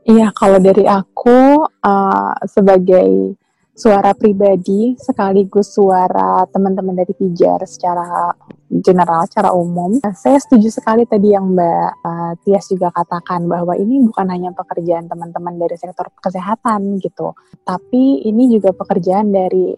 Iya, 0.03 0.35
kalau 0.35 0.59
dari 0.59 0.83
aku 0.83 1.63
uh, 1.63 2.35
sebagai 2.51 3.39
suara 3.73 4.13
pribadi 4.13 4.93
sekaligus 5.01 5.73
suara 5.73 6.45
teman-teman 6.53 6.93
dari 6.93 7.17
Pijar 7.17 7.65
secara 7.65 8.33
general, 8.69 9.25
secara 9.29 9.53
umum, 9.53 10.01
saya 10.17 10.37
setuju 10.41 10.69
sekali 10.69 11.09
tadi 11.09 11.33
yang 11.33 11.57
Mbak 11.57 11.89
uh, 12.05 12.33
Tias 12.45 12.69
juga 12.69 12.93
katakan 12.93 13.45
bahwa 13.49 13.77
ini 13.77 14.01
bukan 14.05 14.29
hanya 14.29 14.53
pekerjaan 14.53 15.09
teman-teman 15.09 15.57
dari 15.57 15.77
sektor 15.77 16.09
kesehatan 16.21 17.01
gitu, 17.01 17.37
tapi 17.65 18.25
ini 18.29 18.53
juga 18.53 18.77
pekerjaan 18.77 19.33
dari 19.33 19.77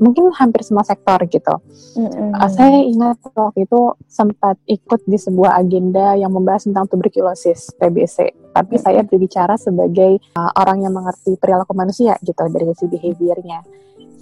mungkin 0.00 0.32
hampir 0.32 0.64
semua 0.64 0.84
sektor 0.84 1.20
gitu. 1.28 1.54
Mm-hmm. 1.96 2.36
Uh, 2.36 2.50
saya 2.52 2.80
ingat 2.84 3.16
waktu 3.32 3.64
itu 3.64 3.80
sempat 4.08 4.56
ikut 4.68 5.04
di 5.04 5.16
sebuah 5.20 5.60
agenda 5.60 6.16
yang 6.16 6.32
membahas 6.32 6.68
tentang 6.68 6.88
tuberkulosis 6.88 7.72
TBC 7.76 8.41
tapi 8.52 8.76
saya 8.78 9.00
berbicara 9.02 9.56
sebagai 9.56 10.20
uh, 10.36 10.52
orang 10.60 10.84
yang 10.84 10.94
mengerti 10.94 11.34
perilaku 11.40 11.72
manusia 11.72 12.16
gitu 12.20 12.44
dari 12.52 12.68
sisi 12.76 12.86
behaviornya. 12.86 13.60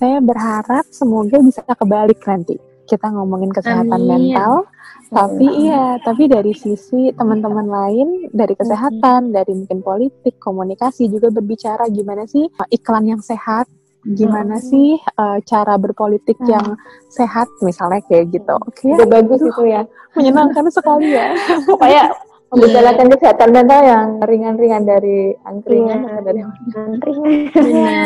Saya 0.00 0.22
berharap 0.24 0.88
semoga 0.88 1.36
bisa 1.44 1.60
kebalik 1.66 2.22
nanti 2.24 2.56
kita 2.90 3.06
ngomongin 3.14 3.54
kesehatan 3.54 4.02
Amin. 4.02 4.34
mental, 4.34 4.66
tapi 5.14 5.46
iya, 5.46 5.98
tapi 6.02 6.26
dari 6.26 6.50
sisi 6.50 7.14
teman-teman 7.14 7.70
lain, 7.70 8.08
dari 8.34 8.58
kesehatan, 8.58 9.30
dari 9.30 9.54
mungkin 9.54 9.78
politik, 9.78 10.42
komunikasi 10.42 11.06
juga 11.06 11.30
berbicara 11.30 11.86
gimana 11.86 12.26
sih 12.26 12.50
uh, 12.50 12.66
iklan 12.74 13.06
yang 13.06 13.22
sehat, 13.22 13.70
gimana 14.02 14.58
hmm. 14.58 14.66
sih 14.66 14.98
uh, 15.18 15.38
cara 15.46 15.78
berpolitik 15.78 16.38
hmm. 16.42 16.50
yang 16.50 16.66
sehat 17.10 17.46
misalnya 17.62 18.02
kayak 18.10 18.34
gitu. 18.34 18.54
Oke. 18.58 18.90
Okay, 18.90 19.06
bagus 19.06 19.40
itu 19.42 19.62
ya. 19.70 19.86
Menyenangkan 20.18 20.66
sekali 20.72 21.14
ya. 21.14 21.30
Pokoknya 21.66 22.10
membicarakan 22.50 23.06
yeah. 23.06 23.14
kesehatan 23.14 23.50
mental 23.54 23.80
yang 23.86 24.06
ringan-ringan 24.18 24.82
dari 24.82 25.18
angkringan 25.46 25.98
yeah. 26.02 26.20
dari 26.22 26.40
angkringan 26.42 26.88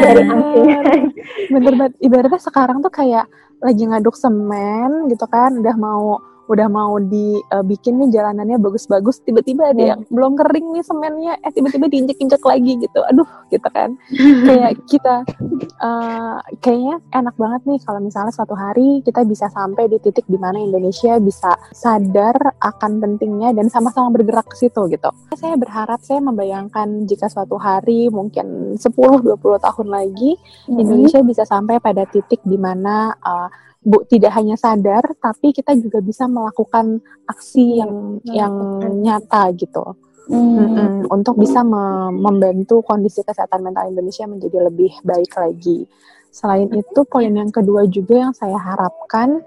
dari 0.04 0.22
angkringan 0.28 0.84
bener 1.48 1.72
banget 1.80 1.94
ibaratnya 2.04 2.40
sekarang 2.40 2.84
tuh 2.84 2.92
kayak 2.92 3.24
lagi 3.64 3.82
ngaduk 3.88 4.12
semen 4.12 5.08
gitu 5.08 5.24
kan 5.24 5.56
udah 5.56 5.76
mau 5.80 6.20
udah 6.44 6.68
mau 6.68 7.00
dibikin 7.00 7.96
uh, 7.96 7.98
nih 8.04 8.08
jalanannya 8.20 8.60
bagus-bagus 8.60 9.24
tiba-tiba 9.24 9.72
ada 9.72 9.80
hmm. 9.80 9.90
yang 9.90 10.00
belum 10.12 10.32
kering 10.36 10.66
nih 10.76 10.84
semennya 10.84 11.34
eh 11.40 11.52
tiba-tiba 11.52 11.88
diinjek-injek 11.88 12.42
lagi 12.44 12.72
gitu 12.84 13.00
aduh 13.08 13.28
gitu 13.48 13.68
kan 13.72 13.96
kayak 14.48 14.72
kita 14.84 15.24
uh, 15.80 16.38
kayaknya 16.60 17.00
enak 17.16 17.34
banget 17.40 17.62
nih 17.64 17.80
kalau 17.84 18.00
misalnya 18.04 18.32
suatu 18.32 18.52
hari 18.52 19.00
kita 19.00 19.24
bisa 19.24 19.48
sampai 19.48 19.88
di 19.88 19.96
titik 20.00 20.28
di 20.28 20.36
mana 20.36 20.60
Indonesia 20.60 21.16
bisa 21.16 21.56
sadar 21.72 22.36
akan 22.60 23.00
pentingnya 23.00 23.56
dan 23.56 23.72
sama-sama 23.72 24.12
bergerak 24.12 24.44
ke 24.52 24.68
situ 24.68 24.84
gitu 24.92 25.10
saya 25.32 25.56
berharap 25.56 26.04
saya 26.04 26.20
membayangkan 26.20 27.08
jika 27.08 27.32
suatu 27.32 27.56
hari 27.56 28.12
mungkin 28.12 28.76
10-20 28.76 29.40
tahun 29.40 29.88
lagi 29.88 30.36
hmm. 30.68 30.76
Indonesia 30.76 31.20
bisa 31.24 31.48
sampai 31.48 31.80
pada 31.80 32.04
titik 32.04 32.44
di 32.44 32.60
mana 32.60 33.16
uh, 33.24 33.48
bu 33.84 34.00
tidak 34.08 34.32
hanya 34.32 34.56
sadar 34.56 35.04
tapi 35.20 35.52
kita 35.52 35.76
juga 35.76 36.00
bisa 36.00 36.24
melakukan 36.24 37.04
aksi 37.28 37.84
yang 37.84 37.92
hmm. 38.24 38.32
yang 38.32 38.54
nyata 39.04 39.52
gitu 39.52 39.84
hmm. 40.32 40.56
Hmm, 40.56 41.00
untuk 41.12 41.36
bisa 41.36 41.60
me 41.60 42.08
membantu 42.08 42.80
kondisi 42.80 43.20
kesehatan 43.20 43.60
mental 43.60 43.92
Indonesia 43.92 44.24
menjadi 44.24 44.72
lebih 44.72 44.92
baik 45.04 45.36
lagi 45.36 45.84
selain 46.32 46.72
itu 46.72 47.00
poin 47.04 47.28
yang 47.28 47.52
kedua 47.52 47.84
juga 47.84 48.24
yang 48.24 48.32
saya 48.32 48.56
harapkan 48.56 49.44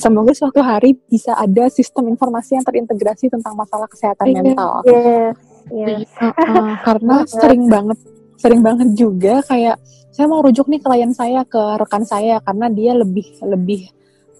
semoga 0.00 0.32
suatu 0.32 0.64
hari 0.64 0.96
bisa 1.06 1.36
ada 1.36 1.68
sistem 1.68 2.08
informasi 2.08 2.56
yang 2.56 2.64
terintegrasi 2.64 3.28
tentang 3.28 3.52
masalah 3.52 3.84
kesehatan 3.84 4.32
iya, 4.32 4.40
mental 4.40 4.72
yes, 4.88 5.36
yes. 5.68 6.08
Uh, 6.16 6.32
uh, 6.32 6.72
karena 6.88 7.14
sering 7.44 7.68
banget 7.68 7.98
sering 8.40 8.62
banget 8.64 8.88
juga 8.96 9.44
kayak 9.44 9.76
saya 10.18 10.26
mau 10.26 10.42
rujuk 10.42 10.66
nih 10.66 10.82
klien 10.82 11.14
saya 11.14 11.46
ke 11.46 11.78
rekan 11.78 12.02
saya 12.02 12.42
karena 12.42 12.66
dia 12.66 12.90
lebih 12.90 13.38
lebih 13.38 13.86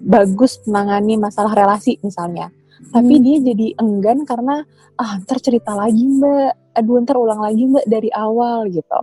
bagus 0.03 0.59
menangani 0.67 1.15
masalah 1.15 1.55
relasi 1.55 2.03
misalnya. 2.03 2.51
Tapi 2.91 3.15
hmm. 3.15 3.23
dia 3.23 3.37
jadi 3.55 3.67
enggan 3.79 4.27
karena 4.27 4.67
ah 4.99 5.23
ntar 5.23 5.39
cerita 5.39 5.79
lagi 5.79 6.03
mbak, 6.03 6.75
aduh 6.75 6.99
ntar 7.07 7.15
ulang 7.15 7.39
lagi 7.39 7.63
mbak 7.71 7.87
dari 7.87 8.11
awal 8.11 8.67
gitu. 8.75 9.01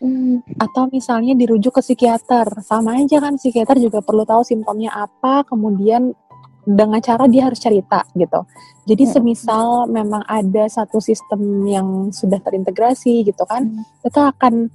Hmm. 0.00 0.40
Atau 0.56 0.88
misalnya 0.88 1.36
dirujuk 1.36 1.76
ke 1.76 1.84
psikiater, 1.84 2.48
sama 2.64 2.96
aja 2.96 3.20
kan 3.20 3.36
psikiater 3.36 3.76
juga 3.76 4.00
perlu 4.00 4.24
tahu 4.24 4.40
simptomnya 4.48 4.96
apa, 4.96 5.44
kemudian 5.44 6.16
dengan 6.64 7.04
cara 7.04 7.28
dia 7.28 7.52
harus 7.52 7.60
cerita 7.60 8.08
gitu. 8.16 8.48
Jadi 8.88 9.04
hmm. 9.04 9.12
semisal 9.12 9.68
memang 9.92 10.24
ada 10.24 10.64
satu 10.72 11.04
sistem 11.04 11.68
yang 11.68 12.08
sudah 12.08 12.40
terintegrasi 12.40 13.28
gitu 13.28 13.44
kan, 13.44 13.68
hmm. 13.68 14.08
itu 14.08 14.20
akan 14.20 14.72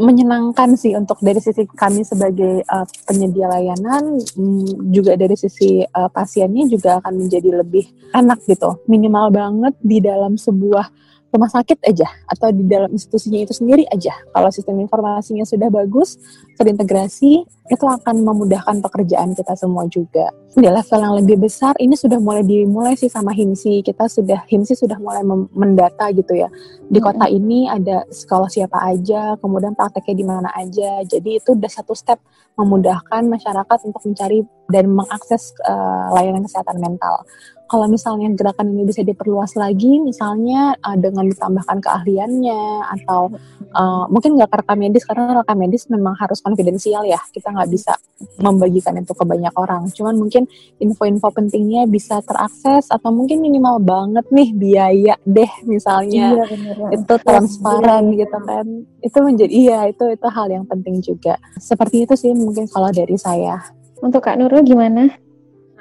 menyenangkan 0.00 0.72
sih 0.72 0.96
untuk 0.96 1.20
dari 1.20 1.36
sisi 1.36 1.68
kami 1.68 2.00
sebagai 2.00 2.64
uh, 2.64 2.88
penyedia 3.04 3.44
layanan 3.44 4.16
mm, 4.24 4.88
juga 4.88 5.20
dari 5.20 5.36
sisi 5.36 5.84
uh, 5.84 6.08
pasiennya 6.08 6.64
juga 6.64 6.96
akan 7.04 7.28
menjadi 7.28 7.60
lebih 7.60 7.84
enak 8.16 8.40
gitu 8.48 8.80
minimal 8.88 9.28
banget 9.28 9.74
di 9.84 10.00
dalam 10.00 10.40
sebuah 10.40 10.88
rumah 11.32 11.48
sakit 11.48 11.80
aja 11.88 12.04
atau 12.28 12.52
di 12.52 12.68
dalam 12.68 12.92
institusinya 12.92 13.40
itu 13.40 13.56
sendiri 13.56 13.88
aja. 13.88 14.12
Kalau 14.36 14.52
sistem 14.52 14.84
informasinya 14.84 15.48
sudah 15.48 15.72
bagus, 15.72 16.20
terintegrasi, 16.60 17.48
itu 17.72 17.84
akan 17.88 18.20
memudahkan 18.20 18.84
pekerjaan 18.84 19.32
kita 19.32 19.56
semua 19.56 19.88
juga. 19.88 20.28
Di 20.52 20.68
level 20.68 21.00
yang 21.00 21.14
lebih 21.24 21.48
besar, 21.48 21.72
ini 21.80 21.96
sudah 21.96 22.20
mulai 22.20 22.44
dimulai 22.44 22.92
sih 22.92 23.08
sama 23.08 23.32
HIMSI. 23.32 23.80
Kita 23.80 24.04
sudah, 24.12 24.44
HIMSI 24.44 24.76
sudah 24.76 25.00
mulai 25.00 25.24
mendata 25.56 26.12
gitu 26.12 26.36
ya. 26.36 26.52
Di 26.92 27.00
kota 27.00 27.24
ini 27.32 27.64
ada 27.72 28.04
sekolah 28.12 28.52
siapa 28.52 28.76
aja, 28.92 29.40
kemudian 29.40 29.72
prakteknya 29.72 30.14
di 30.20 30.26
mana 30.28 30.52
aja. 30.52 31.00
Jadi 31.08 31.40
itu 31.40 31.56
udah 31.56 31.72
satu 31.72 31.96
step 31.96 32.20
memudahkan 32.60 33.24
masyarakat 33.24 33.78
untuk 33.88 34.04
mencari 34.04 34.44
dan 34.68 34.92
mengakses 34.92 35.56
uh, 35.64 36.12
layanan 36.12 36.44
kesehatan 36.44 36.76
mental 36.76 37.24
kalau 37.72 37.88
misalnya 37.88 38.28
gerakan 38.36 38.76
ini 38.76 38.84
bisa 38.84 39.00
diperluas 39.00 39.56
lagi, 39.56 39.96
misalnya 39.96 40.76
uh, 40.84 40.92
dengan 40.92 41.24
ditambahkan 41.24 41.80
keahliannya 41.80 42.84
atau 43.00 43.32
uh, 43.72 44.04
mungkin 44.12 44.36
nggak 44.36 44.52
ke 44.52 44.56
rekam 44.60 44.76
medis 44.76 45.08
karena 45.08 45.40
rekam 45.40 45.56
medis 45.56 45.88
memang 45.88 46.12
harus 46.20 46.44
konfidensial 46.44 47.00
ya, 47.08 47.16
kita 47.32 47.48
nggak 47.48 47.72
bisa 47.72 47.96
membagikan 48.44 49.00
itu 49.00 49.16
ke 49.16 49.24
banyak 49.24 49.56
orang. 49.56 49.88
Cuman 49.88 50.20
mungkin 50.20 50.44
info-info 50.84 51.32
pentingnya 51.32 51.88
bisa 51.88 52.20
terakses 52.20 52.92
atau 52.92 53.08
mungkin 53.08 53.40
minimal 53.40 53.80
banget 53.80 54.28
nih 54.28 54.52
biaya 54.52 55.14
deh 55.24 55.52
misalnya 55.64 56.44
iya, 56.44 56.92
itu 56.92 57.14
transparan 57.24 58.12
gitu 58.12 58.36
kan. 58.44 58.68
Itu 59.00 59.18
menjadi 59.24 59.48
iya 59.48 59.80
itu 59.88 60.12
itu 60.12 60.28
hal 60.28 60.52
yang 60.52 60.68
penting 60.68 61.00
juga. 61.00 61.40
Seperti 61.56 62.04
itu 62.04 62.20
sih 62.20 62.36
mungkin 62.36 62.68
kalau 62.68 62.92
dari 62.92 63.16
saya. 63.16 63.56
Untuk 64.04 64.20
Kak 64.28 64.36
Nurul 64.36 64.60
gimana? 64.60 65.31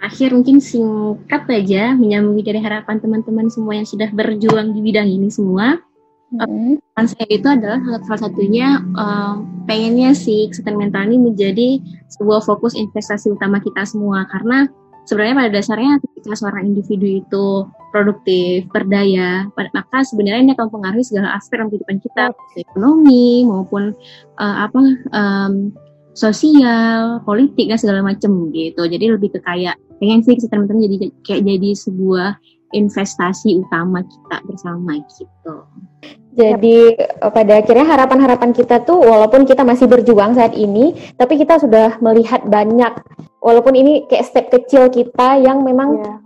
Akhir 0.02 0.34
mungkin 0.34 0.57
singkat 0.57 1.45
aja 1.48 1.94
menyambung 1.94 2.41
dari 2.41 2.57
harapan 2.57 2.98
teman-teman 2.98 3.48
semua 3.53 3.78
yang 3.78 3.88
sudah 3.88 4.10
berjuang 4.10 4.73
di 4.73 4.82
bidang 4.82 5.07
ini 5.07 5.30
semua. 5.30 5.78
Mm 6.32 6.80
-hmm. 6.95 7.06
saya 7.11 7.28
itu 7.28 7.44
adalah 7.44 7.84
salah 8.07 8.22
satunya 8.23 8.80
uh, 8.95 9.44
pengennya 9.68 10.15
sih 10.15 10.48
kesehatan 10.48 10.80
mental 10.80 11.03
ini 11.11 11.19
menjadi 11.19 11.69
sebuah 12.07 12.40
fokus 12.48 12.72
investasi 12.72 13.36
utama 13.36 13.60
kita 13.60 13.84
semua 13.84 14.23
karena 14.32 14.72
sebenarnya 15.06 15.36
pada 15.36 15.52
dasarnya 15.52 15.94
ketika 15.99 16.40
seorang 16.40 16.72
individu 16.72 17.19
itu 17.19 17.68
produktif, 17.91 18.64
berdaya, 18.72 19.52
maka 19.76 19.98
sebenarnya 20.07 20.41
ini 20.48 20.52
akan 20.56 20.72
mempengaruhi 20.72 21.03
segala 21.03 21.36
aspek 21.36 21.60
dalam 21.60 21.68
kehidupan 21.68 21.99
kita, 21.99 22.23
ekonomi 22.56 23.44
maupun 23.44 23.91
uh, 24.40 24.56
apa 24.64 24.80
um, 25.11 25.76
sosial, 26.15 27.19
politik 27.28 27.68
dan 27.68 27.80
segala 27.80 27.99
macam 27.99 28.48
gitu. 28.56 28.88
Jadi 28.88 29.06
lebih 29.11 29.36
ke 29.36 29.40
kayak 29.44 29.76
pengen 30.02 30.26
sih 30.26 30.34
kesehatan 30.34 30.65
mental 30.65 30.82
jadi 30.82 31.07
kayak 31.22 31.41
jadi 31.45 31.69
sebuah 31.78 32.30
investasi 32.73 33.61
utama 33.61 34.02
kita 34.02 34.38
bersama 34.49 34.98
gitu. 35.14 35.56
Jadi 36.32 36.95
eh, 36.95 37.32
pada 37.32 37.60
akhirnya 37.60 37.86
harapan-harapan 37.86 38.52
kita 38.56 38.82
tuh 38.82 39.03
walaupun 39.03 39.44
kita 39.45 39.61
masih 39.61 39.86
berjuang 39.86 40.34
saat 40.34 40.57
ini, 40.57 40.95
tapi 41.19 41.38
kita 41.38 41.61
sudah 41.61 41.99
melihat 41.99 42.41
banyak 42.48 42.98
walaupun 43.44 43.76
ini 43.78 44.07
kayak 44.10 44.26
step 44.26 44.48
kecil 44.49 44.88
kita 44.88 45.38
yang 45.44 45.61
memang 45.61 46.02
yeah. 46.02 46.18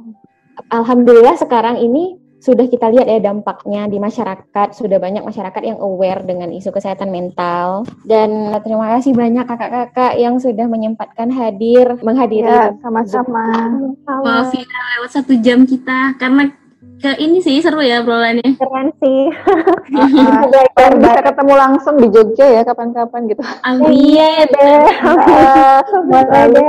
alhamdulillah 0.71 1.35
sekarang 1.35 1.81
ini 1.81 2.21
sudah 2.45 2.69
kita 2.69 2.93
lihat 2.93 3.09
ya 3.09 3.17
dampaknya 3.33 3.89
di 3.89 3.97
masyarakat, 3.97 4.77
sudah 4.77 5.01
banyak 5.01 5.25
masyarakat 5.25 5.61
yang 5.65 5.81
aware 5.81 6.21
dengan 6.21 6.53
isu 6.53 6.69
kesehatan 6.69 7.09
mental. 7.09 7.89
Dan 8.05 8.53
terima 8.61 8.93
kasih 8.93 9.17
banyak 9.17 9.49
kakak-kakak 9.49 10.13
yang 10.21 10.37
sudah 10.37 10.69
menyempatkan 10.69 11.33
hadir, 11.33 11.97
menghadiri. 12.05 12.45
Ya, 12.45 12.77
sama-sama. 12.85 13.73
Maaf 14.05 14.53
ya 14.53 14.61
lewat 15.01 15.09
satu 15.09 15.33
jam 15.41 15.65
kita, 15.65 16.13
karena 16.21 16.53
ke 17.01 17.17
ini 17.17 17.41
sih 17.41 17.65
seru 17.65 17.81
ya 17.81 18.05
obrolannya. 18.05 18.45
Keren 18.61 18.93
sih. 19.01 19.33
uh, 19.97 20.89
bisa 21.01 21.21
ketemu 21.25 21.53
langsung 21.57 21.97
di 21.97 22.07
Jogja 22.13 22.45
ya 22.45 22.61
kapan-kapan 22.61 23.25
gitu. 23.25 23.41
Amin. 23.65 23.89
Iya 23.89 24.31
deh. 24.53 24.85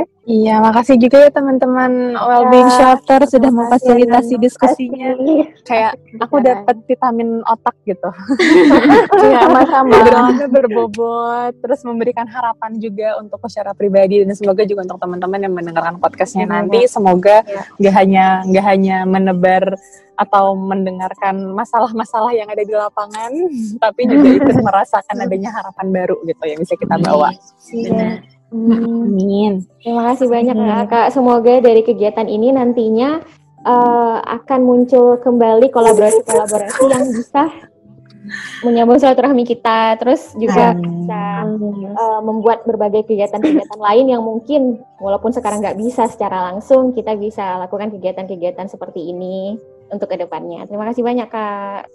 Iya, 0.27 0.59
makasih 0.59 0.99
juga 0.99 1.23
ya 1.23 1.31
teman-teman 1.31 2.19
Wellbeing 2.19 2.67
ya, 2.67 2.75
Shelter 2.75 3.31
sudah 3.31 3.47
memfasilitasi 3.47 4.35
ya, 4.35 4.43
diskusinya. 4.43 5.09
Kayak 5.63 6.03
aku 6.19 6.43
dapat 6.43 6.83
vitamin 6.83 7.47
otak 7.47 7.79
gitu. 7.87 8.11
Iya, 9.17 9.47
sama-sama. 9.47 9.95
Obrolannya 10.03 10.47
berbobot, 10.51 11.53
terus 11.63 11.81
memberikan 11.87 12.27
harapan 12.27 12.75
juga 12.83 13.23
untuk 13.23 13.39
secara 13.47 13.71
pribadi 13.71 14.27
dan 14.27 14.35
semoga 14.35 14.67
juga 14.67 14.83
untuk 14.83 14.99
teman-teman 14.99 15.41
yang 15.47 15.55
mendengarkan 15.55 16.03
podcastnya 16.03 16.47
ya, 16.47 16.53
nanti 16.59 16.91
semoga 16.91 17.47
iya. 17.47 17.63
nggak 17.79 17.95
ya. 17.95 17.99
hanya 18.03 18.27
nggak 18.51 18.65
hanya 18.67 18.97
menebar 19.07 19.65
atau 20.19 20.59
mendengarkan 20.59 21.55
masalah-masalah 21.55 22.35
yang 22.35 22.51
ada 22.51 22.67
di 22.67 22.75
lapangan, 22.75 23.31
tapi 23.85 24.01
juga 24.11 24.29
ikut 24.43 24.57
merasakan 24.59 25.17
adanya 25.23 25.55
harapan 25.55 25.87
baru 25.95 26.17
gitu 26.27 26.45
yang 26.51 26.59
bisa 26.59 26.75
kita 26.75 26.99
bawa. 26.99 27.31
Iya. 27.71 28.36
Amin. 28.55 29.67
Terima 29.83 30.03
kasih 30.13 30.31
banyak 30.31 30.55
hmm. 30.55 30.87
Kak. 30.87 31.09
Semoga 31.11 31.59
dari 31.59 31.83
kegiatan 31.83 32.31
ini 32.31 32.55
nantinya 32.55 33.19
uh, 33.67 34.19
akan 34.23 34.61
muncul 34.63 35.19
kembali 35.19 35.67
kolaborasi-kolaborasi 35.75 36.83
yang 36.87 37.07
bisa 37.11 37.43
menyambung 38.67 38.99
silaturahmi 38.99 39.47
kita, 39.47 39.95
terus 40.03 40.35
juga 40.35 40.75
bisa 40.75 41.47
uh, 41.95 42.21
membuat 42.27 42.67
berbagai 42.67 43.07
kegiatan-kegiatan 43.07 43.79
lain 43.79 44.07
yang 44.11 44.23
mungkin 44.23 44.83
walaupun 44.99 45.31
sekarang 45.31 45.63
nggak 45.63 45.79
bisa 45.79 46.11
secara 46.11 46.51
langsung, 46.51 46.91
kita 46.91 47.15
bisa 47.15 47.59
lakukan 47.63 47.95
kegiatan-kegiatan 47.95 48.67
seperti 48.67 49.15
ini 49.15 49.55
untuk 49.95 50.11
ke 50.11 50.19
depannya. 50.19 50.67
Terima 50.67 50.91
kasih 50.91 51.03
banyak 51.07 51.29
kak. 51.31 51.87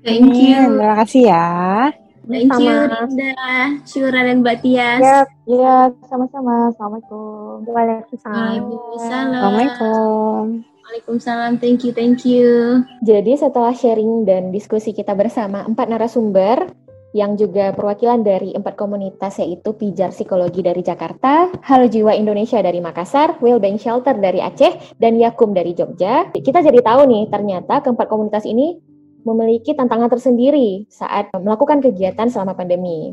Thank 0.00 0.32
you. 0.32 0.80
Terima 0.80 0.96
kasih 1.04 1.22
ya. 1.28 2.05
Thank 2.26 2.50
you 2.58 2.74
Rinda, 2.90 3.78
Syura 3.86 4.20
dan 4.26 4.42
Mbak 4.42 4.66
Tias. 4.66 4.98
Ya, 4.98 5.18
ya 5.46 5.76
sama-sama. 6.10 6.74
Assalamualaikum. 6.74 7.62
Waalaikumsalam. 7.70 8.62
Assalamualaikum. 8.98 10.42
Waalaikumsalam. 10.86 11.52
Thank 11.62 11.86
you, 11.86 11.94
thank 11.94 12.26
you. 12.26 12.82
Jadi 13.06 13.38
setelah 13.38 13.70
sharing 13.70 14.26
dan 14.26 14.50
diskusi 14.50 14.90
kita 14.90 15.14
bersama 15.14 15.62
empat 15.70 15.86
narasumber 15.86 16.66
yang 17.14 17.38
juga 17.38 17.70
perwakilan 17.72 18.20
dari 18.26 18.52
empat 18.52 18.74
komunitas 18.74 19.38
yaitu 19.38 19.72
Pijar 19.78 20.10
Psikologi 20.10 20.60
dari 20.60 20.82
Jakarta, 20.82 21.48
Halo 21.62 21.86
Jiwa 21.86 22.12
Indonesia 22.12 22.58
dari 22.58 22.82
Makassar, 22.82 23.38
Wellbeing 23.38 23.78
Shelter 23.78 24.18
dari 24.18 24.42
Aceh, 24.42 24.98
dan 24.98 25.16
Yakum 25.16 25.54
dari 25.54 25.72
Jogja. 25.72 26.28
Kita 26.34 26.58
jadi 26.60 26.82
tahu 26.82 27.06
nih 27.06 27.24
ternyata 27.30 27.80
keempat 27.80 28.10
komunitas 28.10 28.44
ini 28.44 28.76
memiliki 29.26 29.74
tantangan 29.74 30.06
tersendiri 30.06 30.86
saat 30.86 31.34
melakukan 31.34 31.82
kegiatan 31.82 32.30
selama 32.30 32.54
pandemi. 32.54 33.10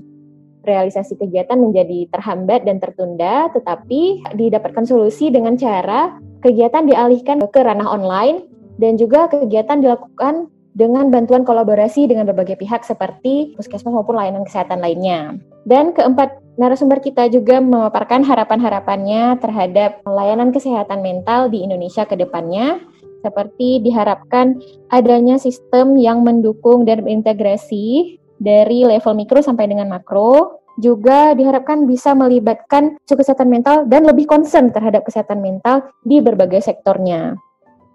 Realisasi 0.64 1.20
kegiatan 1.20 1.60
menjadi 1.60 2.08
terhambat 2.14 2.64
dan 2.64 2.80
tertunda, 2.80 3.52
tetapi 3.52 4.24
didapatkan 4.38 4.88
solusi 4.88 5.28
dengan 5.34 5.60
cara 5.60 6.16
kegiatan 6.40 6.88
dialihkan 6.88 7.44
ke 7.50 7.60
ranah 7.60 7.90
online 7.90 8.48
dan 8.80 8.96
juga 8.96 9.28
kegiatan 9.28 9.84
dilakukan 9.84 10.48
dengan 10.74 11.12
bantuan 11.14 11.44
kolaborasi 11.46 12.10
dengan 12.10 12.26
berbagai 12.26 12.58
pihak 12.58 12.82
seperti 12.88 13.54
puskesmas 13.60 13.94
maupun 13.94 14.18
layanan 14.18 14.48
kesehatan 14.48 14.80
lainnya. 14.80 15.38
Dan 15.68 15.92
keempat 15.92 16.42
narasumber 16.58 17.02
kita 17.02 17.30
juga 17.30 17.62
memaparkan 17.62 18.26
harapan-harapannya 18.26 19.38
terhadap 19.42 20.02
layanan 20.06 20.50
kesehatan 20.54 21.02
mental 21.02 21.50
di 21.50 21.62
Indonesia 21.66 22.06
ke 22.06 22.18
depannya 22.18 22.82
seperti 23.24 23.80
diharapkan 23.80 24.60
adanya 24.92 25.40
sistem 25.40 25.96
yang 25.96 26.22
mendukung 26.28 26.84
dan 26.84 27.08
berintegrasi 27.08 28.20
dari 28.44 28.84
level 28.84 29.16
mikro 29.16 29.40
sampai 29.40 29.72
dengan 29.72 29.88
makro, 29.88 30.60
juga 30.82 31.32
diharapkan 31.38 31.88
bisa 31.88 32.12
melibatkan 32.12 33.00
kesehatan 33.08 33.48
mental 33.48 33.88
dan 33.88 34.04
lebih 34.04 34.28
concern 34.28 34.74
terhadap 34.74 35.08
kesehatan 35.08 35.40
mental 35.40 35.88
di 36.04 36.20
berbagai 36.20 36.66
sektornya. 36.66 37.38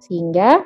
Sehingga 0.01 0.63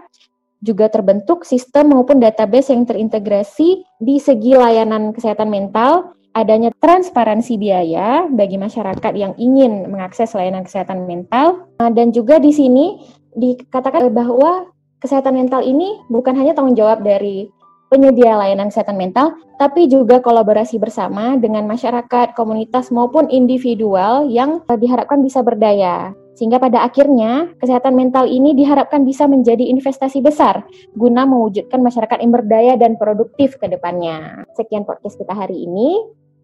juga 0.62 0.86
terbentuk 0.86 1.42
sistem 1.42 1.90
maupun 1.96 2.22
database 2.22 2.70
yang 2.70 2.86
terintegrasi 2.86 3.82
di 3.98 4.16
segi 4.22 4.54
layanan 4.54 5.10
kesehatan 5.10 5.50
mental, 5.50 6.14
adanya 6.32 6.70
transparansi 6.78 7.58
biaya 7.58 8.30
bagi 8.30 8.56
masyarakat 8.56 9.12
yang 9.18 9.34
ingin 9.40 9.90
mengakses 9.90 10.32
layanan 10.38 10.62
kesehatan 10.62 11.08
mental, 11.08 11.66
dan 11.80 12.14
juga 12.14 12.38
di 12.38 12.54
sini 12.54 13.02
dikatakan 13.36 14.12
bahwa 14.12 14.70
kesehatan 15.02 15.34
mental 15.34 15.64
ini 15.64 15.98
bukan 16.08 16.36
hanya 16.38 16.54
tanggung 16.54 16.78
jawab 16.78 17.02
dari 17.02 17.50
penyedia 17.92 18.40
layanan 18.40 18.72
kesehatan 18.72 18.96
mental, 18.96 19.36
tapi 19.60 19.84
juga 19.84 20.24
kolaborasi 20.24 20.80
bersama 20.80 21.36
dengan 21.36 21.68
masyarakat, 21.68 22.32
komunitas 22.32 22.88
maupun 22.88 23.28
individual 23.28 24.32
yang 24.32 24.64
diharapkan 24.64 25.20
bisa 25.20 25.44
berdaya. 25.44 26.16
Sehingga 26.32 26.56
pada 26.56 26.80
akhirnya 26.80 27.52
kesehatan 27.60 27.92
mental 27.92 28.24
ini 28.24 28.56
diharapkan 28.56 29.04
bisa 29.04 29.28
menjadi 29.28 29.68
investasi 29.68 30.24
besar 30.24 30.64
guna 30.96 31.28
mewujudkan 31.28 31.84
masyarakat 31.84 32.24
yang 32.24 32.32
berdaya 32.32 32.72
dan 32.80 32.96
produktif 32.96 33.60
ke 33.60 33.68
depannya. 33.68 34.48
Sekian 34.56 34.88
podcast 34.88 35.20
kita 35.20 35.36
hari 35.36 35.68
ini. 35.68 36.00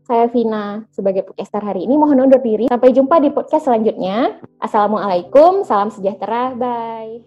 Saya 0.08 0.24
Vina 0.32 0.88
sebagai 0.88 1.20
podcaster 1.20 1.60
hari 1.60 1.84
ini 1.84 2.00
mohon 2.00 2.16
undur 2.16 2.40
diri. 2.40 2.72
Sampai 2.72 2.96
jumpa 2.96 3.20
di 3.20 3.28
podcast 3.28 3.68
selanjutnya. 3.68 4.40
Assalamualaikum, 4.56 5.68
salam 5.68 5.92
sejahtera, 5.92 6.56
bye. 6.56 7.20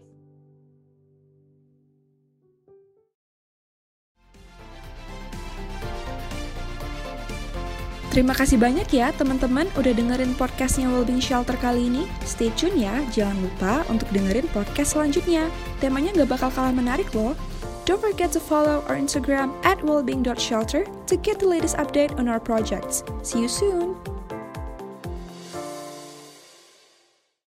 Terima 8.10 8.34
kasih 8.34 8.58
banyak 8.58 8.90
ya 8.90 9.14
teman-teman 9.14 9.70
udah 9.78 9.94
dengerin 9.94 10.34
podcastnya 10.34 10.90
Wellbeing 10.90 11.22
Shelter 11.22 11.56
kali 11.62 11.86
ini. 11.86 12.10
Stay 12.26 12.50
tune 12.58 12.82
ya, 12.82 12.98
jangan 13.14 13.38
lupa 13.46 13.86
untuk 13.94 14.10
dengerin 14.10 14.50
podcast 14.50 14.98
selanjutnya. 14.98 15.54
Temanya 15.78 16.18
gak 16.18 16.34
bakal 16.34 16.50
kalah 16.50 16.74
menarik 16.74 17.14
loh. 17.14 17.38
Don't 17.92 18.00
forget 18.00 18.32
to 18.32 18.40
follow 18.40 18.86
our 18.88 18.96
Instagram 18.96 19.54
at 19.66 19.84
wellbeing.shelter 19.84 20.86
to 21.08 21.18
get 21.18 21.40
the 21.40 21.46
latest 21.46 21.76
update 21.76 22.18
on 22.18 22.30
our 22.30 22.40
projects. 22.40 23.04
See 23.22 23.42
you 23.42 23.50
soon! 23.50 23.98